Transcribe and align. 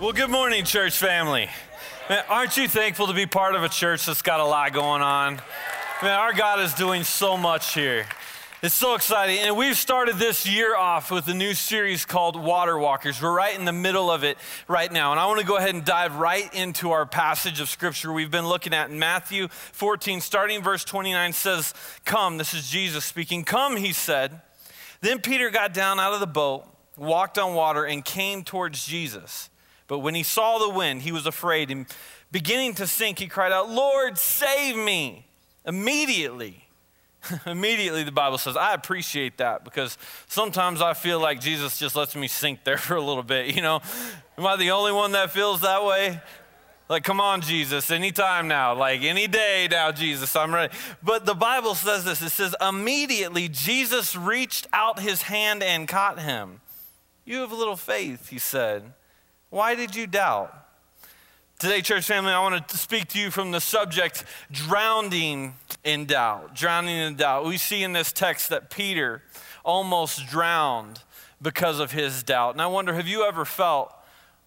Well, 0.00 0.14
good 0.14 0.30
morning, 0.30 0.64
church 0.64 0.96
family. 0.96 1.50
Man, 2.08 2.24
aren't 2.30 2.56
you 2.56 2.66
thankful 2.66 3.08
to 3.08 3.12
be 3.12 3.26
part 3.26 3.54
of 3.54 3.62
a 3.62 3.68
church 3.68 4.06
that's 4.06 4.22
got 4.22 4.40
a 4.40 4.44
lot 4.46 4.72
going 4.72 5.02
on? 5.02 5.42
Man, 6.02 6.18
our 6.18 6.32
God 6.32 6.58
is 6.60 6.72
doing 6.72 7.04
so 7.04 7.36
much 7.36 7.74
here. 7.74 8.06
It's 8.62 8.74
so 8.74 8.94
exciting. 8.94 9.40
And 9.40 9.58
we've 9.58 9.76
started 9.76 10.16
this 10.16 10.48
year 10.48 10.74
off 10.74 11.10
with 11.10 11.28
a 11.28 11.34
new 11.34 11.52
series 11.52 12.06
called 12.06 12.42
Water 12.42 12.78
Walkers. 12.78 13.20
We're 13.20 13.36
right 13.36 13.58
in 13.58 13.66
the 13.66 13.74
middle 13.74 14.10
of 14.10 14.24
it 14.24 14.38
right 14.68 14.90
now. 14.90 15.10
And 15.10 15.20
I 15.20 15.26
want 15.26 15.40
to 15.40 15.46
go 15.46 15.58
ahead 15.58 15.74
and 15.74 15.84
dive 15.84 16.16
right 16.16 16.50
into 16.54 16.92
our 16.92 17.04
passage 17.04 17.60
of 17.60 17.68
scripture 17.68 18.10
we've 18.10 18.30
been 18.30 18.48
looking 18.48 18.72
at 18.72 18.88
in 18.88 18.98
Matthew 18.98 19.48
14, 19.48 20.22
starting 20.22 20.62
verse 20.62 20.82
29 20.82 21.34
says, 21.34 21.74
Come, 22.06 22.38
this 22.38 22.54
is 22.54 22.70
Jesus 22.70 23.04
speaking. 23.04 23.44
Come, 23.44 23.76
he 23.76 23.92
said. 23.92 24.40
Then 25.02 25.20
Peter 25.20 25.50
got 25.50 25.74
down 25.74 26.00
out 26.00 26.14
of 26.14 26.20
the 26.20 26.26
boat, 26.26 26.64
walked 26.96 27.38
on 27.38 27.52
water, 27.52 27.84
and 27.84 28.02
came 28.02 28.44
towards 28.44 28.86
Jesus. 28.86 29.50
But 29.90 29.98
when 29.98 30.14
he 30.14 30.22
saw 30.22 30.58
the 30.58 30.68
wind, 30.68 31.02
he 31.02 31.10
was 31.10 31.26
afraid. 31.26 31.68
And 31.68 31.84
beginning 32.30 32.76
to 32.76 32.86
sink, 32.86 33.18
he 33.18 33.26
cried 33.26 33.50
out, 33.50 33.68
Lord, 33.68 34.18
save 34.18 34.76
me. 34.76 35.26
Immediately, 35.66 36.64
Immediately, 37.46 38.04
the 38.04 38.12
Bible 38.12 38.38
says, 38.38 38.56
I 38.56 38.74
appreciate 38.74 39.38
that 39.38 39.64
because 39.64 39.98
sometimes 40.28 40.80
I 40.80 40.94
feel 40.94 41.20
like 41.20 41.40
Jesus 41.40 41.78
just 41.78 41.96
lets 41.96 42.16
me 42.16 42.28
sink 42.28 42.64
there 42.64 42.78
for 42.78 42.94
a 42.96 43.02
little 43.02 43.22
bit. 43.22 43.54
You 43.54 43.62
know, 43.62 43.80
am 44.38 44.46
I 44.46 44.56
the 44.56 44.70
only 44.70 44.92
one 44.92 45.12
that 45.12 45.32
feels 45.32 45.60
that 45.62 45.84
way? 45.84 46.20
Like, 46.88 47.04
come 47.04 47.20
on, 47.20 47.40
Jesus, 47.40 47.90
anytime 47.92 48.48
now, 48.48 48.74
like 48.74 49.02
any 49.02 49.28
day 49.28 49.68
now, 49.70 49.92
Jesus, 49.92 50.34
I'm 50.34 50.52
ready. 50.52 50.74
But 51.02 51.24
the 51.24 51.34
Bible 51.34 51.76
says 51.76 52.04
this 52.04 52.20
it 52.20 52.30
says, 52.30 52.54
immediately 52.60 53.48
Jesus 53.48 54.16
reached 54.16 54.66
out 54.72 54.98
his 54.98 55.22
hand 55.22 55.62
and 55.62 55.86
caught 55.86 56.18
him. 56.18 56.60
You 57.24 57.40
have 57.40 57.52
a 57.52 57.56
little 57.56 57.76
faith, 57.76 58.30
he 58.30 58.38
said. 58.38 58.92
Why 59.50 59.74
did 59.74 59.96
you 59.96 60.06
doubt? 60.06 60.56
Today, 61.58 61.82
church 61.82 62.06
family, 62.06 62.32
I 62.32 62.40
want 62.40 62.68
to 62.68 62.76
speak 62.76 63.08
to 63.08 63.18
you 63.18 63.32
from 63.32 63.50
the 63.50 63.60
subject 63.60 64.24
drowning 64.52 65.54
in 65.82 66.06
doubt. 66.06 66.54
Drowning 66.54 66.96
in 66.96 67.16
doubt. 67.16 67.44
We 67.44 67.56
see 67.58 67.82
in 67.82 67.92
this 67.92 68.12
text 68.12 68.50
that 68.50 68.70
Peter 68.70 69.22
almost 69.64 70.28
drowned 70.28 71.00
because 71.42 71.80
of 71.80 71.90
his 71.90 72.22
doubt. 72.22 72.54
And 72.54 72.62
I 72.62 72.68
wonder, 72.68 72.94
have 72.94 73.08
you 73.08 73.24
ever 73.24 73.44
felt 73.44 73.92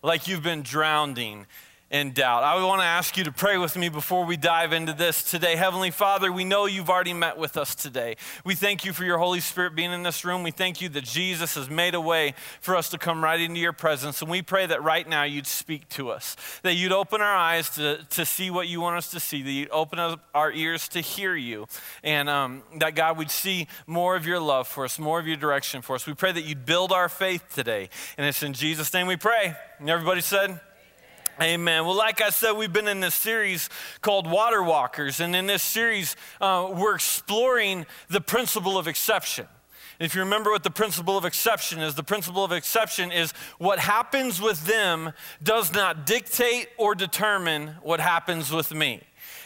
like 0.02 0.30
you've 0.30 0.42
been 0.42 0.64
drowning 0.64 1.48
in 1.94 2.12
doubt. 2.12 2.42
I 2.42 2.62
want 2.66 2.82
to 2.82 2.86
ask 2.86 3.18
you 3.18 3.24
to 3.26 3.32
pray 3.32 3.60
with 3.60 3.78
me 3.78 3.88
before 3.88 4.26
we 4.26 4.36
dive 4.36 4.74
into 4.74 4.94
this 4.94 5.24
today. 5.24 5.56
Heavenly 5.56 5.92
Father, 5.92 6.32
we 6.32 6.44
know 6.44 6.66
you've 6.66 6.90
already 6.90 7.14
met 7.14 7.38
with 7.38 7.56
us 7.56 7.76
today. 7.76 8.16
We 8.44 8.56
thank 8.56 8.84
you 8.84 8.94
for 8.94 9.04
your 9.06 9.20
Holy 9.20 9.40
Spirit 9.40 9.76
being 9.76 9.94
in 9.94 10.02
this 10.02 10.26
room. 10.26 10.42
We 10.42 10.50
thank 10.50 10.82
you 10.82 10.90
that 10.90 11.04
Jesus 11.04 11.54
has 11.54 11.70
made 11.70 11.94
a 11.94 12.02
way 12.02 12.34
for 12.62 12.76
us 12.76 12.90
to 12.90 12.98
come 12.98 13.24
right 13.24 13.40
into 13.40 13.60
your 13.60 13.74
presence. 13.74 14.24
And 14.24 14.32
we 14.32 14.42
pray 14.42 14.66
that 14.66 14.82
right 14.82 15.08
now 15.08 15.22
you'd 15.22 15.46
speak 15.46 15.88
to 15.90 16.10
us, 16.10 16.36
that 16.64 16.74
you'd 16.74 16.92
open 16.92 17.22
our 17.22 17.36
eyes 17.36 17.70
to, 17.76 18.04
to 18.10 18.26
see 18.26 18.50
what 18.50 18.68
you 18.68 18.82
want 18.82 18.98
us 18.98 19.12
to 19.12 19.20
see, 19.20 19.44
that 19.44 19.52
you'd 19.52 19.70
open 19.70 20.00
up 20.00 20.20
our 20.34 20.52
ears 20.52 20.88
to 20.90 21.00
hear 21.00 21.36
you, 21.36 21.68
and 22.04 22.28
um, 22.28 22.64
that 22.80 22.96
God 22.96 23.20
would 23.20 23.30
see 23.30 23.68
more 23.86 24.16
of 24.16 24.26
your 24.26 24.40
love 24.40 24.68
for 24.68 24.84
us, 24.84 24.98
more 24.98 25.20
of 25.20 25.28
your 25.28 25.38
direction 25.38 25.84
for 25.84 25.96
us. 25.96 26.08
We 26.08 26.16
pray 26.16 26.32
that 26.32 26.44
you'd 26.44 26.66
build 26.66 26.92
our 26.92 27.08
faith 27.08 27.54
today. 27.54 27.90
And 28.18 28.26
it's 28.26 28.42
in 28.42 28.54
Jesus' 28.54 28.92
name 28.96 29.06
we 29.06 29.16
pray. 29.16 29.56
And 29.78 29.92
everybody 29.92 30.22
said, 30.22 30.60
Amen. 31.42 31.86
Well, 31.86 31.96
like 31.98 32.22
I 32.22 32.30
said, 32.30 32.52
we've 32.52 32.72
been 32.72 32.88
in 32.88 33.00
this 33.00 33.16
series 33.16 33.68
called 34.02 34.30
Water 34.30 34.62
Walkers, 34.62 35.20
and 35.20 35.36
in 35.36 35.48
this 35.48 35.64
series, 35.64 36.16
uh, 36.40 36.72
we're 36.72 36.94
exploring 36.94 37.88
the 38.08 38.22
principle 38.22 38.78
of 38.78 38.88
exception. 38.88 39.48
If 40.00 40.14
you 40.14 40.22
remember 40.22 40.52
what 40.52 40.64
the 40.64 40.70
principle 40.70 41.18
of 41.18 41.26
exception 41.26 41.80
is, 41.80 41.96
the 41.96 42.04
principle 42.04 42.44
of 42.44 42.52
exception 42.52 43.12
is 43.12 43.32
what 43.58 43.80
happens 43.80 44.40
with 44.40 44.68
them 44.68 45.14
does 45.42 45.74
not 45.74 46.06
dictate 46.06 46.68
or 46.78 46.94
determine 46.94 47.76
what 47.82 48.00
happens 48.00 48.52
with 48.52 48.72
me. 48.72 49.02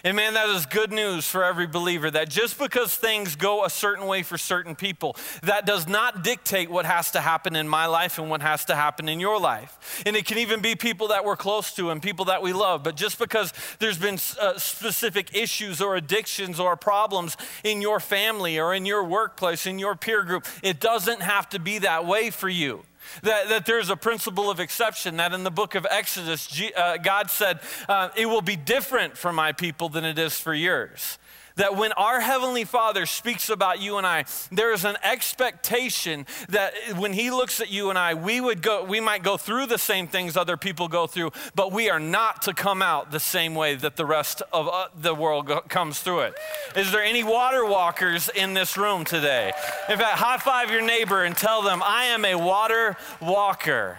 And 0.07 0.15
man, 0.15 0.35
that 0.35 0.47
is 0.47 0.65
good 0.65 0.93
news 0.93 1.27
for 1.27 1.43
every 1.43 1.67
believer 1.67 2.09
that 2.09 2.29
just 2.29 2.57
because 2.57 2.95
things 2.95 3.35
go 3.35 3.65
a 3.65 3.69
certain 3.69 4.05
way 4.05 4.23
for 4.23 4.37
certain 4.37 4.73
people, 4.73 5.17
that 5.43 5.65
does 5.65 5.85
not 5.85 6.23
dictate 6.23 6.69
what 6.69 6.85
has 6.85 7.11
to 7.11 7.19
happen 7.19 7.57
in 7.57 7.67
my 7.67 7.87
life 7.87 8.17
and 8.17 8.29
what 8.29 8.41
has 8.41 8.63
to 8.65 8.75
happen 8.75 9.09
in 9.09 9.19
your 9.19 9.37
life. 9.37 10.01
And 10.05 10.15
it 10.15 10.25
can 10.25 10.37
even 10.37 10.61
be 10.61 10.75
people 10.75 11.09
that 11.09 11.25
we're 11.25 11.35
close 11.35 11.73
to 11.73 11.89
and 11.89 12.01
people 12.01 12.23
that 12.23 12.41
we 12.41 12.53
love. 12.53 12.85
But 12.85 12.95
just 12.95 13.19
because 13.19 13.51
there's 13.79 13.97
been 13.97 14.17
uh, 14.39 14.57
specific 14.57 15.35
issues 15.35 15.81
or 15.81 15.97
addictions 15.97 16.57
or 16.57 16.77
problems 16.77 17.35
in 17.65 17.81
your 17.81 17.99
family 17.99 18.57
or 18.57 18.73
in 18.73 18.85
your 18.85 19.03
workplace, 19.03 19.65
in 19.65 19.77
your 19.77 19.97
peer 19.97 20.23
group, 20.23 20.45
it 20.63 20.79
doesn't 20.79 21.21
have 21.21 21.49
to 21.49 21.59
be 21.59 21.79
that 21.79 22.05
way 22.05 22.29
for 22.29 22.47
you. 22.47 22.85
That, 23.23 23.49
that 23.49 23.65
there's 23.65 23.89
a 23.89 23.95
principle 23.95 24.49
of 24.49 24.59
exception, 24.59 25.17
that 25.17 25.33
in 25.33 25.43
the 25.43 25.51
book 25.51 25.75
of 25.75 25.85
Exodus, 25.89 26.47
G, 26.47 26.71
uh, 26.73 26.97
God 26.97 27.29
said, 27.29 27.59
uh, 27.87 28.09
It 28.15 28.27
will 28.27 28.41
be 28.41 28.55
different 28.55 29.17
for 29.17 29.33
my 29.33 29.51
people 29.51 29.89
than 29.89 30.05
it 30.05 30.19
is 30.19 30.39
for 30.39 30.53
yours 30.53 31.17
that 31.57 31.75
when 31.75 31.91
our 31.93 32.21
Heavenly 32.21 32.63
Father 32.63 33.05
speaks 33.05 33.49
about 33.49 33.81
you 33.81 33.97
and 33.97 34.07
I, 34.07 34.25
there 34.51 34.73
is 34.73 34.85
an 34.85 34.97
expectation 35.03 36.25
that 36.49 36.73
when 36.95 37.13
He 37.13 37.29
looks 37.29 37.59
at 37.59 37.69
you 37.69 37.89
and 37.89 37.99
I, 37.99 38.13
we 38.13 38.39
would 38.41 38.61
go, 38.61 38.83
we 38.83 38.99
might 38.99 39.21
go 39.21 39.37
through 39.37 39.67
the 39.67 39.77
same 39.77 40.07
things 40.07 40.37
other 40.37 40.57
people 40.57 40.87
go 40.87 41.05
through, 41.05 41.31
but 41.55 41.71
we 41.71 41.89
are 41.89 41.99
not 41.99 42.41
to 42.43 42.53
come 42.53 42.81
out 42.81 43.11
the 43.11 43.19
same 43.19 43.53
way 43.53 43.75
that 43.75 43.95
the 43.95 44.05
rest 44.05 44.41
of 44.53 44.67
uh, 44.67 44.87
the 44.95 45.13
world 45.13 45.51
comes 45.67 45.99
through 45.99 46.21
it. 46.21 46.33
Is 46.75 46.91
there 46.91 47.03
any 47.03 47.23
water 47.23 47.65
walkers 47.65 48.29
in 48.29 48.53
this 48.53 48.77
room 48.77 49.03
today? 49.03 49.51
In 49.89 49.97
fact, 49.97 50.17
high 50.17 50.37
five 50.37 50.71
your 50.71 50.81
neighbor 50.81 51.23
and 51.23 51.35
tell 51.35 51.61
them, 51.61 51.81
I 51.83 52.05
am 52.05 52.23
a 52.23 52.35
water 52.35 52.97
walker. 53.21 53.97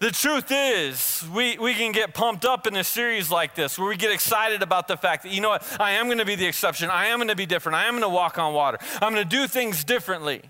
The 0.00 0.10
truth 0.10 0.46
is, 0.50 1.28
we, 1.30 1.58
we 1.58 1.74
can 1.74 1.92
get 1.92 2.14
pumped 2.14 2.46
up 2.46 2.66
in 2.66 2.74
a 2.74 2.82
series 2.82 3.30
like 3.30 3.54
this 3.54 3.78
where 3.78 3.86
we 3.86 3.96
get 3.96 4.10
excited 4.10 4.62
about 4.62 4.88
the 4.88 4.96
fact 4.96 5.24
that, 5.24 5.32
you 5.32 5.42
know 5.42 5.50
what, 5.50 5.76
I 5.78 5.92
am 5.92 6.06
going 6.06 6.16
to 6.16 6.24
be 6.24 6.36
the 6.36 6.46
exception. 6.46 6.88
I 6.88 7.08
am 7.08 7.18
going 7.18 7.28
to 7.28 7.36
be 7.36 7.44
different. 7.44 7.76
I 7.76 7.84
am 7.84 7.92
going 7.92 8.02
to 8.02 8.08
walk 8.08 8.38
on 8.38 8.54
water. 8.54 8.78
I'm 9.02 9.12
going 9.12 9.28
to 9.28 9.36
do 9.36 9.46
things 9.46 9.84
differently. 9.84 10.40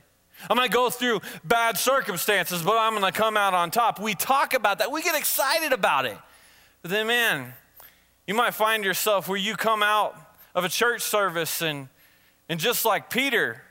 I'm 0.48 0.56
going 0.56 0.68
to 0.68 0.72
go 0.72 0.88
through 0.88 1.20
bad 1.42 1.76
circumstances, 1.76 2.62
but 2.62 2.78
I'm 2.78 2.92
going 2.96 3.12
to 3.12 3.18
come 3.18 3.36
out 3.36 3.52
on 3.52 3.72
top. 3.72 3.98
We 3.98 4.14
talk 4.14 4.54
about 4.54 4.78
that. 4.78 4.92
We 4.92 5.02
get 5.02 5.16
excited 5.16 5.72
about 5.72 6.06
it. 6.06 6.16
But 6.82 6.92
then, 6.92 7.08
man, 7.08 7.52
you 8.28 8.34
might 8.34 8.54
find 8.54 8.84
yourself 8.84 9.28
where 9.28 9.36
you 9.36 9.56
come 9.56 9.82
out 9.82 10.14
of 10.54 10.64
a 10.64 10.68
church 10.68 11.02
service 11.02 11.60
and, 11.60 11.88
and 12.48 12.60
just 12.60 12.84
like 12.84 13.10
Peter, 13.10 13.62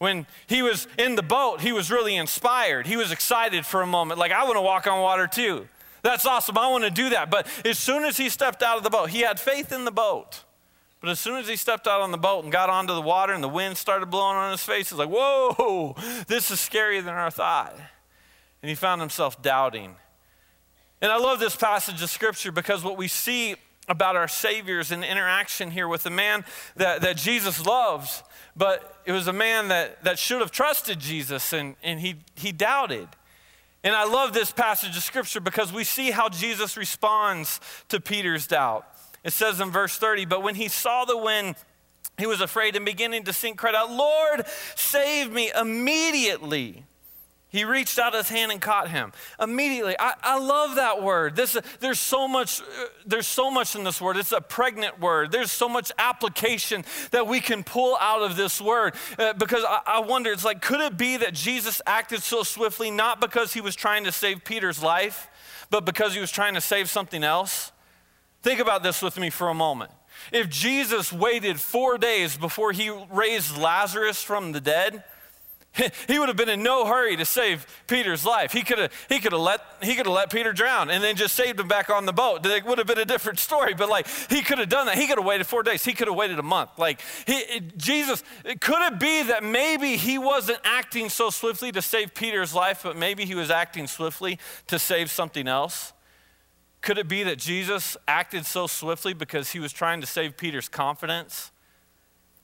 when 0.00 0.26
he 0.46 0.62
was 0.62 0.88
in 0.98 1.14
the 1.14 1.22
boat, 1.22 1.60
he 1.60 1.72
was 1.72 1.90
really 1.90 2.16
inspired. 2.16 2.86
He 2.86 2.96
was 2.96 3.12
excited 3.12 3.66
for 3.66 3.82
a 3.82 3.86
moment, 3.86 4.18
like, 4.18 4.32
I 4.32 4.44
want 4.44 4.56
to 4.56 4.62
walk 4.62 4.86
on 4.86 5.00
water 5.02 5.26
too. 5.26 5.68
That's 6.02 6.24
awesome. 6.24 6.56
I 6.56 6.68
want 6.68 6.84
to 6.84 6.90
do 6.90 7.10
that. 7.10 7.30
But 7.30 7.46
as 7.66 7.78
soon 7.78 8.04
as 8.04 8.16
he 8.16 8.30
stepped 8.30 8.62
out 8.62 8.78
of 8.78 8.82
the 8.82 8.88
boat, 8.88 9.10
he 9.10 9.20
had 9.20 9.38
faith 9.38 9.72
in 9.72 9.84
the 9.84 9.90
boat. 9.90 10.44
But 11.02 11.10
as 11.10 11.20
soon 11.20 11.36
as 11.36 11.46
he 11.46 11.54
stepped 11.54 11.86
out 11.86 12.00
on 12.00 12.12
the 12.12 12.18
boat 12.18 12.44
and 12.44 12.50
got 12.50 12.70
onto 12.70 12.94
the 12.94 13.02
water 13.02 13.34
and 13.34 13.44
the 13.44 13.48
wind 13.48 13.76
started 13.76 14.06
blowing 14.06 14.38
on 14.38 14.50
his 14.52 14.62
face, 14.62 14.88
he's 14.88 14.98
like, 14.98 15.10
whoa, 15.10 15.94
this 16.28 16.50
is 16.50 16.58
scarier 16.58 17.04
than 17.04 17.12
our 17.12 17.30
thought. 17.30 17.76
And 18.62 18.70
he 18.70 18.74
found 18.74 19.02
himself 19.02 19.42
doubting. 19.42 19.96
And 21.02 21.12
I 21.12 21.18
love 21.18 21.40
this 21.40 21.56
passage 21.56 22.00
of 22.00 22.08
scripture 22.08 22.52
because 22.52 22.82
what 22.82 22.96
we 22.96 23.06
see 23.06 23.56
about 23.86 24.16
our 24.16 24.28
Savior's 24.28 24.92
interaction 24.92 25.70
here 25.72 25.88
with 25.88 26.04
the 26.04 26.10
man 26.10 26.44
that, 26.76 27.02
that 27.02 27.18
Jesus 27.18 27.66
loves 27.66 28.22
but 28.60 29.00
it 29.06 29.12
was 29.12 29.26
a 29.26 29.32
man 29.32 29.68
that, 29.68 30.04
that 30.04 30.18
should 30.18 30.42
have 30.42 30.50
trusted 30.50 30.98
Jesus 30.98 31.54
and, 31.54 31.76
and 31.82 31.98
he, 31.98 32.16
he 32.34 32.52
doubted. 32.52 33.08
And 33.82 33.96
I 33.96 34.04
love 34.04 34.34
this 34.34 34.52
passage 34.52 34.94
of 34.98 35.02
scripture 35.02 35.40
because 35.40 35.72
we 35.72 35.82
see 35.82 36.10
how 36.10 36.28
Jesus 36.28 36.76
responds 36.76 37.58
to 37.88 38.00
Peter's 38.00 38.46
doubt. 38.46 38.86
It 39.24 39.32
says 39.32 39.60
in 39.60 39.70
verse 39.70 39.96
30, 39.96 40.26
but 40.26 40.42
when 40.42 40.56
he 40.56 40.68
saw 40.68 41.06
the 41.06 41.16
wind, 41.16 41.56
he 42.18 42.26
was 42.26 42.42
afraid 42.42 42.76
and 42.76 42.84
beginning 42.84 43.24
to 43.24 43.32
sink, 43.32 43.56
cried 43.56 43.74
out, 43.74 43.90
Lord, 43.90 44.44
save 44.76 45.32
me 45.32 45.50
immediately. 45.58 46.84
He 47.50 47.64
reached 47.64 47.98
out 47.98 48.14
his 48.14 48.28
hand 48.28 48.52
and 48.52 48.60
caught 48.60 48.90
him 48.90 49.12
immediately. 49.40 49.96
I, 49.98 50.14
I 50.22 50.38
love 50.38 50.76
that 50.76 51.02
word. 51.02 51.34
This, 51.34 51.56
there's 51.80 51.98
so 51.98 52.28
much. 52.28 52.60
Uh, 52.60 52.64
there's 53.04 53.26
so 53.26 53.50
much 53.50 53.74
in 53.74 53.82
this 53.82 54.00
word. 54.00 54.16
It's 54.16 54.30
a 54.30 54.40
pregnant 54.40 55.00
word. 55.00 55.32
There's 55.32 55.50
so 55.50 55.68
much 55.68 55.90
application 55.98 56.84
that 57.10 57.26
we 57.26 57.40
can 57.40 57.64
pull 57.64 57.96
out 58.00 58.22
of 58.22 58.36
this 58.36 58.60
word. 58.60 58.94
Uh, 59.18 59.32
because 59.32 59.64
I, 59.64 59.80
I 59.84 60.00
wonder, 60.00 60.30
it's 60.30 60.44
like, 60.44 60.62
could 60.62 60.80
it 60.80 60.96
be 60.96 61.16
that 61.16 61.34
Jesus 61.34 61.82
acted 61.86 62.22
so 62.22 62.44
swiftly 62.44 62.88
not 62.90 63.20
because 63.20 63.52
he 63.52 63.60
was 63.60 63.74
trying 63.74 64.04
to 64.04 64.12
save 64.12 64.44
Peter's 64.44 64.80
life, 64.80 65.28
but 65.70 65.84
because 65.84 66.14
he 66.14 66.20
was 66.20 66.30
trying 66.30 66.54
to 66.54 66.60
save 66.60 66.88
something 66.88 67.24
else? 67.24 67.72
Think 68.42 68.60
about 68.60 68.84
this 68.84 69.02
with 69.02 69.18
me 69.18 69.28
for 69.28 69.48
a 69.48 69.54
moment. 69.54 69.90
If 70.32 70.48
Jesus 70.48 71.12
waited 71.12 71.58
four 71.58 71.98
days 71.98 72.36
before 72.36 72.70
he 72.70 72.90
raised 73.10 73.58
Lazarus 73.58 74.22
from 74.22 74.52
the 74.52 74.60
dead, 74.60 75.02
he 76.08 76.18
would 76.18 76.28
have 76.28 76.36
been 76.36 76.48
in 76.48 76.62
no 76.62 76.84
hurry 76.84 77.16
to 77.16 77.24
save 77.24 77.66
Peter's 77.86 78.24
life. 78.26 78.52
He 78.52 78.62
could 78.62 78.78
have 78.78 78.92
he 79.08 79.20
could 79.20 79.32
have 79.32 79.40
let 79.40 79.60
he 79.80 79.94
could 79.94 80.06
have 80.06 80.14
let 80.14 80.30
Peter 80.30 80.52
drown 80.52 80.90
and 80.90 81.02
then 81.02 81.14
just 81.14 81.34
saved 81.34 81.60
him 81.60 81.68
back 81.68 81.90
on 81.90 82.06
the 82.06 82.12
boat. 82.12 82.44
It 82.44 82.64
would 82.64 82.78
have 82.78 82.86
been 82.86 82.98
a 82.98 83.04
different 83.04 83.38
story. 83.50 83.74
But 83.74 83.88
like 83.88 84.08
he 84.28 84.42
could 84.42 84.58
have 84.58 84.68
done 84.68 84.86
that. 84.86 84.98
He 84.98 85.06
could 85.06 85.18
have 85.18 85.26
waited 85.26 85.46
four 85.46 85.62
days. 85.62 85.84
He 85.84 85.92
could 85.92 86.08
have 86.08 86.16
waited 86.16 86.38
a 86.38 86.42
month. 86.42 86.70
Like 86.76 87.00
he, 87.26 87.60
Jesus, 87.76 88.24
could 88.60 88.92
it 88.92 88.98
be 88.98 89.22
that 89.24 89.44
maybe 89.44 89.96
he 89.96 90.18
wasn't 90.18 90.58
acting 90.64 91.08
so 91.08 91.30
swiftly 91.30 91.70
to 91.72 91.82
save 91.82 92.14
Peter's 92.14 92.52
life, 92.52 92.80
but 92.82 92.96
maybe 92.96 93.24
he 93.24 93.36
was 93.36 93.50
acting 93.50 93.86
swiftly 93.86 94.38
to 94.66 94.78
save 94.78 95.10
something 95.10 95.46
else? 95.46 95.92
Could 96.80 96.98
it 96.98 97.08
be 97.08 97.22
that 97.24 97.38
Jesus 97.38 97.96
acted 98.08 98.46
so 98.46 98.66
swiftly 98.66 99.12
because 99.12 99.50
he 99.52 99.60
was 99.60 99.72
trying 99.72 100.00
to 100.00 100.06
save 100.06 100.36
Peter's 100.36 100.68
confidence? 100.68 101.49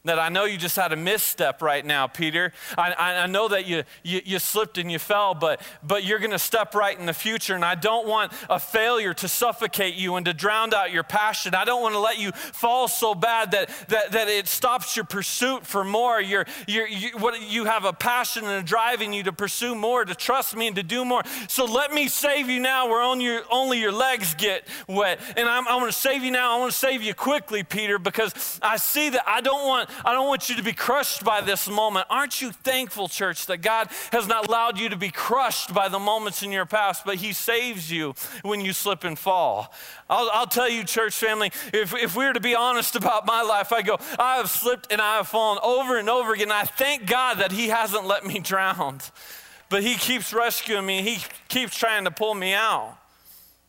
That 0.07 0.19
I 0.19 0.29
know 0.29 0.45
you 0.45 0.57
just 0.57 0.77
had 0.77 0.93
a 0.93 0.97
misstep 0.97 1.63
right 1.63 1.85
now, 1.85 2.07
Peter. 2.07 2.53
I, 2.77 2.95
I 2.95 3.27
know 3.27 3.49
that 3.49 3.67
you, 3.67 3.85
you, 4.03 4.21
you, 4.25 4.39
slipped 4.39 4.79
and 4.79 4.91
you 4.91 4.99
fell, 4.99 5.35
but, 5.35 5.61
but 5.83 6.05
you're 6.05 6.19
going 6.19 6.31
to 6.31 6.39
step 6.39 6.75
right 6.75 6.99
in 6.99 7.07
the 7.07 7.13
future. 7.13 7.55
And 7.55 7.65
I 7.65 7.75
don't 7.75 8.07
want 8.07 8.33
a 8.49 8.59
failure 8.59 9.15
to 9.15 9.29
suffocate 9.29 9.95
you 9.95 10.17
and 10.17 10.27
to 10.27 10.33
drown 10.33 10.73
out 10.75 10.93
your 10.93 11.03
passion. 11.03 11.55
I 11.55 11.65
don't 11.65 11.83
want 11.83 11.95
to 11.95 11.99
let 11.99 12.19
you 12.19 12.33
fall 12.33 12.89
so 12.89 13.15
bad 13.15 13.51
that, 13.53 13.69
that, 13.89 14.13
that 14.13 14.29
it 14.29 14.47
stops 14.49 14.97
your 14.97 15.05
pursuit 15.05 15.67
for 15.67 15.85
more. 15.85 16.21
You're, 16.21 16.47
you're, 16.67 16.87
you, 16.87 17.11
what, 17.19 17.41
you 17.41 17.65
have 17.65 17.85
a 17.85 17.93
passion 17.93 18.45
and 18.45 18.63
a 18.63 18.67
drive 18.67 19.03
in 19.03 19.13
you 19.13 19.25
to 19.25 19.33
pursue 19.33 19.75
more, 19.75 20.05
to 20.05 20.15
trust 20.15 20.57
me 20.57 20.69
and 20.69 20.77
to 20.77 20.83
do 20.83 21.05
more. 21.05 21.23
So 21.49 21.65
let 21.65 21.93
me 21.93 22.09
save 22.09 22.49
you 22.49 22.61
now 22.61 22.89
where 22.89 23.03
only 23.03 23.25
your, 23.25 23.43
only 23.51 23.81
your 23.81 23.93
legs 23.93 24.35
get 24.35 24.67
wet. 24.87 25.21
And 25.37 25.49
I'm, 25.49 25.67
I'm 25.69 25.81
going 25.81 25.91
to 25.91 25.99
save 25.99 26.23
you 26.23 26.31
now. 26.31 26.57
I 26.57 26.61
want 26.61 26.73
to 26.73 26.79
save 26.79 27.03
you 27.03 27.15
quickly, 27.15 27.63
Peter, 27.63 27.99
because 27.99 28.61
I 28.63 28.77
see 28.77 29.11
that 29.11 29.23
I 29.27 29.41
don't 29.41 29.67
want 29.67 29.91
I 30.05 30.13
don't 30.13 30.29
want 30.29 30.49
you 30.49 30.57
to 30.57 30.63
be 30.63 30.73
crushed 30.73 31.25
by 31.25 31.41
this 31.41 31.69
moment. 31.69 32.07
Aren't 32.11 32.41
you 32.41 32.53
thankful, 32.53 33.09
church, 33.09 33.47
that 33.47 33.59
God 33.59 33.89
has 34.13 34.27
not 34.27 34.47
allowed 34.47 34.79
you 34.79 34.89
to 34.89 34.97
be 34.97 35.11
crushed 35.11 35.73
by 35.73 35.89
the 35.89 35.99
moments 35.99 36.43
in 36.43 36.53
your 36.53 36.67
past, 36.67 37.05
but 37.05 37.17
He 37.17 37.33
saves 37.33 37.91
you 37.91 38.15
when 38.43 38.61
you 38.61 38.73
slip 38.73 39.05
and 39.05 39.19
fall? 39.19 39.73
I'll, 40.09 40.31
I'll 40.33 40.47
tell 40.47 40.69
you, 40.69 40.85
church 40.85 41.15
family, 41.15 41.51
if, 41.73 41.95
if 41.95 42.17
we 42.17 42.27
were 42.27 42.33
to 42.33 42.41
be 42.41 42.55
honest 42.55 42.97
about 42.97 43.27
my 43.27 43.43
life, 43.43 43.73
I 43.73 43.83
go, 43.83 43.99
I 44.19 44.37
have 44.37 44.51
slipped 44.51 44.93
and 44.93 45.01
I 45.01 45.17
have 45.17 45.29
fallen 45.29 45.59
over 45.63 45.99
and 45.99 46.09
over 46.09 46.33
again. 46.33 46.53
I 46.53 46.65
thank 46.65 47.07
God 47.07 47.39
that 47.39 47.53
He 47.53 47.69
hasn't 47.69 48.07
let 48.07 48.25
me 48.25 48.39
drown, 48.41 49.01
but 49.69 49.83
He 49.83 49.95
keeps 49.95 50.33
rescuing 50.33 50.87
me, 50.87 51.03
He 51.03 51.19
keeps 51.49 51.77
trying 51.77 52.05
to 52.05 52.11
pull 52.11 52.35
me 52.35 52.55
out. 52.55 52.99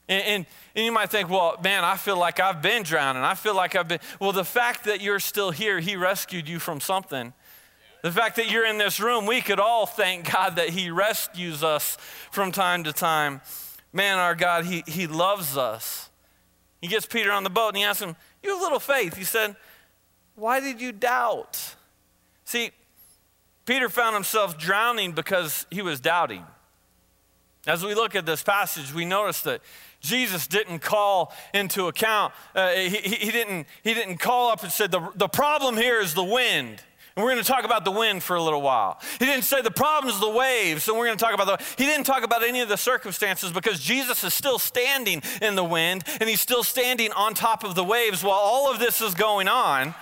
And, 0.07 0.24
and 0.24 0.45
and 0.75 0.86
you 0.86 0.92
might 0.92 1.09
think, 1.09 1.27
well, 1.27 1.57
man, 1.63 1.83
I 1.83 1.98
feel 1.98 2.18
like 2.18 2.39
I've 2.39 2.62
been 2.62 2.83
drowning. 2.83 3.24
I 3.24 3.33
feel 3.33 3.56
like 3.56 3.75
I've 3.75 3.88
been. 3.88 4.00
Well, 4.19 4.31
the 4.31 4.45
fact 4.45 4.83
that 4.83 5.01
you're 5.01 5.19
still 5.19 5.50
here, 5.50 5.80
He 5.80 5.95
rescued 5.95 6.48
you 6.48 6.59
from 6.59 6.80
something. 6.80 7.33
The 8.04 8.12
fact 8.12 8.36
that 8.36 8.51
you're 8.51 8.65
in 8.65 8.77
this 8.77 9.00
room, 9.00 9.25
we 9.25 9.42
could 9.42 9.59
all 9.59 9.88
thank 9.88 10.31
God 10.31 10.57
that 10.57 10.69
He 10.69 10.92
rescues 10.92 11.63
us 11.63 11.98
from 12.31 12.51
time 12.51 12.83
to 12.83 12.94
time. 12.94 13.42
Man, 13.92 14.19
our 14.19 14.36
God, 14.36 14.65
He, 14.65 14.83
he 14.86 15.07
loves 15.07 15.57
us. 15.57 16.12
He 16.80 16.88
gets 16.88 17.06
Peter 17.06 17.31
on 17.31 17.44
the 17.44 17.50
boat 17.50 17.69
and 17.69 17.77
he 17.77 17.83
asks 17.83 18.01
him, 18.01 18.15
You 18.44 18.51
have 18.51 18.62
little 18.62 18.80
faith. 18.80 19.15
He 19.15 19.24
said, 19.24 19.56
Why 20.36 20.60
did 20.60 20.80
you 20.80 20.92
doubt? 20.92 21.75
See, 22.45 22.71
Peter 23.65 23.89
found 23.89 24.13
himself 24.13 24.57
drowning 24.57 25.12
because 25.13 25.65
he 25.71 25.81
was 25.81 26.00
doubting. 26.00 26.45
As 27.65 27.83
we 27.83 27.95
look 27.95 28.15
at 28.15 28.25
this 28.25 28.44
passage, 28.44 28.94
we 28.94 29.03
notice 29.03 29.42
that 29.42 29.62
Jesus 30.07 30.48
didn't 30.48 30.80
call 30.80 31.33
into 31.54 31.88
account, 31.88 32.33
uh, 32.56 32.71
he, 32.71 32.98
he, 32.98 33.31
didn't, 33.31 33.68
he 33.83 33.94
didn't 33.94 34.18
call 34.18 34.50
up 34.50 34.63
and 34.63 34.71
said, 34.71 34.92
the, 34.92 35.09
the 35.15 35.27
problem 35.27 35.77
here 35.77 36.00
is 36.00 36.13
the 36.13 36.24
wind. 36.24 36.81
And 37.15 37.24
we're 37.24 37.31
going 37.31 37.44
to 37.44 37.51
talk 37.51 37.65
about 37.65 37.83
the 37.83 37.92
wind 37.92 38.21
for 38.21 38.36
a 38.36 38.42
little 38.44 38.62
while. 38.62 39.01
He 39.18 39.25
didn't 39.25 39.45
say 39.45 39.63
the 39.63 39.71
problem 39.71 40.13
is 40.13 40.19
the 40.19 40.30
waves, 40.30 40.88
and 40.88 40.95
we're 40.95 41.07
going 41.07 41.18
to 41.18 41.24
talk 41.24 41.33
about 41.33 41.48
the. 41.48 41.65
He 41.75 41.89
didn't 41.89 42.06
talk 42.06 42.24
about 42.24 42.44
any 42.44 42.62
of 42.62 42.69
the 42.69 42.77
circumstances 42.77 43.51
because 43.51 43.80
Jesus 43.80 44.24
is 44.24 44.36
still 44.36 44.59
standing 44.59 45.24
in 45.42 45.56
the 45.56 45.63
wind 45.63 46.04
and 46.19 46.30
he's 46.30 46.42
still 46.42 46.63
standing 46.63 47.12
on 47.13 47.33
top 47.33 47.63
of 47.63 47.74
the 47.74 47.83
waves 47.83 48.24
while 48.24 48.38
all 48.38 48.71
of 48.71 48.77
this 48.77 49.01
is 49.01 49.15
going 49.15 49.48
on. 49.48 49.95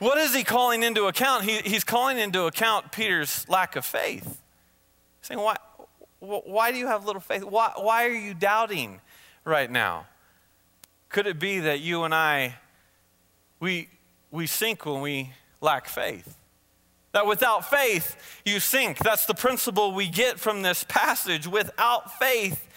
What 0.00 0.18
is 0.18 0.34
he 0.34 0.42
calling 0.42 0.82
into 0.82 1.04
account? 1.04 1.44
He, 1.44 1.58
he's 1.58 1.84
calling 1.84 2.18
into 2.18 2.46
account 2.46 2.90
Peter's 2.90 3.48
lack 3.48 3.76
of 3.76 3.84
faith. 3.84 4.42
Saying, 5.22 5.40
why, 5.40 5.56
why 6.18 6.72
do 6.72 6.78
you 6.78 6.88
have 6.88 7.06
little 7.06 7.20
faith? 7.20 7.44
Why, 7.44 7.70
why 7.76 8.04
are 8.04 8.12
you 8.12 8.34
doubting 8.34 9.00
right 9.46 9.70
now? 9.70 10.06
Could 11.08 11.26
it 11.26 11.38
be 11.38 11.60
that 11.60 11.80
you 11.80 12.04
and 12.04 12.14
I, 12.14 12.56
we, 13.60 13.88
we 14.30 14.46
sink 14.46 14.84
when 14.84 15.00
we 15.00 15.30
lack 15.62 15.88
faith? 15.88 16.36
That 17.12 17.26
without 17.26 17.70
faith, 17.70 18.42
you 18.44 18.60
sink. 18.60 18.98
That's 18.98 19.24
the 19.24 19.34
principle 19.34 19.94
we 19.94 20.08
get 20.08 20.38
from 20.38 20.60
this 20.60 20.84
passage. 20.84 21.46
Without 21.46 22.18
faith, 22.18 22.68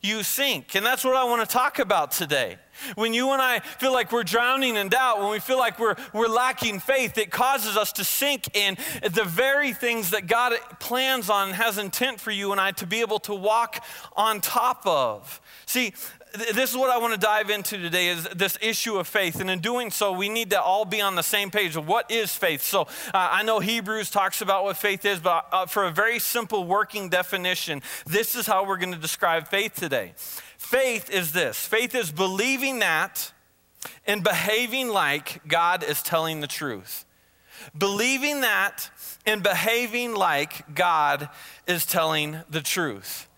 you 0.00 0.22
sink. 0.22 0.74
And 0.74 0.86
that's 0.86 1.04
what 1.04 1.16
I 1.16 1.24
want 1.24 1.48
to 1.48 1.52
talk 1.52 1.78
about 1.78 2.12
today. 2.12 2.56
When 2.94 3.12
you 3.12 3.32
and 3.32 3.42
I 3.42 3.58
feel 3.58 3.92
like 3.92 4.12
we're 4.12 4.22
drowning 4.22 4.76
in 4.76 4.88
doubt, 4.88 5.18
when 5.18 5.30
we 5.30 5.40
feel 5.40 5.58
like 5.58 5.80
we're, 5.80 5.96
we're 6.12 6.28
lacking 6.28 6.78
faith, 6.78 7.18
it 7.18 7.32
causes 7.32 7.76
us 7.76 7.92
to 7.94 8.04
sink 8.04 8.56
in 8.56 8.76
the 9.02 9.24
very 9.24 9.72
things 9.72 10.10
that 10.10 10.28
God 10.28 10.52
plans 10.78 11.28
on 11.28 11.48
and 11.48 11.56
has 11.56 11.78
intent 11.78 12.20
for 12.20 12.30
you 12.30 12.52
and 12.52 12.60
I 12.60 12.70
to 12.72 12.86
be 12.86 13.00
able 13.00 13.18
to 13.20 13.34
walk 13.34 13.84
on 14.16 14.40
top 14.40 14.86
of. 14.86 15.40
See, 15.66 15.92
this 16.32 16.70
is 16.70 16.76
what 16.76 16.90
I 16.90 16.98
want 16.98 17.14
to 17.14 17.20
dive 17.20 17.50
into 17.50 17.78
today 17.78 18.08
is 18.08 18.24
this 18.34 18.58
issue 18.60 18.96
of 18.96 19.06
faith. 19.06 19.40
And 19.40 19.50
in 19.50 19.60
doing 19.60 19.90
so, 19.90 20.12
we 20.12 20.28
need 20.28 20.50
to 20.50 20.60
all 20.60 20.84
be 20.84 21.00
on 21.00 21.14
the 21.14 21.22
same 21.22 21.50
page 21.50 21.76
of 21.76 21.86
what 21.86 22.10
is 22.10 22.34
faith. 22.34 22.62
So 22.62 22.82
uh, 22.82 22.86
I 23.14 23.42
know 23.42 23.60
Hebrews 23.60 24.10
talks 24.10 24.40
about 24.40 24.64
what 24.64 24.76
faith 24.76 25.04
is, 25.04 25.20
but 25.20 25.46
uh, 25.52 25.66
for 25.66 25.84
a 25.84 25.90
very 25.90 26.18
simple 26.18 26.64
working 26.64 27.08
definition, 27.08 27.82
this 28.06 28.34
is 28.34 28.46
how 28.46 28.66
we're 28.66 28.78
going 28.78 28.92
to 28.92 28.98
describe 28.98 29.48
faith 29.48 29.74
today. 29.74 30.12
Faith 30.16 31.10
is 31.10 31.32
this 31.32 31.66
faith 31.66 31.94
is 31.94 32.10
believing 32.10 32.80
that 32.80 33.32
and 34.06 34.24
behaving 34.24 34.88
like 34.88 35.46
God 35.46 35.84
is 35.84 36.02
telling 36.02 36.40
the 36.40 36.46
truth. 36.46 37.04
Believing 37.76 38.42
that 38.42 38.90
and 39.26 39.42
behaving 39.42 40.14
like 40.14 40.74
God 40.74 41.28
is 41.66 41.84
telling 41.84 42.38
the 42.48 42.60
truth. 42.60 43.28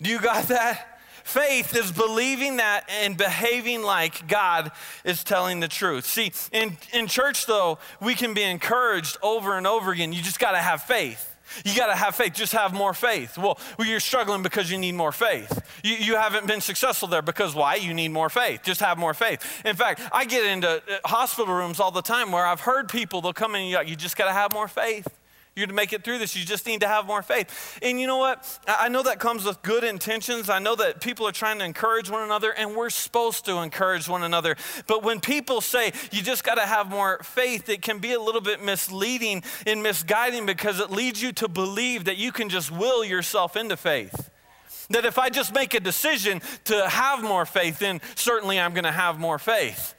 Do 0.00 0.10
you 0.10 0.20
got 0.20 0.48
that? 0.48 0.93
Faith 1.24 1.74
is 1.74 1.90
believing 1.90 2.58
that 2.58 2.84
and 3.02 3.16
behaving 3.16 3.82
like 3.82 4.28
God 4.28 4.70
is 5.04 5.24
telling 5.24 5.60
the 5.60 5.68
truth. 5.68 6.04
See, 6.04 6.32
in, 6.52 6.76
in 6.92 7.06
church, 7.06 7.46
though, 7.46 7.78
we 7.98 8.14
can 8.14 8.34
be 8.34 8.42
encouraged 8.42 9.16
over 9.22 9.56
and 9.56 9.66
over 9.66 9.90
again. 9.90 10.12
You 10.12 10.22
just 10.22 10.38
got 10.38 10.52
to 10.52 10.58
have 10.58 10.82
faith. 10.82 11.34
You 11.64 11.74
got 11.74 11.86
to 11.86 11.94
have 11.94 12.14
faith. 12.14 12.34
Just 12.34 12.52
have 12.52 12.74
more 12.74 12.92
faith. 12.92 13.38
Well, 13.38 13.58
you're 13.78 14.00
struggling 14.00 14.42
because 14.42 14.70
you 14.70 14.76
need 14.76 14.92
more 14.92 15.12
faith. 15.12 15.62
You, 15.82 15.94
you 15.94 16.16
haven't 16.16 16.46
been 16.46 16.60
successful 16.60 17.08
there 17.08 17.22
because 17.22 17.54
why? 17.54 17.76
You 17.76 17.94
need 17.94 18.08
more 18.08 18.28
faith. 18.28 18.60
Just 18.62 18.80
have 18.80 18.98
more 18.98 19.14
faith. 19.14 19.62
In 19.64 19.76
fact, 19.76 20.02
I 20.12 20.26
get 20.26 20.44
into 20.44 20.68
uh, 20.68 20.80
hospital 21.06 21.54
rooms 21.54 21.80
all 21.80 21.90
the 21.90 22.02
time 22.02 22.32
where 22.32 22.46
I've 22.46 22.60
heard 22.60 22.90
people, 22.90 23.22
they'll 23.22 23.32
come 23.32 23.54
in 23.54 23.62
and 23.62 23.70
you, 23.70 23.80
you 23.92 23.96
just 23.96 24.16
got 24.16 24.26
to 24.26 24.32
have 24.32 24.52
more 24.52 24.68
faith. 24.68 25.08
You're 25.56 25.68
to 25.68 25.72
make 25.72 25.92
it 25.92 26.02
through 26.02 26.18
this. 26.18 26.34
You 26.34 26.44
just 26.44 26.66
need 26.66 26.80
to 26.80 26.88
have 26.88 27.06
more 27.06 27.22
faith. 27.22 27.78
And 27.80 28.00
you 28.00 28.08
know 28.08 28.16
what? 28.16 28.58
I 28.66 28.88
know 28.88 29.04
that 29.04 29.20
comes 29.20 29.44
with 29.44 29.62
good 29.62 29.84
intentions. 29.84 30.50
I 30.50 30.58
know 30.58 30.74
that 30.74 31.00
people 31.00 31.28
are 31.28 31.32
trying 31.32 31.60
to 31.60 31.64
encourage 31.64 32.10
one 32.10 32.22
another, 32.24 32.50
and 32.50 32.74
we're 32.74 32.90
supposed 32.90 33.44
to 33.44 33.58
encourage 33.58 34.08
one 34.08 34.24
another. 34.24 34.56
But 34.88 35.04
when 35.04 35.20
people 35.20 35.60
say 35.60 35.92
you 36.10 36.22
just 36.22 36.42
got 36.42 36.56
to 36.56 36.66
have 36.66 36.90
more 36.90 37.20
faith, 37.22 37.68
it 37.68 37.82
can 37.82 38.00
be 38.00 38.14
a 38.14 38.20
little 38.20 38.40
bit 38.40 38.64
misleading 38.64 39.44
and 39.64 39.80
misguiding 39.80 40.44
because 40.44 40.80
it 40.80 40.90
leads 40.90 41.22
you 41.22 41.30
to 41.34 41.46
believe 41.46 42.06
that 42.06 42.16
you 42.16 42.32
can 42.32 42.48
just 42.48 42.72
will 42.72 43.04
yourself 43.04 43.56
into 43.56 43.76
faith. 43.76 44.30
That 44.90 45.04
if 45.04 45.18
I 45.18 45.30
just 45.30 45.54
make 45.54 45.72
a 45.74 45.80
decision 45.80 46.42
to 46.64 46.88
have 46.88 47.22
more 47.22 47.46
faith, 47.46 47.78
then 47.78 48.00
certainly 48.16 48.58
I'm 48.58 48.74
going 48.74 48.84
to 48.84 48.92
have 48.92 49.20
more 49.20 49.38
faith. 49.38 49.94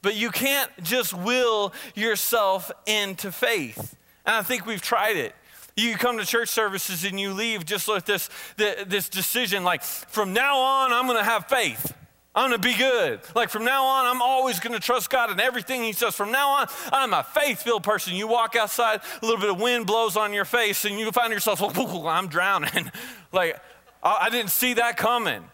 But 0.00 0.16
you 0.16 0.30
can't 0.30 0.70
just 0.82 1.12
will 1.12 1.74
yourself 1.94 2.72
into 2.86 3.30
faith. 3.30 3.94
And 4.24 4.36
I 4.36 4.42
think 4.42 4.66
we've 4.66 4.82
tried 4.82 5.16
it. 5.16 5.34
You 5.76 5.96
come 5.96 6.18
to 6.18 6.24
church 6.24 6.48
services 6.48 7.04
and 7.04 7.18
you 7.18 7.32
leave 7.32 7.66
just 7.66 7.88
with 7.88 8.04
this, 8.04 8.30
this 8.56 9.08
decision 9.08 9.64
like, 9.64 9.82
from 9.82 10.32
now 10.32 10.58
on, 10.58 10.92
I'm 10.92 11.06
going 11.06 11.18
to 11.18 11.24
have 11.24 11.46
faith. 11.46 11.94
I'm 12.36 12.50
gonna 12.50 12.58
be 12.58 12.74
good. 12.74 13.20
Like 13.36 13.48
from 13.48 13.64
now 13.64 13.84
on, 13.84 14.06
I'm 14.06 14.20
always 14.20 14.58
gonna 14.58 14.80
trust 14.80 15.08
God 15.08 15.30
in 15.30 15.38
everything 15.38 15.84
He 15.84 15.92
says. 15.92 16.16
From 16.16 16.32
now 16.32 16.50
on, 16.50 16.66
I'm 16.92 17.14
a 17.14 17.22
faith 17.22 17.62
filled 17.62 17.84
person. 17.84 18.14
You 18.14 18.26
walk 18.26 18.56
outside, 18.56 19.02
a 19.22 19.24
little 19.24 19.40
bit 19.40 19.50
of 19.50 19.60
wind 19.60 19.86
blows 19.86 20.16
on 20.16 20.32
your 20.32 20.44
face, 20.44 20.84
and 20.84 20.98
you 20.98 21.12
find 21.12 21.32
yourself, 21.32 21.62
I'm 22.06 22.26
drowning. 22.26 22.90
like, 23.32 23.56
I 24.02 24.30
didn't 24.30 24.50
see 24.50 24.74
that 24.74 24.96
coming. 24.96 25.44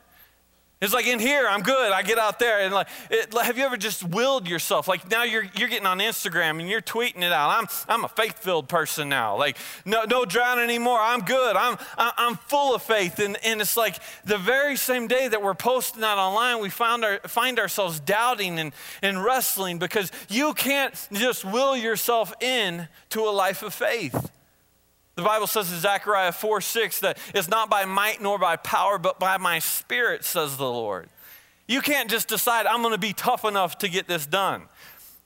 It's 0.81 0.95
like 0.95 1.07
in 1.07 1.19
here, 1.19 1.47
I'm 1.47 1.61
good. 1.61 1.93
I 1.93 2.01
get 2.01 2.19
out 2.19 2.39
there 2.39 2.61
and 2.61 2.73
like, 2.73 2.89
it, 3.11 3.35
have 3.35 3.59
you 3.59 3.65
ever 3.65 3.77
just 3.77 4.03
willed 4.03 4.49
yourself? 4.49 4.89
Like 4.89 5.11
now 5.11 5.25
you're 5.25 5.45
you're 5.55 5.69
getting 5.69 5.87
on 5.87 5.99
Instagram 5.99 6.59
and 6.59 6.71
you're 6.71 6.81
tweeting 6.81 7.23
it 7.23 7.33
out. 7.33 7.51
I'm 7.51 7.69
I'm 7.87 8.05
a 8.05 8.09
faith-filled 8.09 8.67
person 8.67 9.11
now. 9.11 9.37
Like 9.37 9.59
no 9.85 10.05
no 10.05 10.25
drowning 10.25 10.65
anymore. 10.65 10.99
I'm 10.99 11.21
good. 11.21 11.55
I'm 11.55 11.77
I'm 11.99 12.37
full 12.37 12.75
of 12.75 12.83
faith. 12.83 13.19
And 13.19 13.37
and 13.45 13.61
it's 13.61 13.77
like 13.77 13.97
the 14.25 14.39
very 14.39 14.77
same 14.77 15.07
day 15.07 15.29
that 15.29 15.43
we're 15.43 15.53
posting 15.53 16.01
that 16.01 16.17
online, 16.17 16.63
we 16.63 16.71
found 16.71 17.05
our 17.05 17.19
find 17.27 17.59
ourselves 17.59 18.01
doubting 18.01 18.59
and 18.59 18.73
and 19.03 19.23
wrestling 19.23 19.79
because 19.79 20.11
you 20.31 20.55
can't 20.55 20.95
just 21.13 21.45
will 21.45 21.77
yourself 21.77 22.33
in 22.41 22.89
to 23.11 23.21
a 23.21 23.31
life 23.31 23.63
of 23.63 23.75
faith. 23.75 24.31
The 25.21 25.27
Bible 25.27 25.47
says 25.47 25.71
in 25.71 25.79
Zechariah 25.79 26.33
4 26.33 26.63
6 26.63 27.01
that 27.01 27.19
it's 27.35 27.47
not 27.47 27.69
by 27.69 27.85
might 27.85 28.23
nor 28.23 28.39
by 28.39 28.57
power, 28.57 28.97
but 28.97 29.19
by 29.19 29.37
my 29.37 29.59
spirit, 29.59 30.25
says 30.25 30.57
the 30.57 30.65
Lord. 30.65 31.11
You 31.69 31.83
can't 31.83 32.09
just 32.09 32.27
decide, 32.27 32.65
I'm 32.65 32.81
going 32.81 32.95
to 32.95 32.99
be 32.99 33.13
tough 33.13 33.45
enough 33.45 33.77
to 33.81 33.91
get 33.91 34.09
this 34.09 34.25
done. 34.25 34.63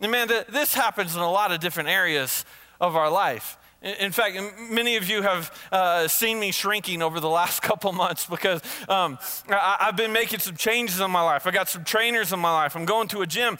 And 0.00 0.10
man, 0.10 0.26
this 0.26 0.74
happens 0.74 1.14
in 1.14 1.22
a 1.22 1.30
lot 1.30 1.52
of 1.52 1.60
different 1.60 1.90
areas 1.90 2.44
of 2.80 2.96
our 2.96 3.08
life. 3.08 3.56
In 3.82 4.10
fact, 4.10 4.36
many 4.68 4.96
of 4.96 5.08
you 5.08 5.22
have 5.22 5.56
uh, 5.70 6.08
seen 6.08 6.40
me 6.40 6.50
shrinking 6.50 7.00
over 7.00 7.20
the 7.20 7.28
last 7.40 7.62
couple 7.62 7.92
months 7.92 8.26
because 8.26 8.62
um, 8.88 9.16
I, 9.48 9.76
have 9.78 9.96
been 9.96 10.12
making 10.12 10.40
some 10.40 10.56
changes 10.56 10.98
in 10.98 11.10
my 11.12 11.22
life. 11.22 11.46
I 11.46 11.52
got 11.52 11.68
some 11.68 11.84
trainers 11.84 12.32
in 12.32 12.40
my 12.40 12.52
life. 12.52 12.74
I'm 12.74 12.84
going 12.84 13.06
to 13.08 13.22
a 13.22 13.28
gym. 13.28 13.58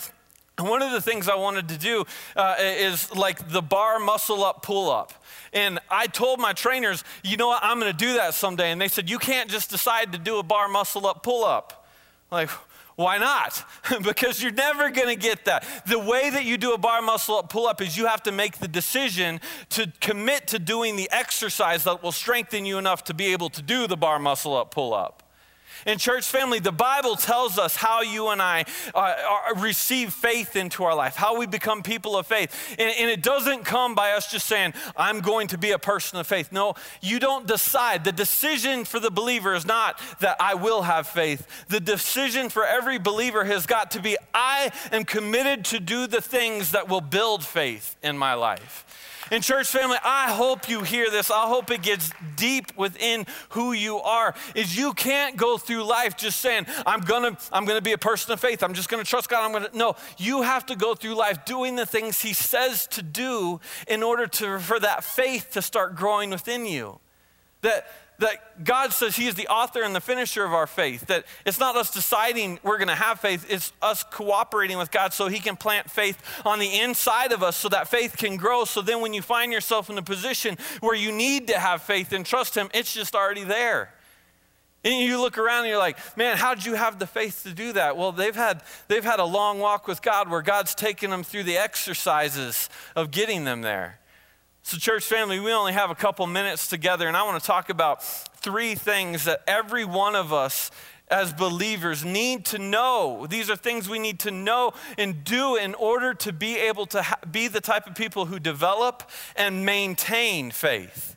One 0.59 0.83
of 0.83 0.93
the 0.93 1.01
things 1.01 1.29
I 1.29 1.35
wanted 1.35 1.69
to 1.69 1.79
do 1.79 2.05
uh, 2.37 2.55
is 2.59 3.13
like 3.15 3.49
the 3.51 3.63
bar 3.63 3.99
muscle 3.99 4.45
up, 4.45 4.63
pull 4.63 4.89
up. 4.89 5.13
And 5.53 5.81
I 5.91 6.07
told 6.07 6.39
my 6.39 6.53
trainers, 6.53 7.03
you 7.25 7.37
know 7.37 7.49
what, 7.49 7.63
I'm 7.63 7.81
going 7.81 7.91
to 7.91 7.99
do 7.99 8.15
that 8.15 8.35
someday. 8.35 8.71
And 8.71 8.81
they 8.81 8.89
said, 8.89 9.11
you 9.11 9.19
can't 9.19 9.51
just 9.51 9.71
decide 9.71 10.13
to 10.13 10.19
do 10.19 10.39
a 10.39 10.45
bar 10.45 10.69
muscle 10.69 11.07
up, 11.09 11.25
pull 11.25 11.45
up. 11.45 11.89
Like, 12.31 12.51
why 12.95 13.19
not? 13.19 13.65
because 14.03 14.41
you're 14.41 14.53
never 14.53 14.91
going 14.91 15.09
to 15.09 15.17
get 15.17 15.47
that. 15.47 15.67
The 15.89 15.99
way 15.99 16.31
that 16.31 16.45
you 16.45 16.57
do 16.57 16.73
a 16.73 16.79
bar 16.79 17.03
muscle 17.03 17.37
up 17.37 17.51
pull 17.51 17.67
up 17.67 17.83
is 17.83 17.97
you 17.97 18.07
have 18.07 18.23
to 18.23 18.33
make 18.33 18.59
the 18.59 18.69
decision 18.69 19.41
to 19.71 19.93
commit 20.01 20.47
to 20.49 20.61
doing 20.61 20.95
the 20.95 21.11
exercise 21.11 21.83
that 21.85 22.03
will 22.03 22.13
strengthen 22.13 22.65
you 22.65 22.79
enough 22.79 23.03
to 23.05 23.15
be 23.15 23.33
able 23.33 23.51
to 23.51 23.63
do 23.63 23.89
the 23.89 23.97
bar 23.97 24.21
muscle 24.21 24.57
up 24.57 24.71
pull 24.71 24.95
up. 24.95 25.24
And, 25.87 26.01
church 26.01 26.27
family, 26.27 26.59
the 26.59 26.73
Bible 26.73 27.17
tells 27.17 27.59
us 27.59 27.77
how 27.77 28.03
you 28.03 28.29
and 28.29 28.41
I 28.41 28.65
uh, 28.95 29.15
receive 29.57 30.13
faith 30.13 30.57
into 30.57 30.85
our 30.85 30.95
life, 30.95 31.17
how 31.17 31.39
we 31.39 31.47
become 31.47 31.83
people 31.83 32.17
of 32.17 32.27
faith. 32.27 32.75
And, 32.79 32.93
and 32.99 33.11
it 33.11 33.23
doesn't 33.23 33.65
come 33.65 33.95
by 33.95 34.13
us 34.13 34.31
just 34.31 34.47
saying, 34.47 34.75
I'm 34.97 35.21
going 35.21 35.49
to 35.49 35.59
be 35.59 35.73
a 35.73 35.79
person 35.79 36.19
of 36.19 36.27
faith. 36.27 36.53
No, 36.53 36.75
you 37.01 37.19
don't 37.19 37.47
decide. 37.47 38.05
The 38.05 38.13
decision 38.13 38.85
for 38.85 39.01
the 39.01 39.11
believer 39.11 39.55
is 39.55 39.67
not 39.67 40.01
that 40.21 40.37
I 40.41 40.55
will 40.55 40.83
have 40.83 41.07
faith. 41.07 41.47
The 41.69 41.81
decision 41.81 42.49
for 42.49 42.65
every 42.65 42.99
believer 42.99 43.45
has 43.45 43.67
got 43.67 43.91
to 43.93 44.01
be, 44.01 44.17
I 44.33 44.71
am 44.93 45.05
committed 45.05 45.65
to 45.67 45.81
do 45.81 46.07
the 46.07 46.21
things 46.21 46.73
that 46.73 46.89
will 46.89 47.01
build 47.01 47.45
faith 47.45 47.97
in 48.03 48.19
my 48.19 48.35
life. 48.35 48.85
And, 49.31 49.43
church 49.43 49.69
family, 49.69 49.97
I 50.05 50.31
hope 50.33 50.69
you 50.69 50.83
hear 50.83 51.11
this. 51.11 51.31
I 51.31 51.47
hope 51.47 51.71
it 51.71 51.83
gets 51.83 52.11
deep 52.37 52.77
within 52.77 53.27
who 53.51 53.73
you 53.73 53.99
are. 53.99 54.35
Is 54.55 54.77
you 54.77 54.93
can't 54.93 55.37
go 55.37 55.57
through 55.59 55.85
life 55.85 56.17
just 56.17 56.41
saying, 56.41 56.67
I'm 56.87 57.01
gonna, 57.01 57.37
I'm 57.53 57.65
gonna 57.65 57.81
be 57.81 57.93
a 57.93 57.99
person 57.99 58.33
of 58.33 58.41
faith. 58.41 58.63
I'm 58.63 58.75
just 58.75 58.89
gonna 58.89 59.05
trust 59.05 59.29
God. 59.29 59.45
I'm 59.45 59.53
gonna 59.53 59.71
no, 59.73 59.97
you 60.19 60.43
have 60.43 60.67
to 60.67 60.77
go 60.77 60.95
through 60.95 61.15
life 61.15 61.45
doing 61.45 61.77
the 61.77 61.87
things 61.87 62.21
He 62.21 62.33
says 62.33 62.87
to 62.89 63.03
do 63.03 63.61
in 63.89 64.03
order 64.03 64.27
to 64.27 64.59
for 64.59 64.79
that 64.81 65.05
faith 65.05 65.51
to 65.53 65.63
start 65.63 65.97
growing 65.97 66.31
within 66.31 66.67
you. 66.67 67.01
That 67.63 67.87
that 68.19 68.65
God 68.65 68.93
says 68.93 69.17
He 69.17 69.27
is 69.27 69.35
the 69.35 69.49
author 69.49 69.83
and 69.83 69.95
the 69.95 70.01
finisher 70.01 70.45
of 70.45 70.53
our 70.53 70.67
faith. 70.67 71.07
That 71.07 71.25
it's 71.45 71.59
not 71.59 71.77
us 71.77 71.91
deciding 71.91 72.61
we're 72.63 72.79
going 72.79 72.89
to 72.89 72.95
have 72.95 73.21
faith, 73.21 73.47
it's 73.49 73.73
us 73.83 74.05
cooperating 74.05 74.79
with 74.79 74.91
God 74.91 75.13
so 75.13 75.29
He 75.29 75.41
can 75.41 75.57
plant 75.57 75.91
faith 75.91 76.23
on 76.45 76.59
the 76.59 76.81
inside 76.81 77.33
of 77.33 77.43
us 77.43 77.57
so 77.57 77.69
that 77.71 77.89
faith 77.89 78.17
can 78.17 78.37
grow. 78.37 78.65
So 78.65 78.83
then, 78.83 79.01
when 79.01 79.15
you 79.15 79.23
find 79.23 79.53
yourself 79.53 79.91
in 79.91 79.99
a 79.99 80.03
position 80.03 80.57
where 80.81 80.95
you 80.95 81.13
need 81.13 81.49
to 81.49 81.59
have 81.59 81.83
faith 81.83 82.13
and 82.13 82.25
trust 82.25 82.57
Him, 82.57 82.69
it's 82.73 82.93
just 82.93 83.15
already 83.15 83.45
there. 83.45 83.91
And 84.85 85.01
you 85.01 85.19
look 85.19 85.39
around 85.39 85.61
and 85.61 85.69
you're 85.69 85.79
like, 85.79 85.97
man, 86.17 86.37
how 86.37 86.55
did 86.55 86.67
you 86.67 86.75
have 86.75 86.99
the 86.99 87.07
faith 87.07 87.43
to 87.45 87.55
do 87.55 87.73
that? 87.73 87.97
Well, 87.97 88.13
they've 88.13 88.35
had, 88.37 88.63
they've 88.87 89.05
had 89.05 89.19
a 89.19 89.25
long 89.25 89.59
walk 89.59 89.89
with 89.89 90.03
God 90.03 90.31
where 90.31 90.43
God's 90.43 90.75
taken 90.75 91.11
them 91.11 91.25
through 91.25 91.45
the 91.45 91.57
exercises 91.57 92.69
of 92.95 93.11
getting 93.11 93.45
them 93.45 93.63
there. 93.63 93.99
So, 94.67 94.79
church 94.79 95.05
family, 95.05 95.41
we 95.41 95.53
only 95.53 95.75
have 95.75 95.91
a 95.91 95.95
couple 95.95 96.27
minutes 96.27 96.69
together, 96.69 97.07
and 97.07 97.19
I 97.19 97.23
want 97.25 97.39
to 97.39 97.47
talk 97.47 97.69
about 97.69 98.03
three 98.03 98.75
things 98.75 99.27
that 99.27 99.43
every 99.47 99.85
one 99.85 100.17
of 100.17 100.33
us 100.33 100.71
as 101.09 101.35
believers 101.35 102.03
need 102.03 102.47
to 102.47 102.59
know. 102.59 103.27
These 103.29 103.51
are 103.51 103.57
things 103.57 103.91
we 103.91 103.99
need 103.99 104.21
to 104.21 104.31
know 104.31 104.73
and 104.97 105.23
do 105.23 105.57
in 105.57 105.75
order 105.75 106.15
to 106.15 106.33
be 106.33 106.57
able 106.57 106.87
to 106.87 107.03
ha- 107.03 107.19
be 107.31 107.47
the 107.47 107.61
type 107.61 107.87
of 107.87 107.95
people 107.95 108.25
who 108.25 108.39
develop 108.39 109.03
and 109.37 109.67
maintain 109.67 110.51
faith. 110.51 111.15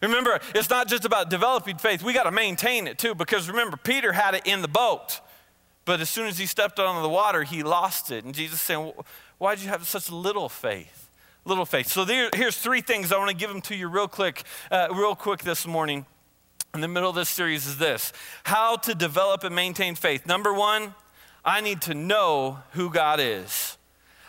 Remember, 0.00 0.40
it's 0.54 0.70
not 0.70 0.88
just 0.88 1.04
about 1.04 1.28
developing 1.28 1.76
faith, 1.76 2.02
we 2.02 2.14
got 2.14 2.24
to 2.24 2.32
maintain 2.32 2.86
it 2.86 2.96
too, 2.96 3.14
because 3.14 3.46
remember, 3.46 3.76
Peter 3.76 4.12
had 4.12 4.34
it 4.34 4.46
in 4.46 4.62
the 4.62 4.68
boat, 4.68 5.20
but 5.84 6.00
as 6.00 6.08
soon 6.08 6.28
as 6.28 6.38
he 6.38 6.46
stepped 6.46 6.80
onto 6.80 7.02
the 7.02 7.10
water, 7.10 7.42
he 7.42 7.62
lost 7.62 8.10
it. 8.10 8.24
And 8.24 8.34
Jesus 8.34 8.62
saying, 8.62 8.94
Why 9.36 9.54
did 9.54 9.64
you 9.64 9.68
have 9.68 9.86
such 9.86 10.10
little 10.10 10.48
faith? 10.48 11.05
Little 11.46 11.64
faith. 11.64 11.88
So 11.88 12.04
there, 12.04 12.28
here's 12.34 12.58
three 12.58 12.82
things 12.82 13.12
I 13.12 13.18
want 13.18 13.30
to 13.30 13.36
give 13.36 13.48
them 13.48 13.62
to 13.62 13.74
you 13.74 13.88
real 13.88 14.08
quick, 14.08 14.42
uh, 14.70 14.88
real 14.92 15.14
quick 15.14 15.42
this 15.42 15.66
morning. 15.66 16.04
In 16.74 16.82
the 16.82 16.88
middle 16.88 17.08
of 17.08 17.16
this 17.16 17.30
series 17.30 17.66
is 17.66 17.78
this: 17.78 18.12
how 18.44 18.76
to 18.76 18.94
develop 18.94 19.44
and 19.44 19.54
maintain 19.54 19.94
faith. 19.94 20.26
Number 20.26 20.52
one, 20.52 20.94
I 21.44 21.62
need 21.62 21.80
to 21.82 21.94
know 21.94 22.58
who 22.72 22.90
God 22.90 23.20
is. 23.20 23.78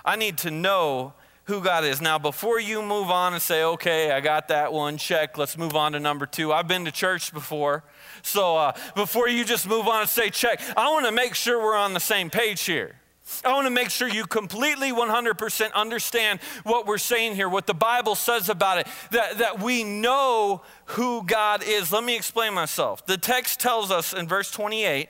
I 0.05 0.15
need 0.15 0.37
to 0.39 0.51
know 0.51 1.13
who 1.45 1.61
God 1.61 1.83
is. 1.83 2.01
Now, 2.01 2.19
before 2.19 2.59
you 2.59 2.81
move 2.81 3.09
on 3.09 3.33
and 3.33 3.41
say, 3.41 3.63
okay, 3.63 4.11
I 4.11 4.19
got 4.19 4.49
that 4.49 4.71
one, 4.71 4.97
check, 4.97 5.37
let's 5.37 5.57
move 5.57 5.75
on 5.75 5.93
to 5.93 5.99
number 5.99 6.25
two. 6.25 6.53
I've 6.53 6.67
been 6.67 6.85
to 6.85 6.91
church 6.91 7.33
before. 7.33 7.83
So 8.21 8.57
uh, 8.57 8.73
before 8.95 9.29
you 9.29 9.45
just 9.45 9.67
move 9.67 9.87
on 9.87 10.01
and 10.01 10.09
say, 10.09 10.29
check, 10.29 10.61
I 10.75 10.89
want 10.91 11.05
to 11.05 11.11
make 11.11 11.35
sure 11.35 11.61
we're 11.61 11.77
on 11.77 11.93
the 11.93 12.01
same 12.01 12.29
page 12.29 12.63
here. 12.63 12.96
I 13.43 13.53
want 13.53 13.65
to 13.65 13.71
make 13.71 13.89
sure 13.89 14.07
you 14.07 14.25
completely 14.25 14.91
100% 14.91 15.73
understand 15.73 16.39
what 16.63 16.85
we're 16.85 16.97
saying 16.97 17.35
here, 17.35 17.49
what 17.49 17.67
the 17.67 17.73
Bible 17.73 18.15
says 18.15 18.49
about 18.49 18.79
it, 18.79 18.87
that, 19.11 19.39
that 19.39 19.61
we 19.61 19.83
know 19.83 20.61
who 20.85 21.23
God 21.25 21.63
is. 21.63 21.91
Let 21.91 22.03
me 22.03 22.15
explain 22.15 22.53
myself. 22.53 23.05
The 23.05 23.17
text 23.17 23.59
tells 23.59 23.91
us 23.91 24.13
in 24.13 24.27
verse 24.27 24.49
28, 24.51 25.09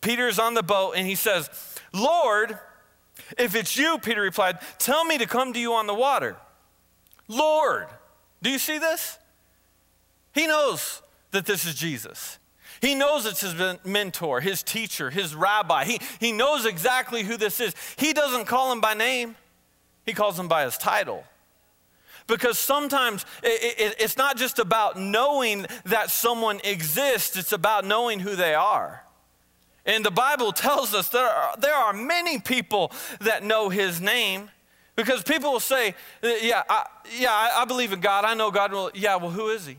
Peter's 0.00 0.38
on 0.38 0.54
the 0.54 0.62
boat 0.62 0.94
and 0.96 1.06
he 1.06 1.14
says, 1.14 1.48
Lord, 1.92 2.58
if 3.38 3.54
it's 3.54 3.76
you, 3.76 3.98
Peter 3.98 4.22
replied, 4.22 4.58
tell 4.78 5.04
me 5.04 5.18
to 5.18 5.26
come 5.26 5.52
to 5.52 5.60
you 5.60 5.72
on 5.74 5.86
the 5.86 5.94
water. 5.94 6.36
Lord, 7.28 7.86
do 8.42 8.50
you 8.50 8.58
see 8.58 8.78
this? 8.78 9.18
He 10.34 10.46
knows 10.46 11.02
that 11.30 11.46
this 11.46 11.64
is 11.64 11.74
Jesus. 11.74 12.38
He 12.82 12.96
knows 12.96 13.26
it's 13.26 13.40
his 13.40 13.54
mentor, 13.84 14.40
his 14.40 14.64
teacher, 14.64 15.08
his 15.08 15.36
rabbi. 15.36 15.84
He, 15.84 16.00
he 16.18 16.32
knows 16.32 16.66
exactly 16.66 17.22
who 17.22 17.36
this 17.36 17.60
is. 17.60 17.74
He 17.96 18.12
doesn't 18.12 18.46
call 18.46 18.72
him 18.72 18.80
by 18.80 18.94
name, 18.94 19.36
he 20.04 20.12
calls 20.12 20.38
him 20.38 20.48
by 20.48 20.64
his 20.64 20.76
title. 20.76 21.24
Because 22.26 22.58
sometimes 22.58 23.24
it, 23.42 23.78
it, 23.78 23.96
it's 23.98 24.16
not 24.16 24.36
just 24.36 24.58
about 24.58 24.98
knowing 24.98 25.66
that 25.84 26.10
someone 26.10 26.60
exists, 26.64 27.36
it's 27.36 27.52
about 27.52 27.84
knowing 27.84 28.20
who 28.20 28.34
they 28.34 28.54
are. 28.54 29.04
And 29.86 30.04
the 30.04 30.10
Bible 30.10 30.52
tells 30.52 30.92
us 30.92 31.08
there 31.08 31.28
are, 31.28 31.56
there 31.58 31.74
are 31.74 31.92
many 31.92 32.40
people 32.40 32.90
that 33.20 33.44
know 33.44 33.68
his 33.68 34.00
name. 34.00 34.50
Because 34.94 35.22
people 35.22 35.52
will 35.52 35.60
say, 35.60 35.94
Yeah, 36.22 36.62
I, 36.68 36.86
yeah, 37.16 37.50
I, 37.56 37.64
believe 37.64 37.92
in 37.92 38.00
God. 38.00 38.24
I 38.24 38.34
know 38.34 38.50
God. 38.50 38.72
Well, 38.72 38.90
yeah, 38.94 39.16
well, 39.16 39.30
who 39.30 39.48
is 39.48 39.66
he? 39.66 39.78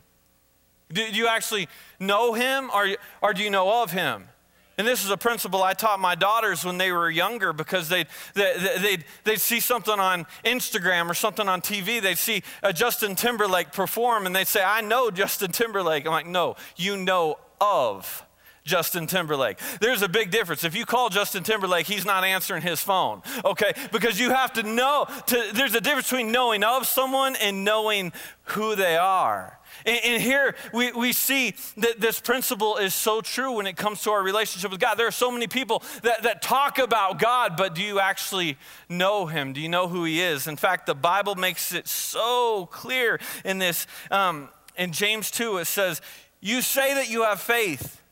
Do 0.93 1.01
you 1.01 1.27
actually 1.27 1.67
know 1.99 2.33
him 2.33 2.69
or, 2.73 2.87
or 3.21 3.33
do 3.33 3.43
you 3.43 3.49
know 3.49 3.83
of 3.83 3.91
him? 3.91 4.29
And 4.77 4.87
this 4.87 5.05
is 5.05 5.11
a 5.11 5.17
principle 5.17 5.61
I 5.61 5.73
taught 5.73 5.99
my 5.99 6.15
daughters 6.15 6.65
when 6.65 6.79
they 6.79 6.91
were 6.91 7.09
younger 7.09 7.53
because 7.53 7.89
they'd, 7.89 8.07
they'd, 8.33 9.05
they'd 9.23 9.39
see 9.39 9.59
something 9.59 9.99
on 9.99 10.25
Instagram 10.43 11.09
or 11.09 11.13
something 11.13 11.47
on 11.47 11.61
TV. 11.61 12.01
They'd 12.01 12.17
see 12.17 12.41
Justin 12.73 13.15
Timberlake 13.15 13.71
perform 13.71 14.25
and 14.25 14.35
they'd 14.35 14.47
say, 14.47 14.63
I 14.63 14.81
know 14.81 15.11
Justin 15.11 15.51
Timberlake. 15.51 16.07
I'm 16.07 16.11
like, 16.11 16.25
no, 16.25 16.55
you 16.75 16.97
know 16.97 17.37
of 17.61 18.25
Justin 18.63 19.07
Timberlake. 19.07 19.59
There's 19.81 20.01
a 20.01 20.09
big 20.09 20.31
difference. 20.31 20.63
If 20.63 20.75
you 20.75 20.85
call 20.85 21.09
Justin 21.09 21.43
Timberlake, 21.43 21.85
he's 21.85 22.05
not 22.05 22.23
answering 22.23 22.61
his 22.61 22.81
phone, 22.81 23.21
okay? 23.43 23.73
Because 23.91 24.19
you 24.19 24.29
have 24.29 24.53
to 24.53 24.63
know, 24.63 25.05
to, 25.27 25.49
there's 25.53 25.75
a 25.75 25.81
difference 25.81 26.09
between 26.09 26.31
knowing 26.31 26.63
of 26.63 26.87
someone 26.87 27.35
and 27.35 27.65
knowing 27.65 28.13
who 28.43 28.75
they 28.75 28.97
are. 28.97 29.59
And, 29.85 29.99
and, 30.03 30.21
here 30.21 30.55
we, 30.71 30.91
we 30.91 31.13
see 31.13 31.55
that 31.77 31.99
this 31.99 32.19
principle 32.19 32.77
is 32.77 32.93
so 32.93 33.21
true 33.21 33.53
when 33.53 33.67
it 33.67 33.75
comes 33.75 34.01
to 34.03 34.11
our 34.11 34.21
relationship 34.21 34.71
with 34.71 34.79
God. 34.79 34.95
There 34.95 35.07
are 35.07 35.11
so 35.11 35.31
many 35.31 35.47
people 35.47 35.83
that, 36.03 36.23
that 36.23 36.41
talk 36.41 36.77
about 36.77 37.19
God, 37.19 37.57
but 37.57 37.73
do 37.73 37.81
you 37.81 37.99
actually 37.99 38.57
know 38.87 39.25
Him? 39.25 39.51
Do 39.51 39.59
you 39.59 39.69
know 39.69 39.87
who 39.87 40.03
He 40.03 40.21
is? 40.21 40.47
In 40.47 40.57
fact, 40.57 40.85
the 40.85 40.95
Bible 40.95 41.35
makes 41.35 41.73
it 41.73 41.87
so 41.87 42.69
clear 42.71 43.19
in 43.43 43.57
this. 43.57 43.87
Um, 44.11 44.49
in 44.77 44.91
James 44.91 45.31
2, 45.31 45.57
it 45.57 45.65
says, 45.65 46.01
You 46.39 46.61
say 46.61 46.93
that 46.93 47.09
you 47.09 47.23
have 47.23 47.41
faith 47.41 48.02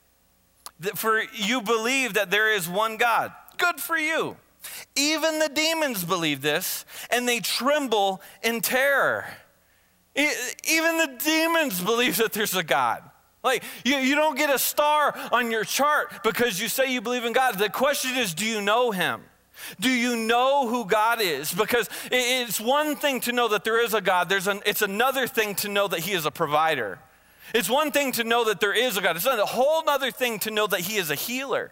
for 0.96 1.22
you 1.34 1.62
believe 1.62 2.14
that 2.16 2.32
there 2.32 2.54
is 2.54 2.68
one 2.68 2.98
God. 2.98 3.34
Good 3.58 3.80
for 3.80 3.98
you. 3.98 4.38
Even 4.96 5.40
the 5.40 5.50
demons 5.50 6.04
believe 6.04 6.42
this, 6.42 6.86
and 7.10 7.28
they 7.28 7.40
tremble 7.40 8.22
in 8.44 8.62
terror. 8.62 9.26
Even 10.16 10.98
the 10.98 11.18
demons 11.24 11.82
believe 11.82 12.18
that 12.18 12.34
there's 12.34 12.56
a 12.56 12.64
God. 12.64 13.04
Like, 13.44 13.64
you, 13.84 13.96
you 13.96 14.16
don't 14.16 14.38
get 14.38 14.54
a 14.54 14.60
star 14.60 15.18
on 15.32 15.50
your 15.50 15.64
chart 15.64 16.24
because 16.24 16.62
you 16.62 16.68
say 16.68 16.92
you 16.92 17.02
believe 17.02 17.26
in 17.26 17.34
God. 17.34 17.58
The 17.58 17.70
question 17.70 18.16
is, 18.18 18.34
do 18.34 18.46
you 18.46 18.62
know 18.62 18.92
Him? 18.92 19.22
Do 19.80 19.90
you 19.90 20.16
know 20.16 20.68
who 20.68 20.86
God 20.86 21.22
is? 21.22 21.52
Because 21.52 21.90
it's 22.12 22.60
one 22.60 22.96
thing 22.96 23.20
to 23.22 23.32
know 23.32 23.48
that 23.50 23.64
there 23.64 23.84
is 23.84 23.94
a 23.94 24.02
God, 24.02 24.30
There's 24.30 24.48
an, 24.48 24.62
it's 24.66 24.82
another 24.82 25.28
thing 25.28 25.56
to 25.56 25.70
know 25.70 25.88
that 25.88 26.02
He 26.02 26.12
is 26.12 26.26
a 26.26 26.32
provider. 26.32 27.00
It's 27.54 27.70
one 27.70 27.92
thing 27.92 28.12
to 28.14 28.24
know 28.24 28.46
that 28.46 28.60
there 28.60 28.74
is 28.74 28.98
a 28.98 29.02
God, 29.02 29.16
it's 29.16 29.26
a 29.26 29.46
whole 29.46 29.88
other 29.88 30.12
thing 30.12 30.40
to 30.40 30.52
know 30.52 30.68
that 30.68 30.82
He 30.82 30.98
is 30.98 31.10
a 31.10 31.16
healer. 31.16 31.72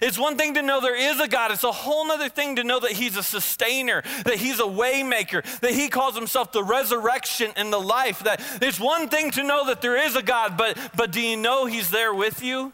It's 0.00 0.18
one 0.18 0.36
thing 0.36 0.54
to 0.54 0.62
know 0.62 0.80
there 0.80 0.96
is 0.96 1.20
a 1.20 1.28
God. 1.28 1.50
It's 1.50 1.64
a 1.64 1.72
whole 1.72 2.10
other 2.10 2.28
thing 2.28 2.56
to 2.56 2.64
know 2.64 2.80
that 2.80 2.92
He's 2.92 3.16
a 3.16 3.22
sustainer, 3.22 4.02
that 4.24 4.36
He's 4.36 4.60
a 4.60 4.64
waymaker, 4.64 5.44
that 5.60 5.72
He 5.72 5.88
calls 5.88 6.14
Himself 6.14 6.52
the 6.52 6.62
resurrection 6.62 7.52
and 7.56 7.72
the 7.72 7.80
life. 7.80 8.20
That 8.24 8.40
it's 8.62 8.78
one 8.78 9.08
thing 9.08 9.30
to 9.32 9.42
know 9.42 9.66
that 9.66 9.82
there 9.82 9.96
is 9.96 10.16
a 10.16 10.22
God, 10.22 10.56
but 10.56 10.78
but 10.94 11.10
do 11.10 11.20
you 11.20 11.36
know 11.36 11.66
He's 11.66 11.90
there 11.90 12.14
with 12.14 12.42
you? 12.42 12.72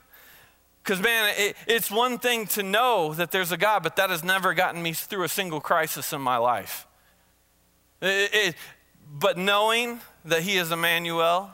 Because 0.83 1.01
man, 1.01 1.35
it, 1.37 1.57
it's 1.67 1.91
one 1.91 2.19
thing 2.19 2.47
to 2.49 2.63
know 2.63 3.15
that 3.15 3.31
there's 3.31 3.53
a 3.53 3.57
God, 3.57 3.83
but 3.83 3.97
that 3.97 4.11
has 4.11 4.23
never 4.23 4.55
gotten 4.55 4.83
me 4.83 4.93
through 4.93 5.25
a 5.25 5.29
single 5.29 5.61
crisis 5.61 6.13
in 6.13 6.21
my 6.21 6.37
life. 6.37 6.87
It, 8.01 8.31
it, 8.33 8.55
but 9.11 9.39
knowing 9.39 10.01
that 10.25 10.43
He 10.43 10.59
is 10.59 10.71
Emmanuel, 10.71 11.51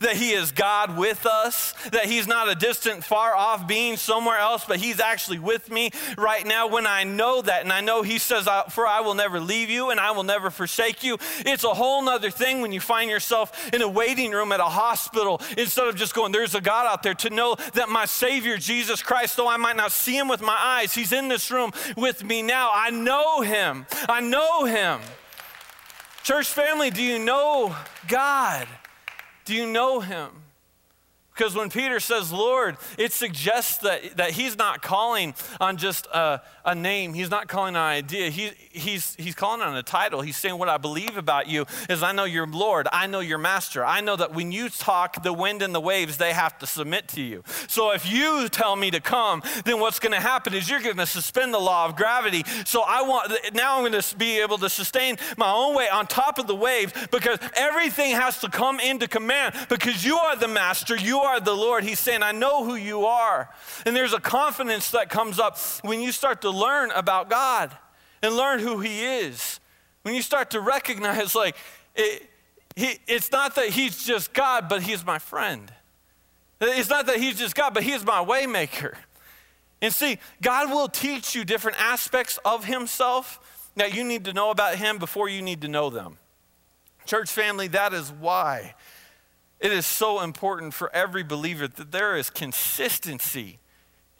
that 0.00 0.16
He 0.16 0.32
is 0.32 0.52
God 0.52 0.96
with 0.96 1.26
us, 1.26 1.72
that 1.90 2.06
He's 2.06 2.26
not 2.26 2.48
a 2.48 2.54
distant, 2.54 3.04
far 3.04 3.34
off 3.34 3.66
being 3.66 3.96
somewhere 3.96 4.38
else, 4.38 4.64
but 4.64 4.78
He's 4.78 5.00
actually 5.00 5.38
with 5.38 5.70
me 5.70 5.90
right 6.16 6.46
now. 6.46 6.66
When 6.66 6.86
I 6.86 7.04
know 7.04 7.42
that, 7.42 7.62
and 7.62 7.72
I 7.72 7.80
know 7.80 8.02
He 8.02 8.18
says, 8.18 8.48
For 8.70 8.86
I 8.86 9.00
will 9.00 9.14
never 9.14 9.40
leave 9.40 9.70
you 9.70 9.90
and 9.90 10.00
I 10.00 10.10
will 10.12 10.24
never 10.24 10.50
forsake 10.50 11.02
you, 11.04 11.18
it's 11.40 11.64
a 11.64 11.74
whole 11.74 12.02
nother 12.02 12.30
thing 12.30 12.60
when 12.60 12.72
you 12.72 12.80
find 12.80 13.10
yourself 13.10 13.72
in 13.72 13.82
a 13.82 13.88
waiting 13.88 14.32
room 14.32 14.52
at 14.52 14.60
a 14.60 14.64
hospital 14.64 15.40
instead 15.56 15.88
of 15.88 15.96
just 15.96 16.14
going, 16.14 16.32
There's 16.32 16.54
a 16.54 16.60
God 16.60 16.86
out 16.86 17.02
there, 17.02 17.14
to 17.14 17.30
know 17.30 17.56
that 17.74 17.88
my 17.88 18.04
Savior, 18.04 18.56
Jesus 18.58 19.02
Christ, 19.02 19.36
though 19.36 19.48
I 19.48 19.56
might 19.56 19.76
not 19.76 19.92
see 19.92 20.16
Him 20.16 20.28
with 20.28 20.40
my 20.40 20.56
eyes, 20.58 20.94
He's 20.94 21.12
in 21.12 21.28
this 21.28 21.50
room 21.50 21.72
with 21.96 22.24
me 22.24 22.42
now. 22.42 22.70
I 22.72 22.90
know 22.90 23.40
Him. 23.40 23.86
I 24.08 24.20
know 24.20 24.64
Him. 24.64 25.00
Church 26.22 26.48
family, 26.48 26.90
do 26.90 27.02
you 27.02 27.20
know 27.20 27.76
God? 28.08 28.66
Do 29.46 29.54
you 29.54 29.66
know 29.66 30.00
him? 30.00 30.30
Because 31.34 31.54
when 31.54 31.68
Peter 31.68 32.00
says 32.00 32.32
Lord, 32.32 32.78
it 32.98 33.12
suggests 33.12 33.78
that, 33.78 34.16
that 34.16 34.30
he's 34.30 34.56
not 34.56 34.80
calling 34.80 35.34
on 35.60 35.76
just 35.76 36.06
a, 36.06 36.40
a 36.66 36.74
name. 36.74 37.14
He's 37.14 37.30
not 37.30 37.46
calling 37.46 37.76
an 37.76 37.82
idea. 37.82 38.28
He, 38.28 38.50
he's, 38.72 39.14
he's 39.14 39.36
calling 39.36 39.62
on 39.62 39.76
a 39.76 39.82
title. 39.84 40.20
He's 40.20 40.36
saying, 40.36 40.58
What 40.58 40.68
I 40.68 40.76
believe 40.78 41.16
about 41.16 41.48
you 41.48 41.64
is 41.88 42.02
I 42.02 42.10
know 42.10 42.24
you're 42.24 42.46
Lord. 42.46 42.88
I 42.92 43.06
know 43.06 43.20
you're 43.20 43.38
Master. 43.38 43.84
I 43.84 44.00
know 44.00 44.16
that 44.16 44.34
when 44.34 44.50
you 44.50 44.68
talk, 44.68 45.22
the 45.22 45.32
wind 45.32 45.62
and 45.62 45.72
the 45.72 45.80
waves, 45.80 46.18
they 46.18 46.32
have 46.32 46.58
to 46.58 46.66
submit 46.66 47.06
to 47.08 47.22
you. 47.22 47.44
So 47.68 47.92
if 47.92 48.10
you 48.10 48.48
tell 48.48 48.74
me 48.74 48.90
to 48.90 49.00
come, 49.00 49.42
then 49.64 49.78
what's 49.78 50.00
going 50.00 50.12
to 50.12 50.20
happen 50.20 50.54
is 50.54 50.68
you're 50.68 50.82
going 50.82 50.96
to 50.96 51.06
suspend 51.06 51.54
the 51.54 51.60
law 51.60 51.86
of 51.86 51.94
gravity. 51.94 52.42
So 52.64 52.82
I 52.84 53.02
want, 53.02 53.32
now 53.54 53.76
I'm 53.76 53.88
going 53.90 54.00
to 54.00 54.16
be 54.16 54.40
able 54.40 54.58
to 54.58 54.68
sustain 54.68 55.16
my 55.36 55.52
own 55.52 55.76
weight 55.76 55.92
on 55.92 56.08
top 56.08 56.40
of 56.40 56.48
the 56.48 56.56
waves 56.56 56.92
because 57.12 57.38
everything 57.54 58.10
has 58.10 58.40
to 58.40 58.48
come 58.48 58.80
into 58.80 59.06
command 59.06 59.54
because 59.68 60.04
you 60.04 60.16
are 60.16 60.34
the 60.34 60.48
Master. 60.48 60.96
You 60.96 61.20
are 61.20 61.38
the 61.38 61.54
Lord. 61.54 61.84
He's 61.84 62.00
saying, 62.00 62.24
I 62.24 62.32
know 62.32 62.64
who 62.64 62.74
you 62.74 63.06
are. 63.06 63.48
And 63.84 63.94
there's 63.94 64.12
a 64.12 64.20
confidence 64.20 64.90
that 64.90 65.10
comes 65.10 65.38
up 65.38 65.58
when 65.82 66.00
you 66.00 66.10
start 66.10 66.40
to 66.42 66.55
learn 66.56 66.90
about 66.92 67.30
God 67.30 67.76
and 68.22 68.36
learn 68.36 68.60
who 68.60 68.80
He 68.80 69.04
is. 69.04 69.60
When 70.02 70.14
you 70.14 70.22
start 70.22 70.50
to 70.50 70.60
recognize, 70.60 71.34
like, 71.34 71.56
it, 71.94 72.28
he, 72.74 72.98
it's 73.06 73.32
not 73.32 73.54
that 73.56 73.70
He's 73.70 74.04
just 74.04 74.32
God, 74.32 74.68
but 74.68 74.82
He's 74.82 75.04
my 75.04 75.18
friend. 75.18 75.72
It's 76.60 76.90
not 76.90 77.06
that 77.06 77.16
He's 77.16 77.38
just 77.38 77.54
God, 77.54 77.74
but 77.74 77.82
He's 77.82 78.04
my 78.04 78.24
waymaker. 78.24 78.94
And 79.82 79.92
see, 79.92 80.18
God 80.40 80.70
will 80.70 80.88
teach 80.88 81.34
you 81.34 81.44
different 81.44 81.80
aspects 81.80 82.38
of 82.44 82.64
Himself 82.64 83.70
that 83.76 83.94
you 83.94 84.04
need 84.04 84.24
to 84.24 84.32
know 84.32 84.50
about 84.50 84.76
Him 84.76 84.98
before 84.98 85.28
you 85.28 85.42
need 85.42 85.60
to 85.62 85.68
know 85.68 85.90
them. 85.90 86.18
Church 87.04 87.30
family, 87.30 87.68
that 87.68 87.92
is 87.92 88.10
why 88.10 88.74
it 89.60 89.72
is 89.72 89.86
so 89.86 90.20
important 90.20 90.74
for 90.74 90.94
every 90.94 91.22
believer 91.22 91.68
that 91.68 91.92
there 91.92 92.16
is 92.16 92.30
consistency 92.30 93.58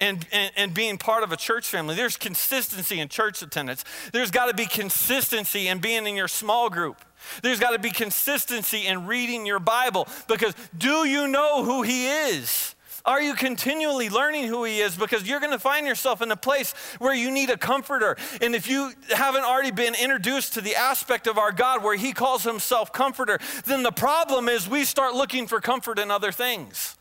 and, 0.01 0.27
and, 0.31 0.53
and, 0.57 0.75
being 0.75 0.99
part 0.99 1.23
of 1.23 1.33
a 1.33 1.37
church 1.37 1.67
family. 1.67 1.95
There's 1.95 2.17
consistency 2.17 3.01
in 3.01 3.09
church 3.09 3.41
attendance. 3.41 3.85
There's 4.13 4.31
got 4.31 4.47
to 4.47 4.55
be 4.55 4.67
consistency 4.67 5.69
in 5.69 5.79
being 5.79 6.07
in 6.07 6.17
your 6.17 6.29
small 6.29 6.69
group. 6.69 7.03
There's 7.43 7.61
got 7.61 7.71
to 7.71 7.79
be 7.79 7.91
consistency 7.91 8.87
in 8.87 9.07
reading 9.07 9.47
your 9.47 9.59
Bible 9.59 10.07
because 10.29 10.55
do 10.77 11.07
you 11.09 11.27
know 11.27 11.65
who 11.65 11.83
He 11.83 12.09
is? 12.09 12.75
Are 13.07 13.23
you 13.23 13.35
continually 13.35 14.09
learning 14.09 14.49
who 14.49 14.65
He 14.65 14.81
is? 14.81 14.97
Because 14.97 15.27
you're 15.29 15.39
going 15.39 15.53
to 15.53 15.61
find 15.61 15.87
yourself 15.87 16.21
in 16.21 16.31
a 16.33 16.37
place 16.37 16.73
where 16.99 17.15
you 17.15 17.31
need 17.31 17.51
a 17.51 17.57
comforter. 17.57 18.17
And 18.43 18.55
if 18.55 18.69
you 18.69 18.93
haven't 19.15 19.45
already 19.45 19.71
been 19.71 19.95
introduced 19.95 20.55
to 20.55 20.61
the 20.61 20.75
aspect 20.75 21.29
of 21.29 21.39
our 21.39 21.53
God 21.53 21.85
where 21.85 21.97
He 21.97 22.13
calls 22.13 22.43
Himself 22.43 22.93
comforter, 22.93 23.39
then 23.65 23.85
the 23.85 23.93
problem 23.93 24.49
is 24.49 24.69
we 24.69 24.85
start 24.85 25.15
looking 25.15 25.47
for 25.47 25.61
comfort 25.61 26.01
in 26.01 26.11
other 26.11 26.33
things. 26.33 26.97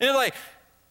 You're 0.00 0.14
like, 0.14 0.34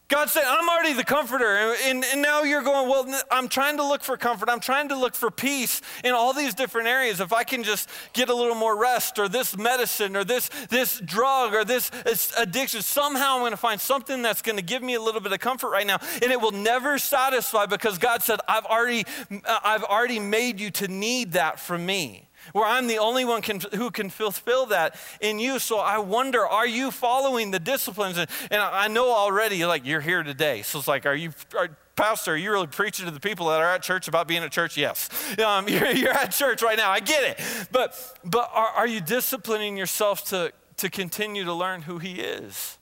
God 0.08 0.30
said, 0.30 0.44
I'm 0.46 0.68
already 0.68 0.92
the 0.92 1.04
comforter. 1.04 1.74
And, 1.84 2.04
and, 2.04 2.22
now 2.22 2.44
you're 2.44 2.62
going, 2.62 2.88
well, 2.88 3.22
I'm 3.30 3.48
trying 3.48 3.76
to 3.78 3.86
look 3.86 4.02
for 4.02 4.16
comfort. 4.16 4.48
I'm 4.48 4.60
trying 4.60 4.88
to 4.90 4.96
look 4.96 5.16
for 5.16 5.32
peace 5.32 5.82
in 6.04 6.12
all 6.12 6.32
these 6.32 6.54
different 6.54 6.86
areas. 6.86 7.20
If 7.20 7.32
I 7.32 7.42
can 7.42 7.64
just 7.64 7.90
get 8.12 8.28
a 8.28 8.34
little 8.34 8.54
more 8.54 8.76
rest 8.76 9.18
or 9.18 9.28
this 9.28 9.56
medicine 9.56 10.16
or 10.16 10.22
this, 10.22 10.48
this 10.70 11.00
drug 11.00 11.54
or 11.54 11.64
this 11.64 11.90
addiction, 12.38 12.82
somehow 12.82 13.34
I'm 13.34 13.40
going 13.40 13.50
to 13.50 13.56
find 13.56 13.80
something 13.80 14.22
that's 14.22 14.42
going 14.42 14.56
to 14.56 14.64
give 14.64 14.82
me 14.82 14.94
a 14.94 15.00
little 15.00 15.20
bit 15.20 15.32
of 15.32 15.40
comfort 15.40 15.70
right 15.70 15.86
now. 15.86 15.98
And 16.22 16.30
it 16.30 16.40
will 16.40 16.52
never 16.52 16.98
satisfy 16.98 17.66
because 17.66 17.98
God 17.98 18.22
said, 18.22 18.38
I've 18.48 18.66
already, 18.66 19.04
uh, 19.30 19.58
I've 19.64 19.84
already 19.84 20.20
made 20.20 20.60
you 20.60 20.70
to 20.72 20.88
need 20.88 21.32
that 21.32 21.58
from 21.58 21.84
me 21.84 22.25
where 22.52 22.64
I'm 22.64 22.86
the 22.86 22.98
only 22.98 23.24
one 23.24 23.42
can, 23.42 23.60
who 23.74 23.90
can 23.90 24.10
fulfill 24.10 24.66
that 24.66 24.96
in 25.20 25.38
you. 25.38 25.58
So 25.58 25.78
I 25.78 25.98
wonder, 25.98 26.46
are 26.46 26.66
you 26.66 26.90
following 26.90 27.50
the 27.50 27.58
disciplines? 27.58 28.18
And, 28.18 28.28
and 28.50 28.60
I 28.60 28.88
know 28.88 29.14
already, 29.14 29.64
like, 29.64 29.86
you're 29.86 30.00
here 30.00 30.22
today. 30.22 30.62
So 30.62 30.78
it's 30.78 30.88
like, 30.88 31.06
are 31.06 31.14
you, 31.14 31.32
are, 31.56 31.76
Pastor, 31.96 32.34
are 32.34 32.36
you 32.36 32.52
really 32.52 32.66
preaching 32.66 33.06
to 33.06 33.10
the 33.10 33.20
people 33.20 33.48
that 33.48 33.60
are 33.60 33.74
at 33.74 33.82
church 33.82 34.06
about 34.06 34.28
being 34.28 34.42
at 34.42 34.52
church? 34.52 34.76
Yes. 34.76 35.08
Um, 35.38 35.68
you're, 35.68 35.90
you're, 35.90 36.12
at 36.12 36.32
church 36.32 36.62
right 36.62 36.76
now. 36.76 36.90
I 36.90 37.00
get 37.00 37.24
it. 37.24 37.68
But, 37.72 38.18
but 38.24 38.50
are, 38.52 38.68
are 38.68 38.86
you 38.86 39.00
disciplining 39.00 39.76
yourself 39.76 40.24
to, 40.26 40.52
to 40.76 40.90
continue 40.90 41.44
to 41.44 41.54
learn 41.54 41.82
who 41.82 41.98
He 41.98 42.20
is? 42.20 42.78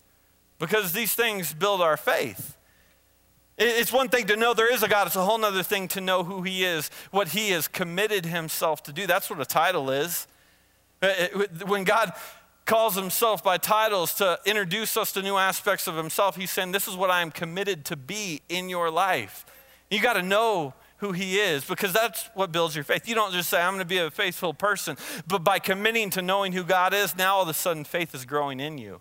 Because 0.58 0.92
these 0.92 1.14
things 1.14 1.54
build 1.54 1.80
our 1.80 1.96
faith. 1.96 2.56
It's 3.56 3.92
one 3.92 4.08
thing 4.08 4.26
to 4.26 4.36
know 4.36 4.52
there 4.52 4.72
is 4.72 4.82
a 4.82 4.88
God, 4.88 5.06
it's 5.06 5.16
a 5.16 5.24
whole 5.24 5.42
other 5.44 5.62
thing 5.62 5.86
to 5.88 6.00
know 6.00 6.24
who 6.24 6.42
He 6.42 6.64
is, 6.64 6.90
what 7.12 7.28
He 7.28 7.50
has 7.50 7.68
committed 7.68 8.26
Himself 8.26 8.82
to 8.84 8.92
do. 8.92 9.06
That's 9.06 9.30
what 9.30 9.40
a 9.40 9.44
title 9.44 9.90
is. 9.90 10.26
Uh, 11.00 11.12
when 11.66 11.84
God 11.84 12.12
calls 12.66 12.96
Himself 12.96 13.44
by 13.44 13.58
titles 13.58 14.14
to 14.14 14.40
introduce 14.44 14.96
us 14.96 15.12
to 15.12 15.22
new 15.22 15.36
aspects 15.36 15.86
of 15.86 15.94
Himself, 15.94 16.34
He's 16.34 16.50
saying, 16.50 16.72
This 16.72 16.88
is 16.88 16.96
what 16.96 17.10
I 17.10 17.22
am 17.22 17.30
committed 17.30 17.84
to 17.86 17.96
be 17.96 18.40
in 18.48 18.68
your 18.68 18.90
life. 18.90 19.46
You 19.88 20.02
got 20.02 20.14
to 20.14 20.22
know 20.22 20.74
who 20.96 21.12
He 21.12 21.38
is 21.38 21.64
because 21.64 21.92
that's 21.92 22.30
what 22.34 22.50
builds 22.50 22.74
your 22.74 22.82
faith. 22.82 23.08
You 23.08 23.14
don't 23.14 23.32
just 23.32 23.50
say, 23.50 23.60
I'm 23.60 23.74
going 23.74 23.80
to 23.80 23.84
be 23.84 23.98
a 23.98 24.10
faithful 24.10 24.52
person, 24.52 24.96
but 25.28 25.44
by 25.44 25.60
committing 25.60 26.10
to 26.10 26.22
knowing 26.22 26.52
who 26.52 26.64
God 26.64 26.92
is, 26.92 27.16
now 27.16 27.36
all 27.36 27.42
of 27.42 27.48
a 27.48 27.54
sudden 27.54 27.84
faith 27.84 28.16
is 28.16 28.24
growing 28.24 28.58
in 28.58 28.78
you. 28.78 29.00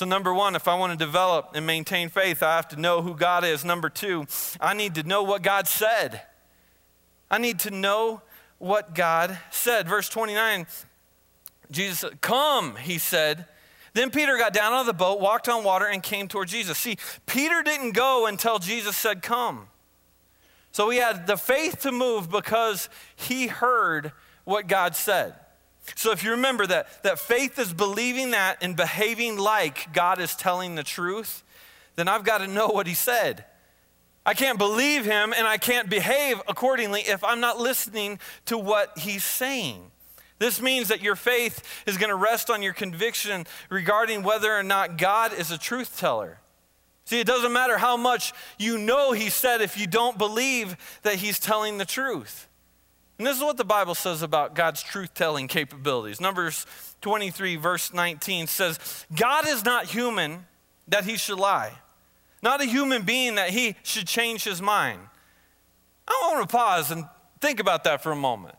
So, 0.00 0.06
number 0.06 0.32
one, 0.32 0.56
if 0.56 0.66
I 0.66 0.76
want 0.76 0.98
to 0.98 1.04
develop 1.04 1.50
and 1.52 1.66
maintain 1.66 2.08
faith, 2.08 2.42
I 2.42 2.56
have 2.56 2.68
to 2.68 2.80
know 2.80 3.02
who 3.02 3.14
God 3.14 3.44
is. 3.44 3.66
Number 3.66 3.90
two, 3.90 4.24
I 4.58 4.72
need 4.72 4.94
to 4.94 5.02
know 5.02 5.22
what 5.22 5.42
God 5.42 5.68
said. 5.68 6.22
I 7.30 7.36
need 7.36 7.58
to 7.58 7.70
know 7.70 8.22
what 8.56 8.94
God 8.94 9.38
said. 9.50 9.86
Verse 9.86 10.08
29, 10.08 10.66
Jesus 11.70 11.98
said, 11.98 12.22
Come, 12.22 12.76
he 12.76 12.96
said, 12.96 13.44
Then 13.92 14.08
Peter 14.08 14.38
got 14.38 14.54
down 14.54 14.72
out 14.72 14.80
of 14.80 14.86
the 14.86 14.94
boat, 14.94 15.20
walked 15.20 15.50
on 15.50 15.64
water, 15.64 15.84
and 15.84 16.02
came 16.02 16.28
toward 16.28 16.48
Jesus. 16.48 16.78
See, 16.78 16.96
Peter 17.26 17.62
didn't 17.62 17.92
go 17.92 18.24
until 18.24 18.58
Jesus 18.58 18.96
said, 18.96 19.20
Come. 19.20 19.68
So 20.72 20.88
he 20.88 20.96
had 20.96 21.26
the 21.26 21.36
faith 21.36 21.80
to 21.80 21.92
move 21.92 22.30
because 22.30 22.88
he 23.16 23.48
heard 23.48 24.12
what 24.44 24.66
God 24.66 24.96
said. 24.96 25.34
So 25.94 26.12
if 26.12 26.22
you 26.24 26.32
remember 26.32 26.66
that, 26.66 27.02
that 27.02 27.18
faith 27.18 27.58
is 27.58 27.72
believing 27.72 28.30
that 28.32 28.58
and 28.62 28.76
behaving 28.76 29.38
like 29.38 29.92
God 29.92 30.20
is 30.20 30.34
telling 30.34 30.74
the 30.74 30.82
truth, 30.82 31.42
then 31.96 32.08
I've 32.08 32.24
got 32.24 32.38
to 32.38 32.46
know 32.46 32.68
what 32.68 32.86
he 32.86 32.94
said. 32.94 33.44
I 34.24 34.34
can't 34.34 34.58
believe 34.58 35.04
him 35.04 35.32
and 35.36 35.46
I 35.46 35.56
can't 35.56 35.88
behave 35.88 36.40
accordingly 36.46 37.00
if 37.00 37.24
I'm 37.24 37.40
not 37.40 37.58
listening 37.58 38.18
to 38.46 38.58
what 38.58 38.98
he's 38.98 39.24
saying. 39.24 39.90
This 40.38 40.60
means 40.60 40.88
that 40.88 41.02
your 41.02 41.16
faith 41.16 41.62
is 41.86 41.98
going 41.98 42.08
to 42.08 42.16
rest 42.16 42.48
on 42.48 42.62
your 42.62 42.72
conviction 42.72 43.46
regarding 43.68 44.22
whether 44.22 44.52
or 44.52 44.62
not 44.62 44.96
God 44.96 45.34
is 45.34 45.50
a 45.50 45.58
truth 45.58 45.98
teller. 45.98 46.38
See, 47.04 47.20
it 47.20 47.26
doesn't 47.26 47.52
matter 47.52 47.76
how 47.76 47.96
much 47.96 48.32
you 48.58 48.78
know 48.78 49.12
he 49.12 49.30
said 49.30 49.60
if 49.60 49.76
you 49.76 49.86
don't 49.86 50.16
believe 50.16 50.76
that 51.02 51.16
he's 51.16 51.38
telling 51.38 51.76
the 51.76 51.84
truth. 51.84 52.48
And 53.20 53.26
this 53.26 53.36
is 53.36 53.42
what 53.42 53.58
the 53.58 53.66
Bible 53.66 53.94
says 53.94 54.22
about 54.22 54.54
God's 54.54 54.82
truth 54.82 55.12
telling 55.12 55.46
capabilities. 55.46 56.22
Numbers 56.22 56.64
23, 57.02 57.56
verse 57.56 57.92
19 57.92 58.46
says, 58.46 59.04
God 59.14 59.46
is 59.46 59.62
not 59.62 59.84
human 59.84 60.46
that 60.88 61.04
he 61.04 61.18
should 61.18 61.38
lie, 61.38 61.74
not 62.42 62.62
a 62.62 62.64
human 62.64 63.02
being 63.02 63.34
that 63.34 63.50
he 63.50 63.76
should 63.82 64.06
change 64.06 64.42
his 64.44 64.62
mind. 64.62 65.02
I 66.08 66.30
want 66.32 66.48
to 66.48 66.56
pause 66.56 66.90
and 66.90 67.04
think 67.42 67.60
about 67.60 67.84
that 67.84 68.02
for 68.02 68.10
a 68.10 68.16
moment. 68.16 68.54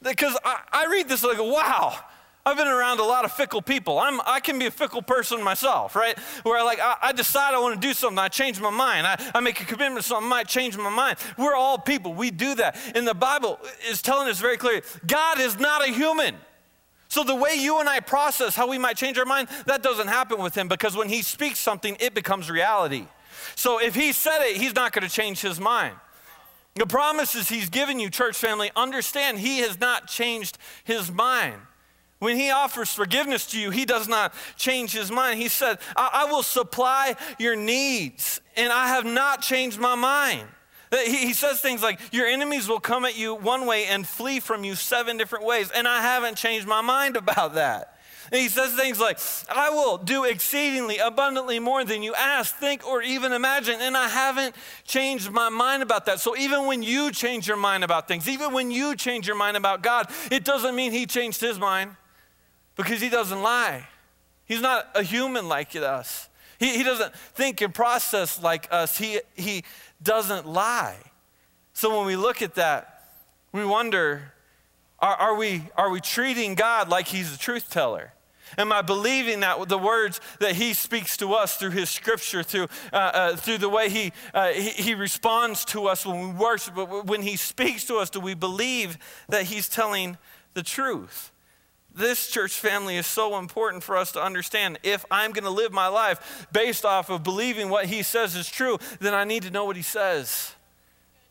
Because 0.00 0.38
I, 0.42 0.60
I 0.72 0.86
read 0.86 1.06
this 1.06 1.22
like, 1.22 1.38
wow, 1.38 1.94
I've 2.44 2.56
been 2.56 2.66
around 2.66 2.98
a 2.98 3.04
lot 3.04 3.24
of 3.24 3.30
fickle 3.32 3.62
people. 3.62 4.00
I'm, 4.00 4.20
I 4.26 4.40
can 4.40 4.58
be 4.58 4.66
a 4.66 4.70
fickle 4.70 5.00
person 5.00 5.42
myself, 5.44 5.94
right? 5.94 6.18
Where 6.42 6.58
I 6.58 6.62
like 6.64 6.80
I, 6.80 6.96
I 7.00 7.12
decide 7.12 7.54
I 7.54 7.60
want 7.60 7.80
to 7.80 7.86
do 7.86 7.94
something, 7.94 8.18
I 8.18 8.28
change 8.28 8.60
my 8.60 8.70
mind. 8.70 9.06
I, 9.06 9.30
I 9.34 9.40
make 9.40 9.60
a 9.60 9.64
commitment 9.64 9.98
to 9.98 10.02
something, 10.02 10.26
I 10.26 10.28
might 10.28 10.48
change 10.48 10.76
my 10.76 10.90
mind. 10.90 11.18
We're 11.38 11.54
all 11.54 11.78
people. 11.78 12.14
We 12.14 12.32
do 12.32 12.56
that. 12.56 12.76
And 12.96 13.06
the 13.06 13.14
Bible 13.14 13.60
is 13.88 14.02
telling 14.02 14.28
us 14.28 14.40
very 14.40 14.56
clearly, 14.56 14.82
God 15.06 15.38
is 15.38 15.60
not 15.60 15.86
a 15.86 15.92
human. 15.92 16.34
So 17.08 17.22
the 17.22 17.34
way 17.34 17.54
you 17.54 17.78
and 17.78 17.88
I 17.88 18.00
process 18.00 18.56
how 18.56 18.68
we 18.68 18.78
might 18.78 18.96
change 18.96 19.18
our 19.18 19.26
mind, 19.26 19.48
that 19.66 19.82
doesn't 19.82 20.08
happen 20.08 20.40
with 20.42 20.56
him 20.56 20.66
because 20.66 20.96
when 20.96 21.10
he 21.10 21.22
speaks 21.22 21.60
something, 21.60 21.96
it 22.00 22.14
becomes 22.14 22.50
reality. 22.50 23.06
So 23.54 23.80
if 23.80 23.94
he 23.94 24.12
said 24.12 24.42
it, 24.42 24.56
he's 24.56 24.74
not 24.74 24.92
going 24.92 25.06
to 25.06 25.14
change 25.14 25.40
his 25.42 25.60
mind. 25.60 25.94
The 26.74 26.86
promises 26.86 27.48
he's 27.48 27.68
given 27.68 28.00
you, 28.00 28.08
church 28.08 28.36
family, 28.36 28.70
understand 28.74 29.38
he 29.38 29.58
has 29.58 29.78
not 29.78 30.08
changed 30.08 30.56
his 30.84 31.12
mind. 31.12 31.60
When 32.22 32.36
he 32.36 32.52
offers 32.52 32.92
forgiveness 32.92 33.46
to 33.46 33.58
you, 33.58 33.70
he 33.70 33.84
does 33.84 34.06
not 34.06 34.32
change 34.56 34.92
his 34.92 35.10
mind. 35.10 35.40
He 35.40 35.48
said, 35.48 35.80
I, 35.96 36.22
I 36.24 36.24
will 36.30 36.44
supply 36.44 37.16
your 37.36 37.56
needs, 37.56 38.40
and 38.56 38.72
I 38.72 38.86
have 38.86 39.04
not 39.04 39.42
changed 39.42 39.80
my 39.80 39.96
mind. 39.96 40.46
He, 40.92 41.16
he 41.16 41.32
says 41.32 41.60
things 41.60 41.82
like, 41.82 41.98
Your 42.12 42.28
enemies 42.28 42.68
will 42.68 42.78
come 42.78 43.04
at 43.04 43.18
you 43.18 43.34
one 43.34 43.66
way 43.66 43.86
and 43.86 44.06
flee 44.06 44.38
from 44.38 44.62
you 44.62 44.76
seven 44.76 45.16
different 45.16 45.44
ways, 45.44 45.72
and 45.74 45.88
I 45.88 46.00
haven't 46.00 46.36
changed 46.36 46.64
my 46.64 46.80
mind 46.80 47.16
about 47.22 47.54
that. 47.54 47.98
And 48.30 48.40
he 48.40 48.48
says 48.48 48.72
things 48.72 49.00
like, 49.00 49.18
I 49.50 49.70
will 49.70 49.98
do 49.98 50.22
exceedingly 50.22 50.98
abundantly 50.98 51.58
more 51.58 51.84
than 51.84 52.04
you 52.04 52.14
ask, 52.14 52.54
think, 52.54 52.86
or 52.86 53.02
even 53.02 53.32
imagine. 53.32 53.80
And 53.80 53.96
I 53.96 54.06
haven't 54.06 54.54
changed 54.84 55.32
my 55.32 55.48
mind 55.48 55.82
about 55.82 56.06
that. 56.06 56.20
So 56.20 56.36
even 56.36 56.66
when 56.66 56.84
you 56.84 57.10
change 57.10 57.48
your 57.48 57.56
mind 57.56 57.82
about 57.82 58.06
things, 58.06 58.28
even 58.28 58.52
when 58.52 58.70
you 58.70 58.94
change 58.94 59.26
your 59.26 59.34
mind 59.34 59.56
about 59.56 59.82
God, 59.82 60.08
it 60.30 60.44
doesn't 60.44 60.76
mean 60.76 60.92
he 60.92 61.04
changed 61.04 61.40
his 61.40 61.58
mind 61.58 61.96
because 62.76 63.00
he 63.00 63.08
doesn't 63.08 63.42
lie. 63.42 63.86
He's 64.44 64.60
not 64.60 64.88
a 64.94 65.02
human 65.02 65.48
like 65.48 65.74
us. 65.76 66.28
He, 66.58 66.76
he 66.76 66.82
doesn't 66.82 67.14
think 67.14 67.60
and 67.60 67.74
process 67.74 68.42
like 68.42 68.68
us. 68.70 68.98
He, 68.98 69.20
he 69.34 69.64
doesn't 70.02 70.46
lie. 70.46 70.96
So 71.72 71.96
when 71.96 72.06
we 72.06 72.16
look 72.16 72.42
at 72.42 72.54
that, 72.54 73.08
we 73.52 73.64
wonder 73.64 74.32
are, 74.98 75.16
are, 75.16 75.34
we, 75.34 75.64
are 75.76 75.90
we 75.90 76.00
treating 76.00 76.54
God 76.54 76.88
like 76.88 77.08
he's 77.08 77.34
a 77.34 77.38
truth 77.38 77.68
teller? 77.70 78.12
Am 78.58 78.72
I 78.72 78.82
believing 78.82 79.40
that 79.40 79.68
the 79.68 79.78
words 79.78 80.20
that 80.38 80.56
He 80.56 80.74
speaks 80.74 81.16
to 81.18 81.32
us 81.32 81.56
through 81.56 81.70
His 81.70 81.90
Scripture, 81.90 82.42
through, 82.42 82.68
uh, 82.92 82.96
uh, 82.96 83.36
through 83.36 83.58
the 83.58 83.68
way 83.68 83.88
he, 83.88 84.12
uh, 84.34 84.48
he, 84.48 84.70
he 84.70 84.94
responds 84.94 85.64
to 85.66 85.86
us 85.86 86.04
when 86.04 86.20
we 86.20 86.34
worship, 86.34 86.76
when 87.06 87.22
He 87.22 87.36
speaks 87.36 87.84
to 87.84 87.96
us, 87.96 88.10
do 88.10 88.20
we 88.20 88.34
believe 88.34 88.98
that 89.28 89.44
He's 89.44 89.68
telling 89.68 90.18
the 90.54 90.62
truth? 90.62 91.31
This 91.94 92.30
church 92.30 92.52
family 92.52 92.96
is 92.96 93.06
so 93.06 93.38
important 93.38 93.82
for 93.82 93.96
us 93.96 94.12
to 94.12 94.22
understand. 94.22 94.78
If 94.82 95.04
I'm 95.10 95.32
going 95.32 95.44
to 95.44 95.50
live 95.50 95.72
my 95.72 95.88
life 95.88 96.46
based 96.52 96.84
off 96.84 97.10
of 97.10 97.22
believing 97.22 97.68
what 97.68 97.86
He 97.86 98.02
says 98.02 98.34
is 98.34 98.48
true, 98.48 98.78
then 99.00 99.14
I 99.14 99.24
need 99.24 99.42
to 99.42 99.50
know 99.50 99.64
what 99.64 99.76
He 99.76 99.82
says. 99.82 100.54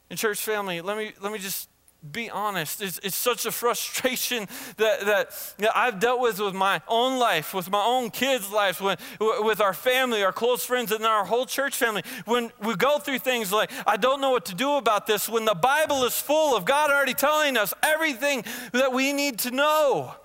And 0.10 0.20
church 0.20 0.42
family, 0.42 0.82
let 0.82 0.98
me, 0.98 1.14
let 1.22 1.32
me 1.32 1.40
just 1.40 1.70
be 2.12 2.30
honest. 2.30 2.82
It's, 2.82 3.00
it's 3.04 3.16
such 3.16 3.46
a 3.46 3.52
frustration 3.52 4.48
that, 4.78 5.06
that, 5.06 5.76
I've 5.76 6.00
dealt 6.00 6.20
with 6.20 6.40
with 6.40 6.56
my 6.56 6.82
own 6.88 7.20
life, 7.20 7.54
with 7.54 7.70
my 7.70 7.84
own 7.84 8.10
kids' 8.10 8.52
lives, 8.52 8.82
when, 8.82 8.98
with 9.20 9.62
our 9.62 9.74
family, 9.74 10.24
our 10.24 10.34
close 10.34 10.66
friends, 10.66 10.92
and 10.92 11.06
our 11.06 11.26
whole 11.26 11.46
church 11.46 11.76
family. 11.76 12.04
When 12.26 12.52
we 12.62 12.76
go 12.76 12.98
through 12.98 13.20
things 13.20 13.52
like, 13.52 13.72
I 13.86 13.98
don't 13.98 14.20
know 14.20 14.32
what 14.32 14.46
to 14.46 14.56
do 14.56 14.78
about 14.78 15.06
this, 15.06 15.30
when 15.30 15.46
the 15.46 15.56
Bible 15.56 16.04
is 16.04 16.20
full 16.20 16.56
of 16.56 16.66
God 16.66 16.90
already 16.90 17.14
telling 17.14 17.56
us 17.56 17.74
everything 17.84 18.44
that 18.74 18.94
we 18.94 19.14
need 19.14 19.40
to 19.40 19.52
know. 19.52 20.16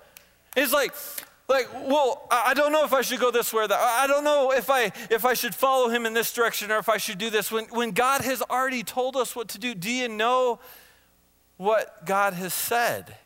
It's 0.57 0.73
like, 0.73 0.93
like 1.47 1.71
well 1.87 2.27
i 2.29 2.53
don't 2.53 2.73
know 2.73 2.83
if 2.83 2.91
i 2.91 3.01
should 3.01 3.21
go 3.21 3.31
this 3.31 3.53
way 3.53 3.63
or 3.63 3.67
that 3.69 3.79
i 3.79 4.05
don't 4.05 4.25
know 4.25 4.51
if 4.51 4.69
i 4.69 4.91
if 5.09 5.23
i 5.23 5.33
should 5.33 5.55
follow 5.55 5.87
him 5.87 6.05
in 6.05 6.13
this 6.13 6.33
direction 6.33 6.69
or 6.71 6.77
if 6.77 6.89
i 6.89 6.97
should 6.97 7.17
do 7.17 7.29
this 7.29 7.49
when 7.49 7.63
when 7.67 7.91
god 7.91 8.19
has 8.19 8.41
already 8.41 8.83
told 8.83 9.15
us 9.15 9.33
what 9.33 9.47
to 9.47 9.57
do 9.57 9.73
do 9.73 9.89
you 9.89 10.09
know 10.09 10.59
what 11.57 12.05
God 12.05 12.33
has 12.33 12.53
said. 12.53 13.17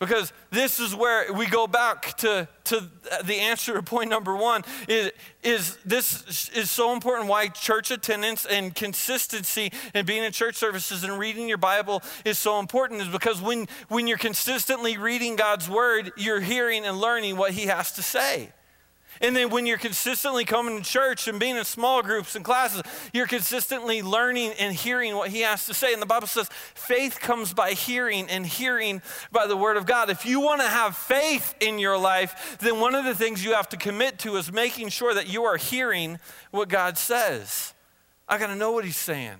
Because 0.00 0.32
this 0.50 0.80
is 0.80 0.94
where 0.94 1.30
we 1.30 1.46
go 1.46 1.66
back 1.66 2.16
to, 2.18 2.48
to 2.64 2.88
the 3.22 3.34
answer 3.34 3.74
to 3.74 3.82
point 3.82 4.08
number 4.08 4.34
one 4.34 4.64
is, 4.88 5.12
is 5.42 5.76
this 5.84 6.48
is 6.54 6.70
so 6.70 6.94
important 6.94 7.28
why 7.28 7.48
church 7.48 7.90
attendance 7.90 8.46
and 8.46 8.74
consistency 8.74 9.70
and 9.92 10.06
being 10.06 10.24
in 10.24 10.32
church 10.32 10.56
services 10.56 11.04
and 11.04 11.18
reading 11.18 11.48
your 11.48 11.58
Bible 11.58 12.02
is 12.24 12.38
so 12.38 12.58
important 12.58 13.02
is 13.02 13.08
because 13.08 13.42
when, 13.42 13.68
when 13.88 14.06
you're 14.06 14.16
consistently 14.16 14.96
reading 14.96 15.36
God's 15.36 15.68
word, 15.68 16.12
you're 16.16 16.40
hearing 16.40 16.86
and 16.86 16.98
learning 16.98 17.36
what 17.36 17.52
he 17.52 17.66
has 17.66 17.92
to 17.92 18.02
say. 18.02 18.52
And 19.20 19.36
then 19.36 19.50
when 19.50 19.66
you're 19.66 19.78
consistently 19.78 20.44
coming 20.44 20.78
to 20.78 20.88
church 20.88 21.28
and 21.28 21.38
being 21.38 21.56
in 21.56 21.64
small 21.64 22.02
groups 22.02 22.36
and 22.36 22.44
classes, 22.44 22.82
you're 23.12 23.26
consistently 23.26 24.02
learning 24.02 24.52
and 24.58 24.74
hearing 24.74 25.14
what 25.14 25.30
he 25.30 25.40
has 25.40 25.66
to 25.66 25.74
say. 25.74 25.92
And 25.92 26.00
the 26.00 26.06
Bible 26.06 26.26
says 26.26 26.48
faith 26.74 27.20
comes 27.20 27.52
by 27.52 27.72
hearing 27.72 28.28
and 28.28 28.46
hearing 28.46 29.02
by 29.30 29.46
the 29.46 29.56
word 29.56 29.76
of 29.76 29.84
God. 29.84 30.08
If 30.08 30.24
you 30.24 30.40
want 30.40 30.62
to 30.62 30.68
have 30.68 30.96
faith 30.96 31.54
in 31.60 31.78
your 31.78 31.98
life, 31.98 32.56
then 32.60 32.80
one 32.80 32.94
of 32.94 33.04
the 33.04 33.14
things 33.14 33.44
you 33.44 33.54
have 33.54 33.68
to 33.70 33.76
commit 33.76 34.18
to 34.20 34.36
is 34.36 34.50
making 34.52 34.88
sure 34.88 35.12
that 35.12 35.28
you 35.28 35.44
are 35.44 35.56
hearing 35.56 36.18
what 36.50 36.68
God 36.68 36.96
says. 36.96 37.74
I 38.28 38.38
got 38.38 38.46
to 38.46 38.56
know 38.56 38.72
what 38.72 38.84
he's 38.84 38.96
saying. 38.96 39.36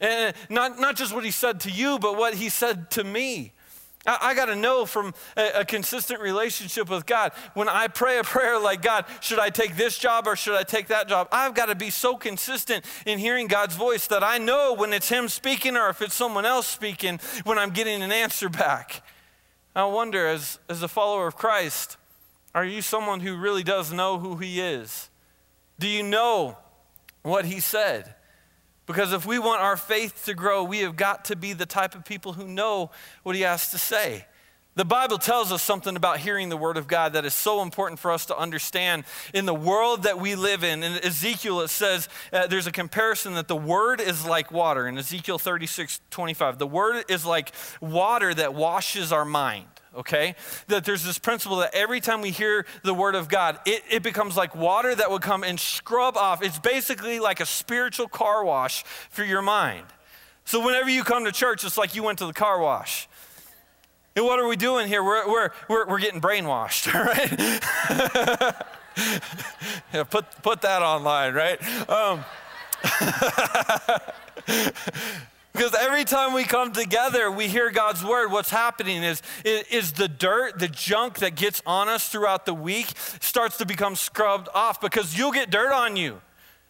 And 0.00 0.34
not, 0.50 0.78
not 0.78 0.96
just 0.96 1.14
what 1.14 1.24
he 1.24 1.30
said 1.30 1.60
to 1.60 1.70
you, 1.70 1.98
but 1.98 2.18
what 2.18 2.34
he 2.34 2.48
said 2.50 2.90
to 2.92 3.04
me. 3.04 3.52
I, 4.06 4.34
got 4.34 4.46
to 4.46 4.56
know 4.56 4.86
from 4.86 5.14
a, 5.36 5.60
a, 5.60 5.64
consistent 5.64 6.20
relationship 6.20 6.88
with 6.88 7.06
God. 7.06 7.32
When 7.54 7.68
I 7.68 7.88
pray 7.88 8.18
a 8.18 8.24
prayer 8.24 8.58
like, 8.58 8.82
God, 8.82 9.04
should 9.20 9.38
I 9.38 9.50
take 9.50 9.76
this 9.76 9.98
job 9.98 10.26
or 10.26 10.36
should 10.36 10.54
I 10.54 10.62
take 10.62 10.88
that 10.88 11.08
job? 11.08 11.28
I've 11.32 11.54
got 11.54 11.66
to 11.66 11.74
be 11.74 11.90
so 11.90 12.16
consistent 12.16 12.84
in 13.04 13.18
hearing 13.18 13.46
God's 13.46 13.76
voice 13.76 14.06
that 14.08 14.22
I 14.22 14.38
know 14.38 14.74
when 14.74 14.92
it's 14.92 15.08
Him 15.08 15.28
speaking 15.28 15.76
or 15.76 15.88
if 15.88 16.00
it's 16.02 16.14
someone 16.14 16.44
else 16.44 16.66
speaking 16.66 17.20
when 17.44 17.58
I'm 17.58 17.70
getting 17.70 18.02
an 18.02 18.12
answer 18.12 18.48
back. 18.48 19.02
I 19.74 19.84
wonder, 19.84 20.26
as, 20.26 20.58
as 20.68 20.82
a 20.82 20.88
follower 20.88 21.26
of 21.26 21.36
Christ, 21.36 21.96
are 22.54 22.64
you 22.64 22.80
someone 22.80 23.20
who 23.20 23.36
really 23.36 23.62
does 23.62 23.92
know 23.92 24.18
who 24.18 24.36
He 24.36 24.60
is? 24.60 25.10
Do 25.78 25.86
you 25.86 26.02
know 26.02 26.56
what 27.22 27.44
He 27.44 27.60
said? 27.60 28.15
Because 28.86 29.12
if 29.12 29.26
we 29.26 29.38
want 29.38 29.60
our 29.60 29.76
faith 29.76 30.24
to 30.26 30.34
grow, 30.34 30.62
we 30.62 30.78
have 30.78 30.96
got 30.96 31.24
to 31.26 31.36
be 31.36 31.52
the 31.52 31.66
type 31.66 31.94
of 31.94 32.04
people 32.04 32.34
who 32.34 32.46
know 32.46 32.90
what 33.24 33.34
he 33.34 33.42
has 33.42 33.70
to 33.72 33.78
say. 33.78 34.26
The 34.76 34.84
Bible 34.84 35.16
tells 35.16 35.52
us 35.52 35.62
something 35.62 35.96
about 35.96 36.18
hearing 36.18 36.50
the 36.50 36.56
word 36.56 36.76
of 36.76 36.86
God 36.86 37.14
that 37.14 37.24
is 37.24 37.32
so 37.32 37.62
important 37.62 37.98
for 37.98 38.12
us 38.12 38.26
to 38.26 38.36
understand. 38.36 39.04
In 39.32 39.46
the 39.46 39.54
world 39.54 40.02
that 40.02 40.20
we 40.20 40.34
live 40.34 40.62
in, 40.62 40.82
in 40.82 41.02
Ezekiel, 41.02 41.62
it 41.62 41.68
says 41.68 42.10
uh, 42.30 42.46
there's 42.46 42.66
a 42.66 42.72
comparison 42.72 43.34
that 43.34 43.48
the 43.48 43.56
word 43.56 44.02
is 44.02 44.26
like 44.26 44.52
water. 44.52 44.86
In 44.86 44.98
Ezekiel 44.98 45.38
36 45.38 46.00
25, 46.10 46.58
the 46.58 46.66
word 46.66 47.04
is 47.08 47.24
like 47.24 47.52
water 47.80 48.34
that 48.34 48.54
washes 48.54 49.12
our 49.12 49.24
mind 49.24 49.64
okay? 49.96 50.34
That 50.68 50.84
there's 50.84 51.04
this 51.04 51.18
principle 51.18 51.58
that 51.58 51.74
every 51.74 52.00
time 52.00 52.20
we 52.20 52.30
hear 52.30 52.66
the 52.82 52.94
word 52.94 53.14
of 53.14 53.28
God, 53.28 53.58
it, 53.66 53.82
it 53.90 54.02
becomes 54.02 54.36
like 54.36 54.54
water 54.54 54.94
that 54.94 55.10
would 55.10 55.22
come 55.22 55.42
and 55.42 55.58
scrub 55.58 56.16
off. 56.16 56.42
It's 56.42 56.58
basically 56.58 57.20
like 57.20 57.40
a 57.40 57.46
spiritual 57.46 58.08
car 58.08 58.44
wash 58.44 58.84
for 59.10 59.24
your 59.24 59.42
mind. 59.42 59.86
So 60.44 60.64
whenever 60.64 60.88
you 60.88 61.02
come 61.02 61.24
to 61.24 61.32
church, 61.32 61.64
it's 61.64 61.76
like 61.76 61.94
you 61.94 62.02
went 62.02 62.18
to 62.20 62.26
the 62.26 62.32
car 62.32 62.60
wash. 62.60 63.08
And 64.14 64.24
what 64.24 64.38
are 64.38 64.46
we 64.46 64.56
doing 64.56 64.88
here? 64.88 65.04
We're, 65.04 65.28
we're, 65.28 65.50
we're, 65.68 65.86
we're 65.86 65.98
getting 65.98 66.20
brainwashed, 66.20 66.92
right? 66.94 68.52
yeah, 69.92 70.04
put, 70.04 70.24
put 70.42 70.62
that 70.62 70.82
online, 70.82 71.34
right? 71.34 71.90
Um, 71.90 72.24
because 75.56 75.74
every 75.74 76.04
time 76.04 76.34
we 76.34 76.44
come 76.44 76.70
together, 76.72 77.30
we 77.30 77.48
hear 77.48 77.70
God's 77.70 78.04
word. 78.04 78.30
What's 78.30 78.50
happening 78.50 79.02
is, 79.02 79.22
is 79.44 79.92
the 79.92 80.06
dirt, 80.06 80.58
the 80.58 80.68
junk 80.68 81.20
that 81.20 81.34
gets 81.34 81.62
on 81.64 81.88
us 81.88 82.10
throughout 82.10 82.44
the 82.44 82.52
week 82.52 82.88
starts 83.20 83.56
to 83.56 83.64
become 83.64 83.96
scrubbed 83.96 84.48
off 84.52 84.82
because 84.82 85.16
you'll 85.16 85.32
get 85.32 85.50
dirt 85.50 85.72
on 85.72 85.96
you. 85.96 86.20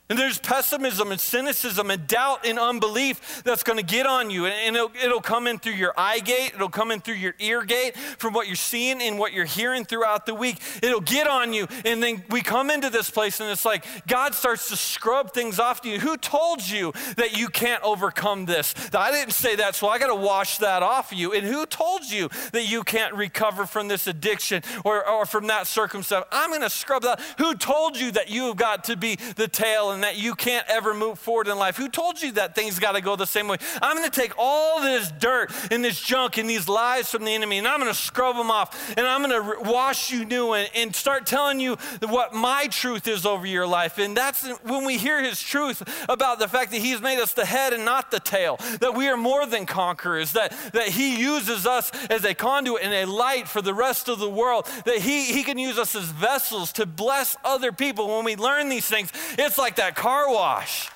And 0.08 0.18
there's 0.18 0.38
pessimism 0.38 1.10
and 1.10 1.20
cynicism 1.20 1.90
and 1.90 2.06
doubt 2.06 2.46
and 2.46 2.58
unbelief 2.58 3.42
that's 3.44 3.64
going 3.64 3.78
to 3.78 3.84
get 3.84 4.06
on 4.06 4.30
you. 4.30 4.46
And 4.46 4.76
it'll, 4.76 4.90
it'll, 5.02 5.20
come 5.20 5.48
in 5.48 5.58
through 5.58 5.72
your 5.72 5.92
eye 5.96 6.20
gate, 6.20 6.52
it'll 6.54 6.68
come 6.68 6.92
in 6.92 7.00
through 7.00 7.14
your 7.14 7.34
ear 7.40 7.64
gate 7.64 7.96
from 7.96 8.32
what 8.32 8.46
you're 8.46 8.54
seeing 8.54 9.02
and 9.02 9.18
what 9.18 9.32
you're 9.32 9.44
hearing 9.44 9.84
throughout 9.84 10.24
the 10.24 10.34
week. 10.34 10.60
It'll 10.82 11.00
get 11.00 11.26
on 11.26 11.52
you. 11.52 11.66
And 11.84 12.00
then 12.00 12.22
we 12.30 12.42
come 12.42 12.70
into 12.70 12.88
this 12.88 13.10
place 13.10 13.40
and 13.40 13.50
it's 13.50 13.64
like 13.64 13.84
God 14.06 14.34
starts 14.34 14.68
to 14.68 14.76
scrub 14.76 15.32
things 15.32 15.58
off 15.58 15.80
you. 15.84 15.98
Who 15.98 16.16
told 16.16 16.66
you 16.66 16.92
that 17.16 17.36
you 17.36 17.48
can't 17.48 17.82
overcome 17.82 18.46
this? 18.46 18.74
I 18.94 19.10
didn't 19.10 19.34
say 19.34 19.56
that, 19.56 19.74
so 19.74 19.88
I 19.88 19.98
got 19.98 20.08
to 20.08 20.14
wash 20.14 20.58
that 20.58 20.82
off 20.82 21.10
of 21.10 21.18
you. 21.18 21.32
And 21.32 21.44
who 21.44 21.66
told 21.66 22.04
you 22.04 22.28
that 22.52 22.70
you 22.70 22.84
can't 22.84 23.14
recover 23.14 23.66
from 23.66 23.88
this 23.88 24.06
addiction 24.06 24.62
or, 24.84 25.06
or 25.08 25.26
from 25.26 25.48
that 25.48 25.66
circumstance? 25.66 26.24
I'm 26.30 26.50
going 26.50 26.62
to 26.62 26.70
scrub 26.70 27.02
that. 27.02 27.20
Who 27.38 27.54
told 27.54 27.96
you 27.98 28.12
that 28.12 28.30
you've 28.30 28.56
got 28.56 28.84
to 28.84 28.96
be 28.96 29.16
the 29.36 29.48
tail 29.48 29.95
and 29.96 30.04
that 30.04 30.16
you 30.16 30.34
can't 30.34 30.66
ever 30.68 30.92
move 30.92 31.18
forward 31.18 31.48
in 31.48 31.58
life? 31.58 31.76
Who 31.76 31.88
told 31.88 32.20
you 32.20 32.32
that 32.32 32.54
things 32.54 32.78
got 32.78 32.92
to 32.92 33.00
go 33.00 33.16
the 33.16 33.26
same 33.26 33.48
way? 33.48 33.56
I'm 33.80 33.96
going 33.96 34.08
to 34.08 34.20
take 34.20 34.34
all 34.38 34.82
this 34.82 35.10
dirt 35.18 35.50
and 35.70 35.82
this 35.82 36.00
junk 36.00 36.36
and 36.36 36.48
these 36.48 36.68
lies 36.68 37.10
from 37.10 37.24
the 37.24 37.34
enemy 37.34 37.58
and 37.58 37.66
I'm 37.66 37.80
going 37.80 37.92
to 37.92 37.98
scrub 37.98 38.36
them 38.36 38.50
off 38.50 38.94
and 38.96 39.06
I'm 39.06 39.22
going 39.22 39.42
to 39.42 39.70
wash 39.70 40.12
you 40.12 40.24
new 40.24 40.52
and, 40.52 40.68
and 40.74 40.94
start 40.94 41.26
telling 41.26 41.60
you 41.60 41.76
what 42.02 42.34
my 42.34 42.66
truth 42.66 43.08
is 43.08 43.24
over 43.24 43.46
your 43.46 43.66
life. 43.66 43.98
And 43.98 44.14
that's 44.16 44.46
when 44.62 44.84
we 44.84 44.98
hear 44.98 45.22
his 45.22 45.40
truth 45.40 45.82
about 46.08 46.38
the 46.38 46.48
fact 46.48 46.72
that 46.72 46.78
he's 46.78 47.00
made 47.00 47.18
us 47.18 47.32
the 47.32 47.46
head 47.46 47.72
and 47.72 47.84
not 47.84 48.10
the 48.10 48.20
tail, 48.20 48.58
that 48.80 48.94
we 48.94 49.08
are 49.08 49.16
more 49.16 49.46
than 49.46 49.64
conquerors, 49.64 50.32
that, 50.32 50.52
that 50.72 50.88
he 50.88 51.18
uses 51.18 51.66
us 51.66 51.90
as 52.10 52.24
a 52.24 52.34
conduit 52.34 52.82
and 52.82 52.92
a 52.92 53.10
light 53.10 53.48
for 53.48 53.62
the 53.62 53.72
rest 53.72 54.08
of 54.08 54.18
the 54.18 54.28
world, 54.28 54.66
that 54.84 54.98
he, 54.98 55.24
he 55.32 55.42
can 55.42 55.58
use 55.58 55.78
us 55.78 55.94
as 55.94 56.04
vessels 56.04 56.72
to 56.72 56.84
bless 56.84 57.36
other 57.44 57.72
people. 57.72 58.08
When 58.08 58.24
we 58.24 58.36
learn 58.36 58.68
these 58.68 58.86
things, 58.86 59.10
it's 59.38 59.56
like 59.56 59.76
that 59.76 59.85
that 59.86 59.94
car 59.94 60.28
wash. 60.28 60.90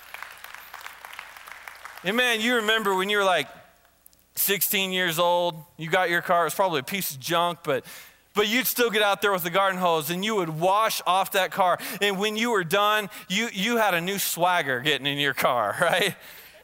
And 2.03 2.16
man, 2.16 2.40
you 2.40 2.57
remember 2.57 2.96
when 2.96 3.09
you 3.09 3.18
were 3.18 3.24
like 3.24 3.46
16 4.35 4.90
years 4.90 5.20
old, 5.20 5.55
you 5.76 5.88
got 5.88 6.11
your 6.11 6.22
car, 6.22 6.42
it 6.42 6.46
was 6.46 6.55
probably 6.55 6.81
a 6.81 6.85
piece 6.85 7.12
of 7.12 7.20
junk, 7.20 7.61
but 7.62 7.85
but 8.35 8.48
you'd 8.48 8.66
still 8.66 8.90
get 8.90 9.03
out 9.03 9.22
there 9.22 9.33
with 9.33 9.42
the 9.44 9.50
garden 9.50 9.79
hose 9.79 10.11
and 10.11 10.24
you 10.24 10.37
would 10.37 10.48
wash 10.48 11.03
off 11.07 11.33
that 11.33 11.50
car. 11.50 11.79
And 12.00 12.18
when 12.18 12.37
you 12.37 12.50
were 12.50 12.64
done, 12.64 13.11
you, 13.29 13.48
you 13.53 13.76
had 13.76 13.92
a 13.92 14.00
new 14.00 14.18
swagger 14.18 14.81
getting 14.81 15.07
in 15.07 15.18
your 15.18 15.35
car, 15.35 15.76
right? 15.81 16.14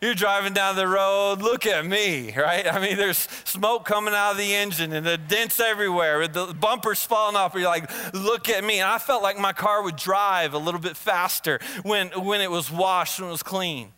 You're 0.02 0.14
driving 0.14 0.52
down 0.52 0.76
the 0.76 0.86
road, 0.86 1.40
look 1.40 1.66
at 1.66 1.86
me, 1.86 2.34
right? 2.36 2.66
I 2.66 2.78
mean, 2.80 2.96
there's 2.96 3.28
smoke 3.44 3.84
coming 3.86 4.12
out 4.12 4.32
of 4.32 4.36
the 4.36 4.54
engine 4.54 4.92
and 4.92 5.06
the 5.06 5.16
dents 5.16 5.58
everywhere, 5.58 6.28
the 6.28 6.54
bumper's 6.58 7.02
falling 7.02 7.34
off. 7.36 7.54
You're 7.54 7.64
like, 7.64 7.90
look 8.12 8.48
at 8.48 8.62
me. 8.62 8.80
And 8.80 8.88
I 8.88 8.98
felt 8.98 9.22
like 9.22 9.38
my 9.38 9.52
car 9.52 9.82
would 9.82 9.96
drive 9.96 10.52
a 10.52 10.58
little 10.58 10.80
bit 10.80 10.96
faster 10.96 11.60
when, 11.82 12.08
when 12.08 12.40
it 12.40 12.50
was 12.50 12.70
washed, 12.70 13.20
when 13.20 13.28
it 13.28 13.32
was 13.32 13.42
clean. 13.42 13.92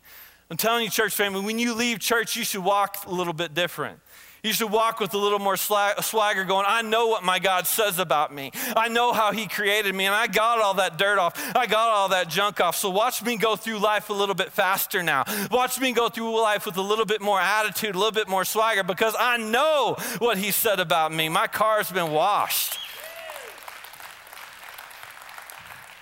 I'm 0.49 0.57
telling 0.57 0.83
you, 0.83 0.89
church 0.89 1.13
family, 1.13 1.41
when 1.41 1.59
you 1.59 1.75
leave 1.75 1.99
church, 1.99 2.35
you 2.35 2.43
should 2.43 2.63
walk 2.63 3.05
a 3.05 3.11
little 3.11 3.33
bit 3.33 3.53
different. 3.53 3.99
You 4.41 4.53
should 4.53 4.71
walk 4.71 5.01
with 5.01 5.13
a 5.13 5.17
little 5.17 5.39
more 5.39 5.57
swagger 5.57 6.45
going, 6.45 6.65
I 6.67 6.81
know 6.81 7.07
what 7.07 7.23
my 7.23 7.39
God 7.39 7.67
says 7.67 7.99
about 7.99 8.33
me. 8.33 8.51
I 8.75 8.87
know 8.87 9.11
how 9.11 9.33
He 9.33 9.47
created 9.47 9.93
me, 9.93 10.05
and 10.05 10.15
I 10.15 10.27
got 10.27 10.61
all 10.61 10.75
that 10.75 10.97
dirt 10.97 11.19
off. 11.19 11.33
I 11.55 11.65
got 11.65 11.89
all 11.89 12.09
that 12.09 12.29
junk 12.29 12.61
off. 12.61 12.77
So 12.77 12.89
watch 12.89 13.21
me 13.21 13.35
go 13.35 13.57
through 13.57 13.79
life 13.79 14.09
a 14.09 14.13
little 14.13 14.35
bit 14.35 14.51
faster 14.53 15.03
now. 15.03 15.25
Watch 15.51 15.79
me 15.79 15.91
go 15.91 16.07
through 16.07 16.41
life 16.41 16.65
with 16.65 16.77
a 16.77 16.81
little 16.81 17.05
bit 17.05 17.21
more 17.21 17.39
attitude, 17.39 17.95
a 17.95 17.97
little 17.97 18.13
bit 18.13 18.29
more 18.29 18.45
swagger, 18.45 18.83
because 18.83 19.13
I 19.19 19.37
know 19.37 19.97
what 20.19 20.37
He 20.37 20.51
said 20.51 20.79
about 20.79 21.11
me. 21.11 21.27
My 21.27 21.47
car's 21.47 21.91
been 21.91 22.11
washed. 22.11 22.77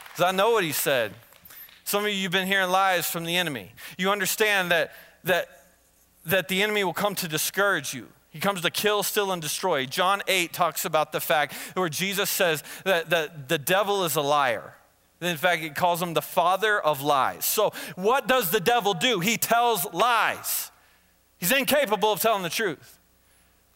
Because 0.10 0.32
I 0.32 0.32
know 0.32 0.52
what 0.52 0.64
He 0.64 0.74
said. 0.74 1.14
Some 1.86 2.04
of 2.04 2.12
you, 2.12 2.18
you've 2.18 2.32
been 2.32 2.48
hearing 2.48 2.70
lies 2.70 3.10
from 3.10 3.24
the 3.24 3.36
enemy. 3.36 3.72
You 3.98 4.12
understand 4.12 4.70
that, 4.70 4.94
that, 5.24 5.48
that 6.26 6.50
the 6.50 6.62
enemy 6.62 6.84
will 6.84 6.94
come 6.94 7.16
to 7.16 7.28
discourage 7.28 7.96
you 7.96 8.10
he 8.30 8.40
comes 8.40 8.62
to 8.62 8.70
kill, 8.70 9.04
steal, 9.04 9.32
and 9.32 9.42
destroy. 9.42 9.86
John 9.86 10.22
8 10.28 10.54
talks 10.54 10.86
about 10.86 11.12
the 11.12 11.20
fact 11.20 11.54
where 11.76 11.90
Jesus 11.90 12.30
says 12.30 12.64
that, 12.84 13.10
that 13.10 13.50
the 13.50 13.58
devil 13.58 14.04
is 14.04 14.16
a 14.16 14.22
liar. 14.22 14.74
In 15.22 15.38
fact, 15.38 15.64
it 15.64 15.76
calls 15.76 16.02
him 16.02 16.14
the 16.14 16.22
father 16.22 16.80
of 16.80 17.02
lies. 17.02 17.46
So, 17.46 17.72
what 17.96 18.28
does 18.28 18.52
the 18.52 18.60
devil 18.60 18.94
do? 18.94 19.20
He 19.20 19.38
tells 19.38 19.92
lies. 19.92 20.72
He's 21.40 21.52
incapable 21.52 22.12
of 22.12 22.20
telling 22.20 22.44
the 22.44 22.50
truth. 22.50 23.00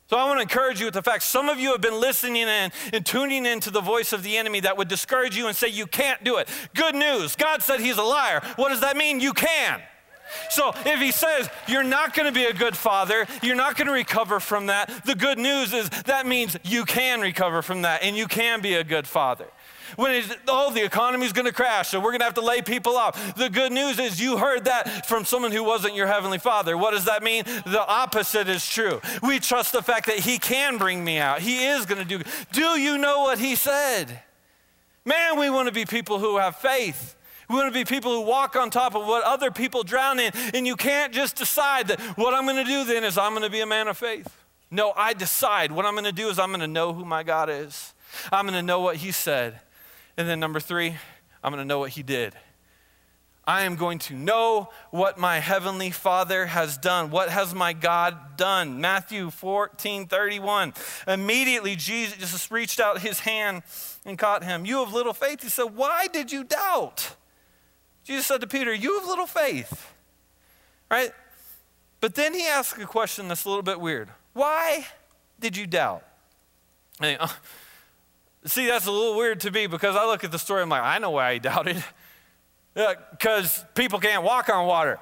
So, 0.07 0.17
I 0.17 0.25
want 0.25 0.37
to 0.37 0.43
encourage 0.43 0.79
you 0.79 0.85
with 0.85 0.93
the 0.93 1.01
fact 1.01 1.23
some 1.23 1.49
of 1.49 1.59
you 1.59 1.71
have 1.71 1.81
been 1.81 1.99
listening 1.99 2.35
in 2.35 2.71
and 2.93 3.05
tuning 3.05 3.47
into 3.47 3.71
the 3.71 3.81
voice 3.81 4.13
of 4.13 4.21
the 4.21 4.37
enemy 4.37 4.59
that 4.59 4.77
would 4.77 4.87
discourage 4.87 5.35
you 5.35 5.47
and 5.47 5.55
say, 5.55 5.69
You 5.69 5.87
can't 5.87 6.23
do 6.23 6.37
it. 6.37 6.47
Good 6.75 6.93
news 6.93 7.35
God 7.35 7.63
said 7.63 7.79
he's 7.79 7.97
a 7.97 8.03
liar. 8.03 8.41
What 8.57 8.69
does 8.69 8.81
that 8.81 8.95
mean? 8.95 9.19
You 9.19 9.33
can. 9.33 9.81
So 10.49 10.71
if 10.85 10.99
he 10.99 11.11
says 11.11 11.49
you're 11.67 11.83
not 11.83 12.13
going 12.13 12.27
to 12.27 12.31
be 12.31 12.45
a 12.45 12.53
good 12.53 12.75
father, 12.75 13.25
you're 13.41 13.55
not 13.55 13.75
going 13.75 13.87
to 13.87 13.93
recover 13.93 14.39
from 14.39 14.67
that, 14.67 15.05
the 15.05 15.15
good 15.15 15.37
news 15.37 15.73
is 15.73 15.89
that 15.89 16.25
means 16.25 16.57
you 16.63 16.85
can 16.85 17.21
recover 17.21 17.61
from 17.61 17.83
that 17.83 18.03
and 18.03 18.15
you 18.15 18.27
can 18.27 18.61
be 18.61 18.75
a 18.75 18.83
good 18.83 19.07
father. 19.07 19.47
When 19.95 20.11
it's, 20.11 20.33
oh, 20.47 20.73
the 20.73 20.83
economy's 20.83 21.33
going 21.33 21.47
to 21.47 21.53
crash, 21.53 21.89
so 21.89 21.99
we're 21.99 22.11
going 22.11 22.19
to 22.19 22.25
have 22.25 22.35
to 22.35 22.41
lay 22.41 22.61
people 22.61 22.95
off. 22.95 23.35
The 23.35 23.49
good 23.49 23.71
news 23.71 23.99
is 23.99 24.21
you 24.21 24.37
heard 24.37 24.65
that 24.65 25.05
from 25.05 25.25
someone 25.25 25.51
who 25.51 25.63
wasn't 25.63 25.95
your 25.95 26.07
heavenly 26.07 26.37
father. 26.37 26.77
What 26.77 26.91
does 26.91 27.05
that 27.05 27.23
mean? 27.23 27.43
The 27.43 27.85
opposite 27.85 28.47
is 28.47 28.65
true. 28.65 29.01
We 29.21 29.39
trust 29.39 29.73
the 29.73 29.81
fact 29.81 30.05
that 30.05 30.19
he 30.19 30.37
can 30.37 30.77
bring 30.77 31.03
me 31.03 31.17
out. 31.17 31.41
He 31.41 31.65
is 31.65 31.85
going 31.85 31.99
to 31.99 32.05
do. 32.05 32.23
Do 32.53 32.79
you 32.79 32.97
know 32.97 33.21
what 33.21 33.39
he 33.39 33.55
said? 33.55 34.21
Man, 35.03 35.39
we 35.39 35.49
want 35.49 35.67
to 35.67 35.73
be 35.73 35.85
people 35.85 36.19
who 36.19 36.37
have 36.37 36.55
faith. 36.55 37.15
We 37.51 37.57
want 37.57 37.73
to 37.73 37.77
be 37.77 37.83
people 37.83 38.13
who 38.13 38.21
walk 38.21 38.55
on 38.55 38.69
top 38.69 38.95
of 38.95 39.05
what 39.05 39.25
other 39.25 39.51
people 39.51 39.83
drown 39.83 40.21
in. 40.21 40.31
And 40.53 40.65
you 40.65 40.77
can't 40.77 41.13
just 41.13 41.35
decide 41.35 41.89
that 41.89 41.99
what 42.17 42.33
I'm 42.33 42.45
going 42.45 42.55
to 42.55 42.63
do 42.63 42.85
then 42.85 43.03
is 43.03 43.17
I'm 43.17 43.33
going 43.33 43.43
to 43.43 43.49
be 43.49 43.59
a 43.59 43.65
man 43.65 43.89
of 43.89 43.97
faith. 43.97 44.33
No, 44.71 44.93
I 44.95 45.11
decide 45.11 45.73
what 45.73 45.85
I'm 45.85 45.93
going 45.93 46.05
to 46.05 46.13
do 46.13 46.29
is 46.29 46.39
I'm 46.39 46.47
going 46.47 46.61
to 46.61 46.67
know 46.67 46.93
who 46.93 47.03
my 47.03 47.23
God 47.23 47.49
is. 47.49 47.93
I'm 48.31 48.45
going 48.45 48.53
to 48.53 48.61
know 48.61 48.79
what 48.79 48.95
He 48.95 49.11
said. 49.11 49.59
And 50.15 50.29
then 50.29 50.39
number 50.39 50.61
three, 50.61 50.95
I'm 51.43 51.51
going 51.51 51.61
to 51.61 51.67
know 51.67 51.79
what 51.79 51.89
He 51.89 52.03
did. 52.03 52.33
I 53.45 53.63
am 53.63 53.75
going 53.75 53.99
to 53.99 54.13
know 54.13 54.69
what 54.91 55.17
my 55.17 55.39
heavenly 55.39 55.91
Father 55.91 56.45
has 56.45 56.77
done. 56.77 57.09
What 57.09 57.27
has 57.29 57.53
my 57.53 57.73
God 57.73 58.37
done? 58.37 58.79
Matthew 58.79 59.29
14 59.29 60.07
31. 60.07 60.73
Immediately, 61.05 61.75
Jesus 61.75 62.49
reached 62.49 62.79
out 62.79 63.01
his 63.01 63.19
hand 63.19 63.63
and 64.05 64.17
caught 64.17 64.45
him. 64.45 64.65
You 64.65 64.85
have 64.85 64.93
little 64.93 65.13
faith. 65.13 65.41
He 65.41 65.49
said, 65.49 65.75
Why 65.75 66.07
did 66.07 66.31
you 66.31 66.45
doubt? 66.45 67.15
Jesus 68.03 68.25
said 68.25 68.41
to 68.41 68.47
Peter, 68.47 68.73
You 68.73 68.99
have 68.99 69.07
little 69.07 69.27
faith, 69.27 69.93
right? 70.89 71.11
But 71.99 72.15
then 72.15 72.33
he 72.33 72.45
asked 72.47 72.81
a 72.81 72.85
question 72.85 73.27
that's 73.27 73.45
a 73.45 73.49
little 73.49 73.63
bit 73.63 73.79
weird. 73.79 74.09
Why 74.33 74.87
did 75.39 75.55
you 75.55 75.67
doubt? 75.67 76.03
Hey, 76.99 77.17
uh, 77.17 77.27
see, 78.45 78.65
that's 78.67 78.87
a 78.87 78.91
little 78.91 79.15
weird 79.15 79.39
to 79.41 79.51
me 79.51 79.67
because 79.67 79.95
I 79.95 80.05
look 80.05 80.23
at 80.23 80.31
the 80.31 80.39
story, 80.39 80.63
and 80.63 80.73
I'm 80.73 80.81
like, 80.81 80.95
I 80.95 80.99
know 80.99 81.11
why 81.11 81.33
he 81.33 81.39
doubted. 81.39 81.83
Because 82.73 83.63
people 83.75 83.99
can't 83.99 84.23
walk 84.23 84.49
on 84.49 84.65
water. 84.65 84.97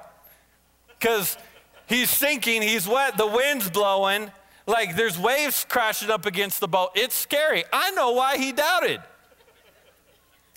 Because 0.98 1.38
he's 1.86 2.10
sinking, 2.10 2.62
he's 2.62 2.86
wet, 2.86 3.16
the 3.16 3.26
wind's 3.26 3.70
blowing, 3.70 4.30
like 4.66 4.96
there's 4.96 5.18
waves 5.18 5.64
crashing 5.68 6.10
up 6.10 6.26
against 6.26 6.60
the 6.60 6.68
boat. 6.68 6.90
It's 6.94 7.14
scary. 7.14 7.64
I 7.72 7.90
know 7.92 8.12
why 8.12 8.36
he 8.36 8.52
doubted. 8.52 9.00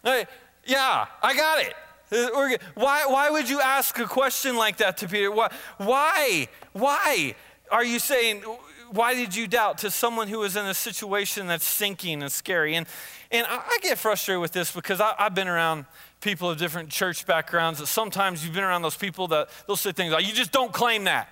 Hey, 0.04 0.26
yeah, 0.66 1.06
I 1.22 1.36
got 1.36 1.62
it. 1.62 1.74
Uh, 2.14 2.58
why, 2.76 3.06
why 3.08 3.30
would 3.30 3.50
you 3.50 3.60
ask 3.60 3.98
a 3.98 4.06
question 4.06 4.56
like 4.56 4.78
that 4.78 4.98
to 4.98 5.08
Peter? 5.08 5.32
Why, 5.32 5.50
why? 5.78 6.48
Why 6.74 7.36
are 7.72 7.84
you 7.84 7.98
saying, 8.00 8.44
why 8.92 9.16
did 9.16 9.36
you 9.36 9.48
doubt 9.48 9.80
to 9.80 9.90
someone 9.90 10.28
who 10.28 10.44
is 10.44 10.56
in 10.56 10.66
a 10.66 10.74
situation 10.74 11.48
that's 11.48 11.66
sinking 11.66 12.22
and 12.22 12.32
scary? 12.32 12.76
And, 12.76 12.86
and 13.32 13.48
I 13.50 13.80
get 13.82 13.98
frustrated 13.98 14.42
with 14.42 14.52
this 14.52 14.72
because 14.72 15.02
I, 15.02 15.16
have 15.18 15.34
been 15.34 15.48
around 15.48 15.86
people 16.22 16.50
of 16.52 16.58
different 16.58 16.90
church 16.90 17.26
backgrounds 17.26 17.80
that 17.80 17.88
sometimes 17.88 18.46
you've 18.46 18.54
been 18.54 18.64
around 18.64 18.84
those 18.84 18.96
people 18.96 19.28
that 19.30 19.50
they'll 19.66 19.76
say 19.76 19.92
things 19.92 20.14
like, 20.14 20.28
you 20.28 20.34
just 20.34 20.52
don't 20.52 20.72
claim 20.72 21.06
that. 21.06 21.30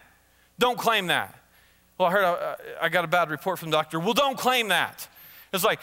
Don't 0.58 0.78
claim 0.78 1.08
that. 1.08 1.36
Well, 1.98 2.10
I 2.10 2.12
heard 2.12 2.26
I, 2.26 2.56
I 2.82 2.90
got 2.90 3.06
a 3.06 3.08
bad 3.08 3.30
report 3.30 3.60
from 3.60 3.70
doctor. 3.70 4.00
Well, 4.00 4.14
don't 4.14 4.38
claim 4.38 4.70
that. 4.70 5.08
It's 5.54 5.64
like, 5.64 5.80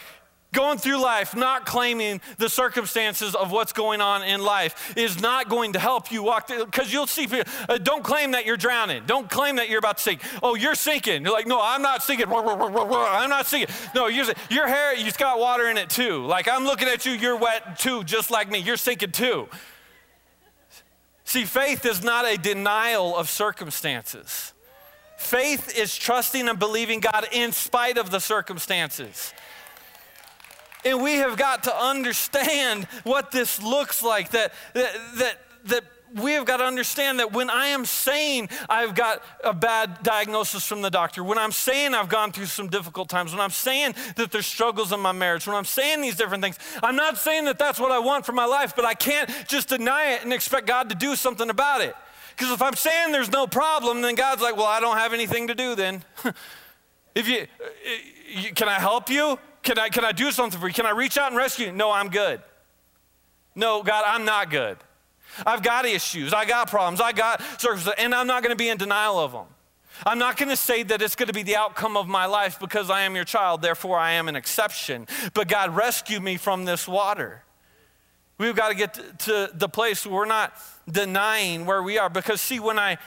Going 0.51 0.79
through 0.79 0.99
life, 0.99 1.35
not 1.35 1.67
claiming 1.67 2.21
the 2.37 2.49
circumstances 2.49 3.35
of 3.35 3.51
what's 3.51 3.71
going 3.71 4.01
on 4.01 4.23
in 4.23 4.41
life 4.41 4.97
is 4.97 5.21
not 5.21 5.47
going 5.47 5.73
to 5.73 5.79
help 5.79 6.11
you 6.11 6.23
walk 6.23 6.47
through, 6.47 6.65
because 6.65 6.91
you'll 6.91 7.05
see 7.05 7.27
people, 7.27 7.43
uh, 7.67 7.77
don't 7.77 8.03
claim 8.03 8.31
that 8.31 8.47
you're 8.47 8.57
drowning. 8.57 9.03
Don't 9.05 9.29
claim 9.29 9.57
that 9.57 9.69
you're 9.69 9.77
about 9.77 9.97
to 9.97 10.03
sink. 10.03 10.21
Oh, 10.41 10.55
you're 10.55 10.73
sinking. 10.73 11.21
You're 11.21 11.33
like, 11.33 11.45
no, 11.45 11.59
I'm 11.61 11.83
not 11.83 12.01
sinking. 12.01 12.25
I'm 12.31 13.29
not 13.29 13.45
sinking. 13.45 13.73
No, 13.93 14.07
you're, 14.07 14.25
your 14.49 14.67
hair, 14.67 14.95
you've 14.95 15.19
got 15.19 15.37
water 15.37 15.69
in 15.69 15.77
it 15.77 15.87
too. 15.87 16.25
Like, 16.25 16.47
I'm 16.47 16.65
looking 16.65 16.87
at 16.87 17.05
you, 17.05 17.11
you're 17.11 17.37
wet 17.37 17.77
too, 17.77 18.03
just 18.03 18.31
like 18.31 18.49
me. 18.49 18.57
You're 18.57 18.77
sinking 18.77 19.11
too. 19.11 19.49
See, 21.25 21.45
faith 21.45 21.85
is 21.85 22.03
not 22.03 22.25
a 22.25 22.37
denial 22.37 23.15
of 23.15 23.29
circumstances. 23.29 24.53
Faith 25.19 25.77
is 25.77 25.95
trusting 25.95 26.47
and 26.47 26.57
believing 26.57 27.01
God 27.01 27.27
in 27.31 27.51
spite 27.51 27.99
of 27.99 28.09
the 28.09 28.19
circumstances. 28.19 29.31
And 30.85 31.01
we 31.01 31.15
have 31.15 31.37
got 31.37 31.63
to 31.63 31.75
understand 31.75 32.85
what 33.03 33.31
this 33.31 33.61
looks 33.61 34.01
like. 34.01 34.31
That, 34.31 34.53
that, 34.73 34.95
that, 35.17 35.37
that 35.65 35.83
we 36.15 36.33
have 36.33 36.45
got 36.45 36.57
to 36.57 36.63
understand 36.63 37.19
that 37.19 37.31
when 37.31 37.49
I 37.49 37.67
am 37.67 37.85
saying 37.85 38.49
I've 38.67 38.95
got 38.95 39.21
a 39.43 39.53
bad 39.53 40.01
diagnosis 40.03 40.65
from 40.65 40.81
the 40.81 40.89
doctor, 40.89 41.23
when 41.23 41.37
I'm 41.37 41.51
saying 41.51 41.93
I've 41.93 42.09
gone 42.09 42.31
through 42.31 42.45
some 42.45 42.67
difficult 42.67 43.09
times, 43.09 43.31
when 43.31 43.41
I'm 43.41 43.51
saying 43.51 43.95
that 44.15 44.31
there's 44.31 44.45
struggles 44.45 44.91
in 44.91 44.99
my 44.99 45.11
marriage, 45.11 45.45
when 45.45 45.55
I'm 45.55 45.65
saying 45.65 46.01
these 46.01 46.15
different 46.15 46.43
things, 46.43 46.57
I'm 46.81 46.95
not 46.95 47.17
saying 47.17 47.45
that 47.45 47.59
that's 47.59 47.79
what 47.79 47.91
I 47.91 47.99
want 47.99 48.25
for 48.25 48.31
my 48.31 48.45
life, 48.45 48.75
but 48.75 48.85
I 48.85 48.93
can't 48.93 49.29
just 49.47 49.69
deny 49.69 50.13
it 50.13 50.23
and 50.23 50.33
expect 50.33 50.67
God 50.67 50.89
to 50.89 50.95
do 50.95 51.15
something 51.15 51.49
about 51.49 51.81
it. 51.81 51.95
Because 52.35 52.53
if 52.53 52.61
I'm 52.61 52.75
saying 52.75 53.11
there's 53.11 53.31
no 53.31 53.47
problem, 53.47 54.01
then 54.01 54.15
God's 54.15 54.41
like, 54.41 54.55
well, 54.55 54.65
I 54.65 54.79
don't 54.79 54.97
have 54.97 55.13
anything 55.13 55.47
to 55.47 55.55
do 55.55 55.75
then. 55.75 56.03
if 57.15 57.27
uh, 57.27 57.43
uh, 57.43 57.89
you, 58.29 58.53
can 58.53 58.69
I 58.69 58.79
help 58.79 59.09
you? 59.09 59.37
Can 59.63 59.77
I, 59.77 59.89
can 59.89 60.05
I 60.05 60.11
do 60.11 60.31
something 60.31 60.59
for 60.59 60.67
you? 60.67 60.73
Can 60.73 60.85
I 60.85 60.91
reach 60.91 61.17
out 61.17 61.27
and 61.27 61.37
rescue 61.37 61.67
you? 61.67 61.71
No, 61.71 61.91
I'm 61.91 62.09
good. 62.09 62.41
No, 63.55 63.83
God, 63.83 64.03
I'm 64.07 64.25
not 64.25 64.49
good. 64.49 64.77
I've 65.45 65.61
got 65.61 65.85
issues. 65.85 66.33
I 66.33 66.45
got 66.45 66.69
problems. 66.69 67.01
I 67.01 67.11
got 67.11 67.41
circumstances, 67.59 68.03
and 68.03 68.15
I'm 68.15 68.27
not 68.27 68.41
going 68.41 68.51
to 68.51 68.57
be 68.57 68.69
in 68.69 68.77
denial 68.77 69.19
of 69.19 69.31
them. 69.31 69.45
I'm 70.05 70.17
not 70.17 70.37
going 70.37 70.49
to 70.49 70.55
say 70.55 70.83
that 70.83 71.01
it's 71.01 71.15
going 71.15 71.27
to 71.27 71.33
be 71.33 71.43
the 71.43 71.57
outcome 71.57 71.97
of 71.97 72.07
my 72.07 72.25
life 72.25 72.59
because 72.59 72.89
I 72.89 73.01
am 73.01 73.15
your 73.15 73.25
child, 73.25 73.61
therefore 73.61 73.97
I 73.97 74.11
am 74.13 74.29
an 74.29 74.35
exception. 74.35 75.07
But 75.33 75.47
God, 75.49 75.75
rescue 75.75 76.19
me 76.19 76.37
from 76.37 76.65
this 76.65 76.87
water. 76.87 77.43
We've 78.37 78.55
got 78.55 78.69
to 78.69 78.75
get 78.75 79.19
to 79.19 79.49
the 79.53 79.67
place 79.67 80.05
where 80.05 80.15
we're 80.15 80.25
not 80.25 80.53
denying 80.89 81.65
where 81.65 81.83
we 81.83 81.97
are. 81.97 82.09
Because, 82.09 82.39
see, 82.39 82.61
when 82.61 82.79
I 82.79 82.97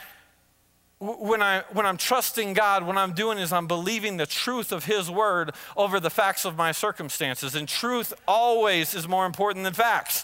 when, 1.03 1.41
I, 1.41 1.63
when 1.73 1.85
I'm 1.85 1.97
trusting 1.97 2.53
God, 2.53 2.85
what 2.85 2.97
I'm 2.97 3.13
doing 3.13 3.37
is 3.37 3.51
I'm 3.51 3.67
believing 3.67 4.17
the 4.17 4.25
truth 4.25 4.71
of 4.71 4.85
His 4.85 5.11
word 5.11 5.51
over 5.75 5.99
the 5.99 6.09
facts 6.09 6.45
of 6.45 6.55
my 6.55 6.71
circumstances. 6.71 7.55
And 7.55 7.67
truth 7.67 8.13
always 8.27 8.93
is 8.95 9.07
more 9.07 9.25
important 9.25 9.65
than 9.65 9.73
facts. 9.73 10.23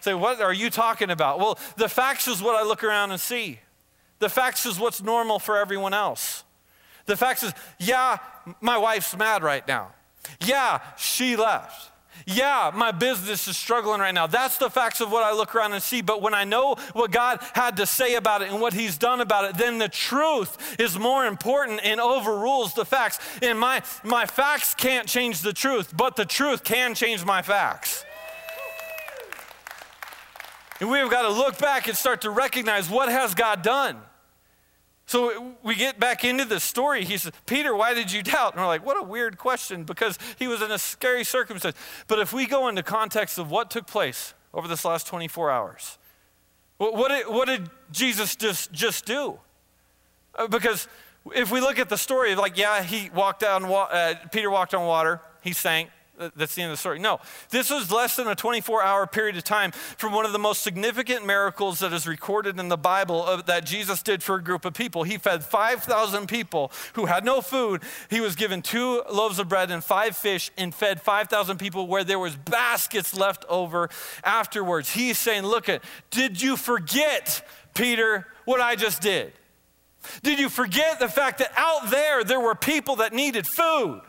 Say, 0.00 0.14
what 0.14 0.40
are 0.40 0.52
you 0.52 0.68
talking 0.70 1.10
about? 1.10 1.38
Well, 1.38 1.58
the 1.76 1.88
facts 1.88 2.26
is 2.26 2.42
what 2.42 2.56
I 2.56 2.66
look 2.66 2.82
around 2.82 3.12
and 3.12 3.20
see. 3.20 3.60
The 4.18 4.28
facts 4.28 4.66
is 4.66 4.78
what's 4.78 5.02
normal 5.02 5.38
for 5.38 5.56
everyone 5.56 5.94
else. 5.94 6.42
The 7.06 7.16
facts 7.16 7.42
is, 7.44 7.52
yeah, 7.78 8.18
my 8.60 8.78
wife's 8.78 9.16
mad 9.16 9.42
right 9.42 9.66
now. 9.68 9.92
Yeah, 10.40 10.80
she 10.96 11.36
left. 11.36 11.90
Yeah, 12.24 12.70
my 12.74 12.92
business 12.92 13.46
is 13.46 13.56
struggling 13.56 14.00
right 14.00 14.14
now. 14.14 14.26
That's 14.26 14.56
the 14.56 14.70
facts 14.70 15.00
of 15.00 15.12
what 15.12 15.22
I 15.22 15.32
look 15.32 15.54
around 15.54 15.74
and 15.74 15.82
see. 15.82 16.00
But 16.00 16.22
when 16.22 16.34
I 16.34 16.44
know 16.44 16.76
what 16.92 17.10
God 17.10 17.40
had 17.52 17.76
to 17.76 17.86
say 17.86 18.14
about 18.14 18.42
it 18.42 18.50
and 18.50 18.60
what 18.60 18.72
He's 18.72 18.96
done 18.96 19.20
about 19.20 19.44
it, 19.44 19.58
then 19.58 19.78
the 19.78 19.88
truth 19.88 20.80
is 20.80 20.98
more 20.98 21.26
important 21.26 21.80
and 21.84 22.00
overrules 22.00 22.74
the 22.74 22.84
facts. 22.84 23.18
And 23.42 23.58
my, 23.58 23.82
my 24.02 24.26
facts 24.26 24.74
can't 24.74 25.06
change 25.06 25.42
the 25.42 25.52
truth, 25.52 25.96
but 25.96 26.16
the 26.16 26.24
truth 26.24 26.64
can 26.64 26.94
change 26.94 27.24
my 27.24 27.42
facts. 27.42 28.04
And 30.80 30.90
we've 30.90 31.10
got 31.10 31.22
to 31.22 31.30
look 31.30 31.58
back 31.58 31.88
and 31.88 31.96
start 31.96 32.22
to 32.22 32.30
recognize 32.30 32.90
what 32.90 33.08
has 33.08 33.34
God 33.34 33.62
done. 33.62 33.98
So 35.16 35.54
we 35.62 35.76
get 35.76 35.98
back 35.98 36.26
into 36.26 36.44
the 36.44 36.60
story. 36.60 37.02
He 37.02 37.16
says, 37.16 37.32
Peter, 37.46 37.74
why 37.74 37.94
did 37.94 38.12
you 38.12 38.22
doubt? 38.22 38.52
And 38.52 38.60
we're 38.60 38.66
like, 38.66 38.84
what 38.84 38.98
a 38.98 39.02
weird 39.02 39.38
question 39.38 39.84
because 39.84 40.18
he 40.38 40.46
was 40.46 40.60
in 40.60 40.70
a 40.70 40.78
scary 40.78 41.24
circumstance. 41.24 41.74
But 42.06 42.18
if 42.18 42.34
we 42.34 42.44
go 42.44 42.68
into 42.68 42.82
context 42.82 43.38
of 43.38 43.50
what 43.50 43.70
took 43.70 43.86
place 43.86 44.34
over 44.52 44.68
this 44.68 44.84
last 44.84 45.06
24 45.06 45.50
hours, 45.50 45.96
what 46.76 47.08
did, 47.08 47.28
what 47.28 47.48
did 47.48 47.70
Jesus 47.90 48.36
just, 48.36 48.72
just 48.72 49.06
do? 49.06 49.38
Uh, 50.34 50.48
because 50.48 50.86
if 51.34 51.50
we 51.50 51.62
look 51.62 51.78
at 51.78 51.88
the 51.88 51.96
story, 51.96 52.34
like, 52.34 52.58
yeah, 52.58 52.82
he 52.82 53.08
walked 53.08 53.42
on, 53.42 53.64
uh, 53.64 54.16
Peter 54.32 54.50
walked 54.50 54.74
on 54.74 54.86
water, 54.86 55.22
he 55.40 55.54
sank. 55.54 55.88
That's 56.34 56.54
the 56.54 56.62
end 56.62 56.70
of 56.70 56.78
the 56.78 56.80
story. 56.80 56.98
No, 56.98 57.20
this 57.50 57.70
was 57.70 57.90
less 57.92 58.16
than 58.16 58.26
a 58.26 58.34
24 58.34 58.82
hour 58.82 59.06
period 59.06 59.36
of 59.36 59.44
time 59.44 59.72
from 59.72 60.12
one 60.12 60.24
of 60.24 60.32
the 60.32 60.38
most 60.38 60.62
significant 60.62 61.26
miracles 61.26 61.80
that 61.80 61.92
is 61.92 62.06
recorded 62.06 62.58
in 62.58 62.68
the 62.68 62.76
Bible 62.76 63.24
of, 63.24 63.46
that 63.46 63.66
Jesus 63.66 64.02
did 64.02 64.22
for 64.22 64.36
a 64.36 64.42
group 64.42 64.64
of 64.64 64.74
people. 64.74 65.02
He 65.02 65.18
fed 65.18 65.44
5,000 65.44 66.26
people 66.26 66.72
who 66.94 67.06
had 67.06 67.24
no 67.24 67.40
food. 67.40 67.82
He 68.08 68.20
was 68.20 68.34
given 68.34 68.62
two 68.62 69.02
loaves 69.12 69.38
of 69.38 69.48
bread 69.48 69.70
and 69.70 69.84
five 69.84 70.16
fish 70.16 70.50
and 70.56 70.74
fed 70.74 71.02
5,000 71.02 71.58
people 71.58 71.86
where 71.86 72.04
there 72.04 72.18
was 72.18 72.34
baskets 72.34 73.16
left 73.16 73.44
over 73.48 73.90
afterwards. 74.24 74.90
He's 74.90 75.18
saying, 75.18 75.42
Look 75.42 75.68
at, 75.68 75.84
did 76.10 76.40
you 76.40 76.56
forget, 76.56 77.46
Peter, 77.74 78.26
what 78.44 78.60
I 78.60 78.74
just 78.74 79.02
did? 79.02 79.32
Did 80.22 80.38
you 80.38 80.48
forget 80.48 80.98
the 80.98 81.08
fact 81.08 81.38
that 81.38 81.52
out 81.56 81.90
there 81.90 82.24
there 82.24 82.40
were 82.40 82.54
people 82.54 82.96
that 82.96 83.12
needed 83.12 83.46
food? 83.46 84.00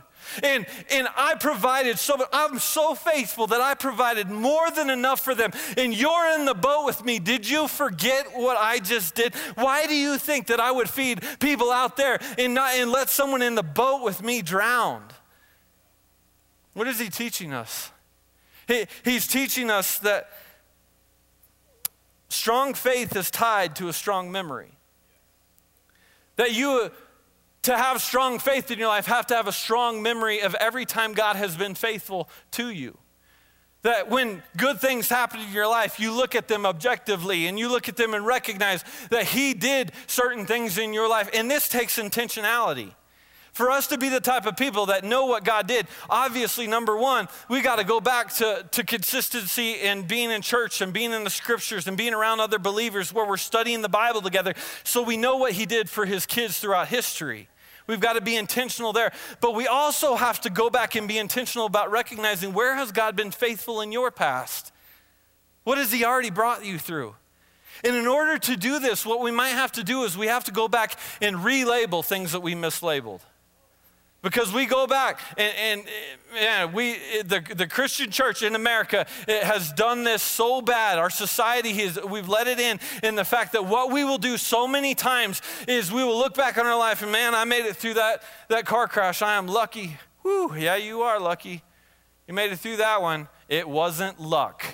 And, 0.43 0.65
and 0.91 1.07
I 1.15 1.35
provided 1.35 1.99
so 1.99 2.17
I'm 2.31 2.59
so 2.59 2.95
faithful 2.95 3.47
that 3.47 3.61
I 3.61 3.73
provided 3.73 4.29
more 4.29 4.69
than 4.71 4.89
enough 4.89 5.21
for 5.23 5.35
them. 5.35 5.51
And 5.77 5.93
you're 5.95 6.35
in 6.35 6.45
the 6.45 6.53
boat 6.53 6.85
with 6.85 7.03
me. 7.03 7.19
Did 7.19 7.49
you 7.49 7.67
forget 7.67 8.27
what 8.35 8.57
I 8.57 8.79
just 8.79 9.15
did? 9.15 9.35
Why 9.55 9.87
do 9.87 9.95
you 9.95 10.17
think 10.17 10.47
that 10.47 10.59
I 10.59 10.71
would 10.71 10.89
feed 10.89 11.21
people 11.39 11.71
out 11.71 11.97
there 11.97 12.19
and, 12.37 12.53
not, 12.53 12.75
and 12.75 12.91
let 12.91 13.09
someone 13.09 13.41
in 13.41 13.55
the 13.55 13.63
boat 13.63 14.03
with 14.03 14.21
me 14.23 14.41
drown? 14.41 15.03
What 16.73 16.87
is 16.87 16.99
he 16.99 17.09
teaching 17.09 17.53
us? 17.53 17.91
He, 18.67 18.85
he's 19.03 19.27
teaching 19.27 19.71
us 19.71 19.97
that 19.99 20.29
strong 22.29 22.73
faith 22.73 23.15
is 23.15 23.31
tied 23.31 23.75
to 23.77 23.87
a 23.87 23.93
strong 23.93 24.31
memory. 24.31 24.71
That 26.35 26.53
you 26.53 26.91
to 27.67 27.77
have 27.77 28.01
strong 28.01 28.39
faith 28.39 28.71
in 28.71 28.79
your 28.79 28.87
life, 28.87 29.07
have 29.07 29.27
to 29.27 29.35
have 29.35 29.45
a 29.45 29.51
strong 29.51 30.01
memory 30.01 30.39
of 30.39 30.55
every 30.55 30.85
time 30.85 31.13
God 31.13 31.35
has 31.35 31.57
been 31.57 31.75
faithful 31.75 32.29
to 32.51 32.69
you. 32.69 32.97
That 33.81 34.09
when 34.09 34.41
good 34.55 34.79
things 34.79 35.09
happen 35.09 35.41
in 35.41 35.51
your 35.51 35.67
life, 35.67 35.99
you 35.99 36.13
look 36.13 36.33
at 36.33 36.47
them 36.47 36.65
objectively 36.65 37.45
and 37.45 37.59
you 37.59 37.69
look 37.69 37.89
at 37.89 37.97
them 37.97 38.13
and 38.13 38.25
recognize 38.25 38.85
that 39.09 39.25
He 39.25 39.53
did 39.53 39.91
certain 40.07 40.45
things 40.45 40.77
in 40.77 40.93
your 40.93 41.09
life. 41.09 41.29
And 41.33 41.51
this 41.51 41.67
takes 41.67 41.97
intentionality. 41.97 42.93
For 43.51 43.69
us 43.69 43.87
to 43.87 43.97
be 43.97 44.07
the 44.07 44.21
type 44.21 44.45
of 44.45 44.55
people 44.55 44.85
that 44.85 45.03
know 45.03 45.25
what 45.25 45.43
God 45.43 45.67
did, 45.67 45.87
obviously, 46.09 46.67
number 46.67 46.95
one, 46.95 47.27
we 47.49 47.61
got 47.61 47.77
to 47.77 47.83
go 47.83 47.99
back 47.99 48.33
to, 48.35 48.65
to 48.71 48.83
consistency 48.83 49.81
and 49.81 50.07
being 50.07 50.31
in 50.31 50.41
church 50.41 50.79
and 50.79 50.93
being 50.93 51.11
in 51.11 51.25
the 51.25 51.29
scriptures 51.29 51.85
and 51.85 51.97
being 51.97 52.13
around 52.13 52.39
other 52.39 52.59
believers 52.59 53.11
where 53.11 53.25
we're 53.25 53.35
studying 53.35 53.81
the 53.81 53.89
Bible 53.89 54.21
together 54.21 54.53
so 54.85 55.01
we 55.01 55.17
know 55.17 55.35
what 55.35 55.51
He 55.51 55.65
did 55.65 55.89
for 55.89 56.05
His 56.05 56.25
kids 56.25 56.59
throughout 56.59 56.87
history. 56.87 57.49
We've 57.87 58.01
got 58.01 58.13
to 58.13 58.21
be 58.21 58.35
intentional 58.35 58.93
there. 58.93 59.11
But 59.41 59.55
we 59.55 59.65
also 59.65 60.15
have 60.15 60.41
to 60.41 60.49
go 60.49 60.69
back 60.69 60.95
and 60.95 61.07
be 61.07 61.17
intentional 61.17 61.65
about 61.65 61.89
recognizing 61.89 62.53
where 62.53 62.75
has 62.75 62.91
God 62.91 63.15
been 63.15 63.31
faithful 63.31 63.81
in 63.81 63.91
your 63.91 64.11
past? 64.11 64.71
What 65.63 65.77
has 65.77 65.91
He 65.91 66.05
already 66.05 66.29
brought 66.29 66.65
you 66.65 66.77
through? 66.77 67.15
And 67.83 67.95
in 67.95 68.07
order 68.07 68.37
to 68.37 68.55
do 68.55 68.79
this, 68.79 69.05
what 69.05 69.21
we 69.21 69.31
might 69.31 69.49
have 69.49 69.71
to 69.73 69.83
do 69.83 70.03
is 70.03 70.17
we 70.17 70.27
have 70.27 70.43
to 70.45 70.51
go 70.51 70.67
back 70.67 70.97
and 71.21 71.37
relabel 71.37 72.03
things 72.03 72.31
that 72.33 72.41
we 72.41 72.55
mislabeled. 72.55 73.21
Because 74.27 74.51
we 74.51 74.65
go 74.65 74.87
back 74.87 75.21
and, 75.37 75.85
we, 76.73 76.97
the, 77.23 77.41
the 77.55 77.65
Christian 77.65 78.11
church 78.11 78.43
in 78.43 78.55
America 78.55 79.07
has 79.25 79.71
done 79.71 80.03
this 80.03 80.21
so 80.21 80.61
bad. 80.61 80.99
Our 80.99 81.09
society 81.09 81.71
has, 81.75 81.97
we've 82.03 82.27
let 82.27 82.47
it 82.47 82.59
in, 82.59 82.77
in 83.03 83.15
the 83.15 83.23
fact 83.23 83.53
that 83.53 83.65
what 83.65 83.89
we 83.89 84.03
will 84.03 84.17
do 84.17 84.35
so 84.35 84.67
many 84.67 84.95
times 84.95 85.41
is 85.65 85.93
we 85.93 86.03
will 86.03 86.17
look 86.17 86.33
back 86.33 86.57
on 86.57 86.65
our 86.65 86.77
life 86.77 87.01
and 87.01 87.09
man, 87.09 87.35
I 87.35 87.45
made 87.45 87.65
it 87.65 87.77
through 87.77 87.93
that, 87.93 88.21
that 88.49 88.65
car 88.65 88.89
crash. 88.89 89.21
I 89.21 89.35
am 89.35 89.47
lucky. 89.47 89.95
Whew, 90.23 90.55
yeah, 90.57 90.75
you 90.75 91.03
are 91.03 91.21
lucky. 91.21 91.63
You 92.27 92.33
made 92.33 92.51
it 92.51 92.59
through 92.59 92.77
that 92.77 93.01
one. 93.01 93.29
It 93.47 93.69
wasn't 93.69 94.19
luck. 94.19 94.65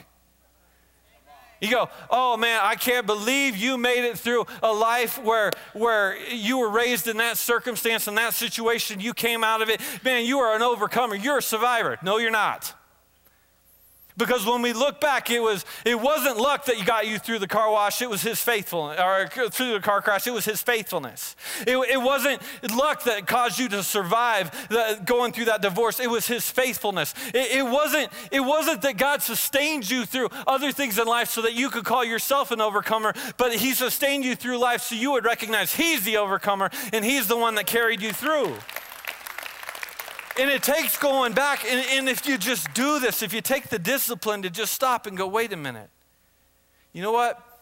You 1.63 1.71
go, 1.71 1.89
oh 2.09 2.35
man, 2.35 2.59
I 2.61 2.75
can't 2.75 3.05
believe 3.05 3.55
you 3.55 3.77
made 3.77 4.05
it 4.05 4.19
through 4.19 4.45
a 4.61 4.73
life 4.73 5.23
where, 5.23 5.49
where 5.71 6.17
you 6.29 6.57
were 6.57 6.69
raised 6.69 7.07
in 7.07 7.15
that 7.17 7.37
circumstance, 7.37 8.05
in 8.05 8.15
that 8.15 8.33
situation, 8.33 8.99
you 8.99 9.13
came 9.13 9.45
out 9.45 9.61
of 9.61 9.69
it. 9.69 9.79
Man, 10.03 10.25
you 10.25 10.39
are 10.39 10.53
an 10.57 10.61
overcomer, 10.61 11.15
you're 11.15 11.37
a 11.37 11.41
survivor. 11.41 11.97
No, 12.03 12.17
you're 12.17 12.31
not. 12.31 12.73
Because 14.15 14.45
when 14.45 14.61
we 14.61 14.73
look 14.73 15.01
back, 15.01 15.31
it, 15.31 15.41
was, 15.41 15.65
it 15.85 15.99
wasn't 15.99 16.37
luck 16.37 16.65
that 16.65 16.85
got 16.85 17.07
you 17.07 17.17
through 17.17 17.39
the 17.39 17.47
car 17.47 17.71
wash, 17.71 18.01
it 18.01 18.09
was 18.09 18.21
his 18.21 18.39
faithfulness, 18.41 18.99
or 18.99 19.27
through 19.49 19.73
the 19.73 19.79
car 19.79 20.01
crash, 20.01 20.27
it 20.27 20.33
was 20.33 20.45
his 20.45 20.61
faithfulness. 20.61 21.35
It, 21.65 21.77
it 21.77 22.01
wasn't 22.01 22.41
luck 22.75 23.03
that 23.05 23.25
caused 23.25 23.57
you 23.57 23.69
to 23.69 23.81
survive 23.81 24.51
the, 24.69 25.01
going 25.03 25.31
through 25.31 25.45
that 25.45 25.61
divorce, 25.61 25.99
it 25.99 26.09
was 26.09 26.27
his 26.27 26.49
faithfulness. 26.49 27.13
It, 27.33 27.57
it, 27.57 27.63
wasn't, 27.63 28.11
it 28.31 28.41
wasn't 28.41 28.83
that 28.83 28.97
God 28.97 29.21
sustained 29.21 29.89
you 29.89 30.05
through 30.05 30.29
other 30.45 30.71
things 30.71 30.99
in 30.99 31.07
life 31.07 31.29
so 31.29 31.41
that 31.41 31.53
you 31.53 31.69
could 31.69 31.85
call 31.85 32.05
yourself 32.05 32.51
an 32.51 32.61
overcomer, 32.61 33.13
but 33.37 33.55
he 33.55 33.73
sustained 33.73 34.25
you 34.25 34.35
through 34.35 34.59
life 34.59 34.81
so 34.81 34.95
you 34.95 35.11
would 35.11 35.25
recognize 35.25 35.73
he's 35.73 36.03
the 36.03 36.17
overcomer 36.17 36.69
and 36.91 37.03
he's 37.03 37.27
the 37.27 37.37
one 37.37 37.55
that 37.55 37.65
carried 37.65 38.01
you 38.01 38.13
through. 38.13 38.53
And 40.39 40.49
it 40.49 40.63
takes 40.63 40.97
going 40.97 41.33
back. 41.33 41.63
And, 41.63 41.85
and, 41.91 42.09
if 42.09 42.25
you 42.25 42.37
just 42.37 42.73
do 42.73 42.99
this, 42.99 43.21
if 43.21 43.33
you 43.33 43.41
take 43.41 43.69
the 43.69 43.77
discipline 43.77 44.41
to 44.41 44.49
just 44.49 44.73
stop 44.73 45.05
and 45.05 45.15
go, 45.15 45.27
wait 45.27 45.53
a 45.53 45.57
minute, 45.57 45.89
you 46.91 47.01
know 47.01 47.11
what? 47.11 47.52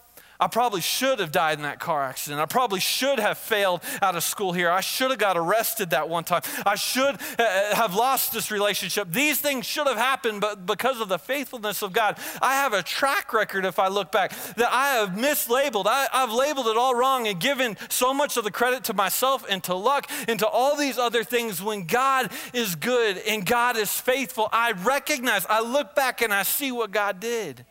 I 0.42 0.48
probably 0.48 0.82
should 0.82 1.20
have 1.20 1.32
died 1.32 1.60
in 1.60 1.64
that 1.64 1.80
car 1.80 2.04
accident. 2.04 2.42
I 2.42 2.48
probably 2.48 2.80
should 2.80 3.20
have 3.20 3.38
failed 3.38 3.82
out 4.02 4.16
of 4.16 4.24
school 4.24 4.54
here. 4.54 4.72
I 4.72 4.82
should 4.82 5.12
have 5.12 5.20
got 5.20 5.38
arrested 5.38 5.92
that 5.92 6.10
one 6.10 6.24
time. 6.24 6.42
I 6.66 6.74
should 6.74 7.20
uh, 7.38 7.76
have 7.76 7.94
lost 7.94 8.34
this 8.34 8.50
relationship. 8.50 9.12
These 9.12 9.40
things 9.40 9.68
should 9.68 9.86
have 9.86 9.98
happened, 9.98 10.42
but 10.42 10.66
because 10.66 11.00
of 11.00 11.10
the 11.10 11.20
faithfulness 11.20 11.84
of 11.84 11.94
God, 11.94 12.18
I 12.42 12.56
have 12.56 12.74
a 12.74 12.82
track 12.82 13.34
record, 13.34 13.66
if 13.66 13.78
I 13.78 13.88
look 13.88 14.12
back, 14.12 14.34
that 14.56 14.70
I 14.72 14.96
have 14.96 15.10
mislabeled. 15.10 15.86
I, 15.86 16.08
I've 16.12 16.32
labeled 16.32 16.66
it 16.66 16.76
all 16.76 16.96
wrong 16.96 17.28
and 17.28 17.40
given 17.40 17.78
so 17.90 18.12
much 18.12 18.36
of 18.36 18.44
the 18.44 18.52
credit 18.52 18.84
to 18.86 18.96
myself 18.96 19.46
and 19.48 19.64
to 19.66 19.76
luck 19.76 20.10
and 20.28 20.40
to 20.40 20.48
all 20.48 20.76
these 20.76 20.98
other 20.98 21.24
things 21.24 21.62
when 21.62 21.86
God 21.86 22.32
is 22.52 22.74
good 22.74 23.20
and 23.28 23.46
God 23.46 23.78
is 23.78 23.92
faithful. 23.92 24.50
I 24.52 24.72
recognize, 24.72 25.46
I 25.48 25.62
look 25.62 25.94
back 25.94 26.24
and 26.24 26.34
I 26.34 26.42
see 26.42 26.72
what 26.72 26.90
God 26.90 27.20
did. 27.20 27.64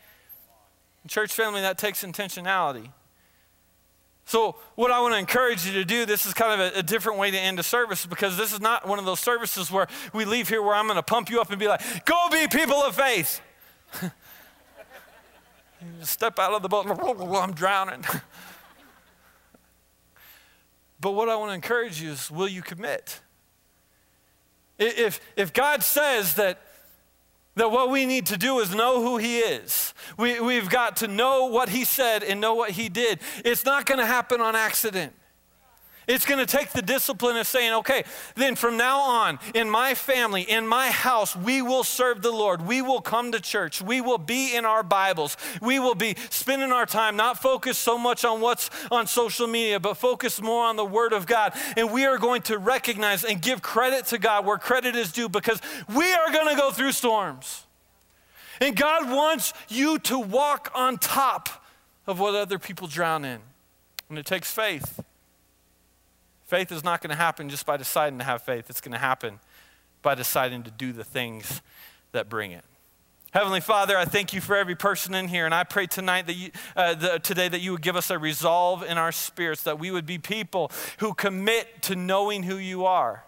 Church 1.10 1.34
family, 1.34 1.60
that 1.62 1.76
takes 1.76 2.04
intentionality. 2.04 2.88
So, 4.24 4.54
what 4.76 4.92
I 4.92 5.00
want 5.00 5.14
to 5.14 5.18
encourage 5.18 5.66
you 5.66 5.72
to 5.72 5.84
do, 5.84 6.06
this 6.06 6.24
is 6.24 6.32
kind 6.32 6.60
of 6.60 6.72
a, 6.72 6.78
a, 6.78 6.82
different 6.84 7.18
way 7.18 7.32
to 7.32 7.36
end 7.36 7.58
a 7.58 7.64
service 7.64 8.06
because 8.06 8.36
this 8.36 8.52
is 8.52 8.60
not 8.60 8.86
one 8.86 9.00
of 9.00 9.04
those 9.04 9.18
services 9.18 9.72
where 9.72 9.88
we 10.14 10.24
leave 10.24 10.48
here 10.48 10.62
where 10.62 10.72
I'm 10.72 10.86
going 10.86 10.98
to 10.98 11.02
pump 11.02 11.28
you 11.28 11.40
up 11.40 11.50
and 11.50 11.58
be 11.58 11.66
like, 11.66 12.04
go 12.04 12.28
be 12.30 12.46
people 12.46 12.76
of 12.76 12.94
faith. 12.94 13.40
Step 16.02 16.38
out 16.38 16.52
of 16.52 16.62
the 16.62 16.68
boat, 16.68 16.86
I'm 16.88 17.54
drowning. 17.54 18.04
but 21.00 21.10
what 21.10 21.28
I 21.28 21.34
want 21.34 21.50
to 21.50 21.56
encourage 21.56 22.00
you 22.00 22.12
is 22.12 22.30
will 22.30 22.46
you 22.46 22.62
commit? 22.62 23.18
If, 24.78 25.20
if 25.34 25.52
God 25.52 25.82
says 25.82 26.36
that 26.36 26.60
that 27.56 27.70
what 27.70 27.90
we 27.90 28.06
need 28.06 28.26
to 28.26 28.36
do 28.36 28.60
is 28.60 28.74
know 28.74 29.02
who 29.02 29.18
He 29.18 29.38
is. 29.38 29.92
We, 30.16 30.40
we've 30.40 30.68
got 30.68 30.96
to 30.98 31.08
know 31.08 31.46
what 31.46 31.68
He 31.68 31.84
said 31.84 32.22
and 32.22 32.40
know 32.40 32.54
what 32.54 32.70
He 32.70 32.88
did. 32.88 33.20
It's 33.44 33.64
not 33.64 33.86
going 33.86 33.98
to 33.98 34.06
happen 34.06 34.40
on 34.40 34.54
accident. 34.54 35.12
It's 36.10 36.26
going 36.26 36.44
to 36.44 36.56
take 36.56 36.70
the 36.70 36.82
discipline 36.82 37.36
of 37.36 37.46
saying, 37.46 37.72
okay, 37.72 38.02
then 38.34 38.56
from 38.56 38.76
now 38.76 38.98
on, 38.98 39.38
in 39.54 39.70
my 39.70 39.94
family, 39.94 40.42
in 40.42 40.66
my 40.66 40.90
house, 40.90 41.36
we 41.36 41.62
will 41.62 41.84
serve 41.84 42.20
the 42.20 42.32
Lord. 42.32 42.66
We 42.66 42.82
will 42.82 43.00
come 43.00 43.30
to 43.30 43.38
church. 43.38 43.80
We 43.80 44.00
will 44.00 44.18
be 44.18 44.56
in 44.56 44.64
our 44.64 44.82
Bibles. 44.82 45.36
We 45.62 45.78
will 45.78 45.94
be 45.94 46.16
spending 46.28 46.72
our 46.72 46.84
time 46.84 47.14
not 47.14 47.40
focused 47.40 47.82
so 47.82 47.96
much 47.96 48.24
on 48.24 48.40
what's 48.40 48.70
on 48.90 49.06
social 49.06 49.46
media, 49.46 49.78
but 49.78 49.96
focused 49.96 50.42
more 50.42 50.64
on 50.64 50.74
the 50.74 50.84
Word 50.84 51.12
of 51.12 51.26
God. 51.26 51.52
And 51.76 51.92
we 51.92 52.06
are 52.06 52.18
going 52.18 52.42
to 52.42 52.58
recognize 52.58 53.22
and 53.22 53.40
give 53.40 53.62
credit 53.62 54.06
to 54.06 54.18
God 54.18 54.44
where 54.44 54.58
credit 54.58 54.96
is 54.96 55.12
due 55.12 55.28
because 55.28 55.60
we 55.94 56.12
are 56.12 56.32
going 56.32 56.48
to 56.48 56.60
go 56.60 56.72
through 56.72 56.90
storms. 56.90 57.66
And 58.60 58.74
God 58.74 59.08
wants 59.08 59.52
you 59.68 60.00
to 60.00 60.18
walk 60.18 60.72
on 60.74 60.98
top 60.98 61.64
of 62.08 62.18
what 62.18 62.34
other 62.34 62.58
people 62.58 62.88
drown 62.88 63.24
in. 63.24 63.38
And 64.08 64.18
it 64.18 64.26
takes 64.26 64.50
faith. 64.50 65.00
Faith 66.50 66.72
is 66.72 66.82
not 66.82 67.00
going 67.00 67.10
to 67.10 67.16
happen 67.16 67.48
just 67.48 67.64
by 67.64 67.76
deciding 67.76 68.18
to 68.18 68.24
have 68.24 68.42
faith, 68.42 68.68
it's 68.68 68.80
going 68.80 68.90
to 68.90 68.98
happen 68.98 69.38
by 70.02 70.16
deciding 70.16 70.64
to 70.64 70.70
do 70.72 70.92
the 70.92 71.04
things 71.04 71.62
that 72.10 72.28
bring 72.28 72.50
it. 72.50 72.64
Heavenly 73.30 73.60
Father, 73.60 73.96
I 73.96 74.04
thank 74.04 74.32
you 74.32 74.40
for 74.40 74.56
every 74.56 74.74
person 74.74 75.14
in 75.14 75.28
here, 75.28 75.44
and 75.44 75.54
I 75.54 75.62
pray 75.62 75.86
tonight 75.86 76.26
that 76.26 76.34
you, 76.34 76.50
uh, 76.74 76.94
the, 76.94 77.20
today 77.20 77.46
that 77.46 77.60
you 77.60 77.70
would 77.70 77.82
give 77.82 77.94
us 77.94 78.10
a 78.10 78.18
resolve 78.18 78.82
in 78.82 78.98
our 78.98 79.12
spirits, 79.12 79.62
that 79.62 79.78
we 79.78 79.92
would 79.92 80.06
be 80.06 80.18
people 80.18 80.72
who 80.98 81.14
commit 81.14 81.82
to 81.82 81.94
knowing 81.94 82.42
who 82.42 82.56
you 82.56 82.84
are. 82.84 83.22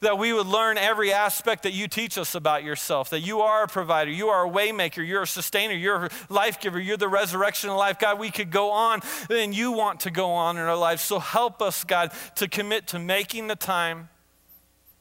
That 0.00 0.18
we 0.18 0.32
would 0.32 0.46
learn 0.46 0.78
every 0.78 1.12
aspect 1.12 1.62
that 1.62 1.72
you 1.72 1.88
teach 1.88 2.18
us 2.18 2.34
about 2.34 2.64
yourself, 2.64 3.10
that 3.10 3.20
you 3.20 3.40
are 3.40 3.64
a 3.64 3.68
provider, 3.68 4.10
you 4.10 4.28
are 4.28 4.46
a 4.46 4.50
waymaker, 4.50 5.06
you're 5.06 5.22
a 5.22 5.26
sustainer, 5.26 5.74
you're 5.74 6.06
a 6.06 6.10
life 6.28 6.60
giver, 6.60 6.80
you're 6.80 6.96
the 6.96 7.08
resurrection 7.08 7.70
of 7.70 7.76
life. 7.76 7.98
God, 7.98 8.18
we 8.18 8.30
could 8.30 8.50
go 8.50 8.70
on 8.70 9.00
and 9.28 9.54
you 9.54 9.72
want 9.72 10.00
to 10.00 10.10
go 10.10 10.30
on 10.30 10.56
in 10.56 10.62
our 10.62 10.76
lives. 10.76 11.02
So 11.02 11.18
help 11.18 11.62
us, 11.62 11.84
God, 11.84 12.12
to 12.36 12.48
commit 12.48 12.86
to 12.88 12.98
making 12.98 13.46
the 13.48 13.56
time 13.56 14.08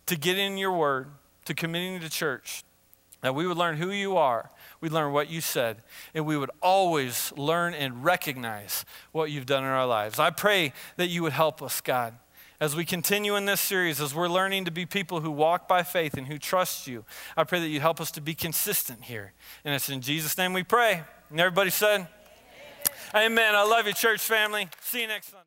to 0.06 0.16
get 0.16 0.38
in 0.38 0.58
your 0.58 0.72
word, 0.72 1.08
to 1.46 1.54
committing 1.54 2.00
to 2.00 2.10
church, 2.10 2.64
that 3.22 3.36
we 3.36 3.46
would 3.46 3.58
learn 3.58 3.78
who 3.78 3.92
you 3.92 4.18
are, 4.18 4.50
we'd 4.82 4.92
learn 4.92 5.14
what 5.14 5.30
you 5.30 5.42
said, 5.42 5.84
and 6.14 6.26
we 6.26 6.38
would 6.38 6.50
always 6.62 7.32
learn 7.38 7.74
and 7.74 8.04
recognize 8.04 8.86
what 9.12 9.30
you've 9.30 9.46
done 9.46 9.64
in 9.64 9.70
our 9.70 9.86
lives. 9.86 10.18
I 10.18 10.32
pray 10.32 10.74
that 10.98 11.08
you 11.08 11.22
would 11.22 11.34
help 11.34 11.62
us, 11.62 11.82
God 11.82 12.16
as 12.60 12.76
we 12.76 12.84
continue 12.84 13.36
in 13.36 13.46
this 13.46 13.62
series, 13.62 14.02
as 14.02 14.14
we're 14.14 14.28
learning 14.28 14.66
to 14.66 14.72
be 14.72 14.86
people 14.86 15.22
who 15.22 15.32
walk 15.32 15.68
by 15.68 15.84
faith 15.84 16.16
and 16.16 16.28
who 16.28 16.38
trust 16.38 16.88
you, 16.88 17.06
I 17.38 17.44
pray 17.46 17.60
that 17.60 17.70
you 17.70 17.80
help 17.80 18.02
us 18.02 18.12
to 18.12 18.22
be 18.22 18.34
consistent 18.34 19.04
here. 19.04 19.34
And 19.64 19.74
it's 19.74 19.90
in 19.90 20.02
Jesus' 20.02 20.38
name 20.38 20.54
we 20.54 20.64
pray. 20.64 21.04
And 21.30 21.40
everybody 21.40 21.70
said, 21.70 22.08
Amen. 23.14 23.32
Amen. 23.32 23.56
I 23.56 23.64
love 23.64 23.88
you, 23.88 23.94
church 23.94 24.22
family. 24.22 24.70
See 24.82 25.02
you 25.02 25.08
next 25.08 25.30
Sunday. 25.30 25.46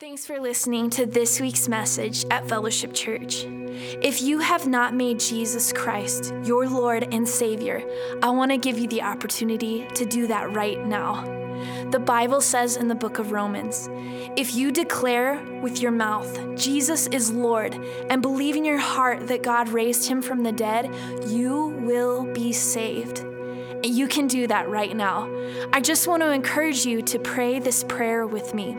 Thanks 0.00 0.26
for 0.26 0.40
listening 0.40 0.90
to 0.90 1.06
this 1.06 1.40
week's 1.40 1.68
message 1.68 2.24
at 2.28 2.48
Fellowship 2.48 2.92
Church. 2.92 3.44
If 3.46 4.20
you 4.20 4.40
have 4.40 4.66
not 4.66 4.92
made 4.92 5.20
Jesus 5.20 5.72
Christ 5.72 6.34
your 6.42 6.68
Lord 6.68 7.14
and 7.14 7.28
Savior, 7.28 7.80
I 8.20 8.30
want 8.30 8.50
to 8.50 8.58
give 8.58 8.76
you 8.76 8.88
the 8.88 9.02
opportunity 9.02 9.86
to 9.94 10.04
do 10.04 10.26
that 10.26 10.52
right 10.52 10.84
now. 10.84 11.43
The 11.90 11.98
Bible 11.98 12.40
says 12.40 12.76
in 12.76 12.88
the 12.88 12.94
book 12.94 13.18
of 13.18 13.32
Romans 13.32 13.88
if 14.36 14.54
you 14.54 14.72
declare 14.72 15.40
with 15.60 15.80
your 15.80 15.92
mouth, 15.92 16.56
Jesus 16.56 17.06
is 17.08 17.30
Lord, 17.30 17.74
and 18.10 18.20
believe 18.20 18.56
in 18.56 18.64
your 18.64 18.78
heart 18.78 19.28
that 19.28 19.42
God 19.42 19.68
raised 19.68 20.08
him 20.08 20.22
from 20.22 20.42
the 20.42 20.50
dead, 20.50 20.92
you 21.28 21.66
will 21.66 22.24
be 22.32 22.52
saved. 22.52 23.20
And 23.20 23.86
you 23.86 24.08
can 24.08 24.26
do 24.26 24.46
that 24.48 24.68
right 24.68 24.96
now. 24.96 25.30
I 25.72 25.80
just 25.80 26.08
want 26.08 26.22
to 26.22 26.30
encourage 26.30 26.84
you 26.84 27.02
to 27.02 27.18
pray 27.18 27.58
this 27.60 27.84
prayer 27.84 28.26
with 28.26 28.54
me. 28.54 28.72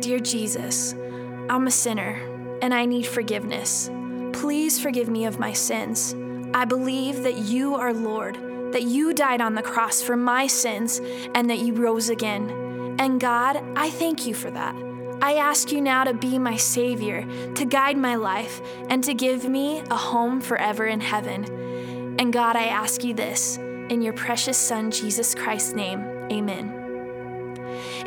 Dear 0.00 0.20
Jesus, 0.20 0.94
I'm 1.48 1.66
a 1.66 1.70
sinner 1.70 2.20
and 2.62 2.72
I 2.72 2.84
need 2.84 3.06
forgiveness. 3.06 3.90
Please 4.32 4.80
forgive 4.80 5.08
me 5.08 5.24
of 5.24 5.38
my 5.38 5.52
sins. 5.52 6.14
I 6.54 6.64
believe 6.64 7.22
that 7.24 7.38
you 7.38 7.74
are 7.74 7.92
Lord 7.92 8.53
that 8.74 8.82
you 8.82 9.14
died 9.14 9.40
on 9.40 9.54
the 9.54 9.62
cross 9.62 10.02
for 10.02 10.16
my 10.16 10.46
sins 10.46 11.00
and 11.34 11.48
that 11.48 11.60
you 11.60 11.72
rose 11.72 12.10
again. 12.10 12.96
And 12.98 13.20
God, 13.20 13.62
I 13.76 13.88
thank 13.88 14.26
you 14.26 14.34
for 14.34 14.50
that. 14.50 14.76
I 15.22 15.36
ask 15.36 15.72
you 15.72 15.80
now 15.80 16.04
to 16.04 16.12
be 16.12 16.38
my 16.38 16.56
Savior, 16.56 17.24
to 17.54 17.64
guide 17.64 17.96
my 17.96 18.16
life, 18.16 18.60
and 18.90 19.02
to 19.04 19.14
give 19.14 19.48
me 19.48 19.82
a 19.90 19.96
home 19.96 20.40
forever 20.40 20.86
in 20.86 21.00
heaven. 21.00 22.16
And 22.18 22.32
God, 22.32 22.56
I 22.56 22.64
ask 22.64 23.02
you 23.02 23.14
this 23.14 23.56
in 23.56 24.02
your 24.02 24.12
precious 24.12 24.58
Son, 24.58 24.90
Jesus 24.90 25.34
Christ's 25.34 25.72
name. 25.72 26.00
Amen. 26.30 26.83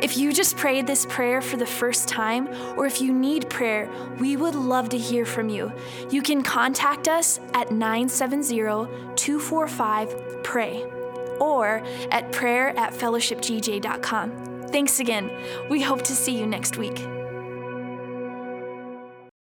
If 0.00 0.16
you 0.16 0.32
just 0.32 0.56
prayed 0.56 0.86
this 0.86 1.04
prayer 1.06 1.40
for 1.40 1.56
the 1.56 1.66
first 1.66 2.08
time, 2.08 2.48
or 2.76 2.86
if 2.86 3.00
you 3.00 3.12
need 3.12 3.50
prayer, 3.50 3.90
we 4.20 4.36
would 4.36 4.54
love 4.54 4.88
to 4.90 4.98
hear 4.98 5.24
from 5.24 5.48
you. 5.48 5.72
You 6.10 6.22
can 6.22 6.42
contact 6.42 7.08
us 7.08 7.40
at 7.52 7.72
970 7.72 8.56
245 9.16 10.42
PRAY 10.44 10.84
or 11.40 11.82
at 12.10 12.30
prayer 12.32 12.76
at 12.78 12.92
fellowshipgj.com. 12.92 14.68
Thanks 14.68 15.00
again. 15.00 15.30
We 15.68 15.80
hope 15.82 16.02
to 16.02 16.14
see 16.14 16.38
you 16.38 16.46
next 16.46 16.76
week. 16.76 17.17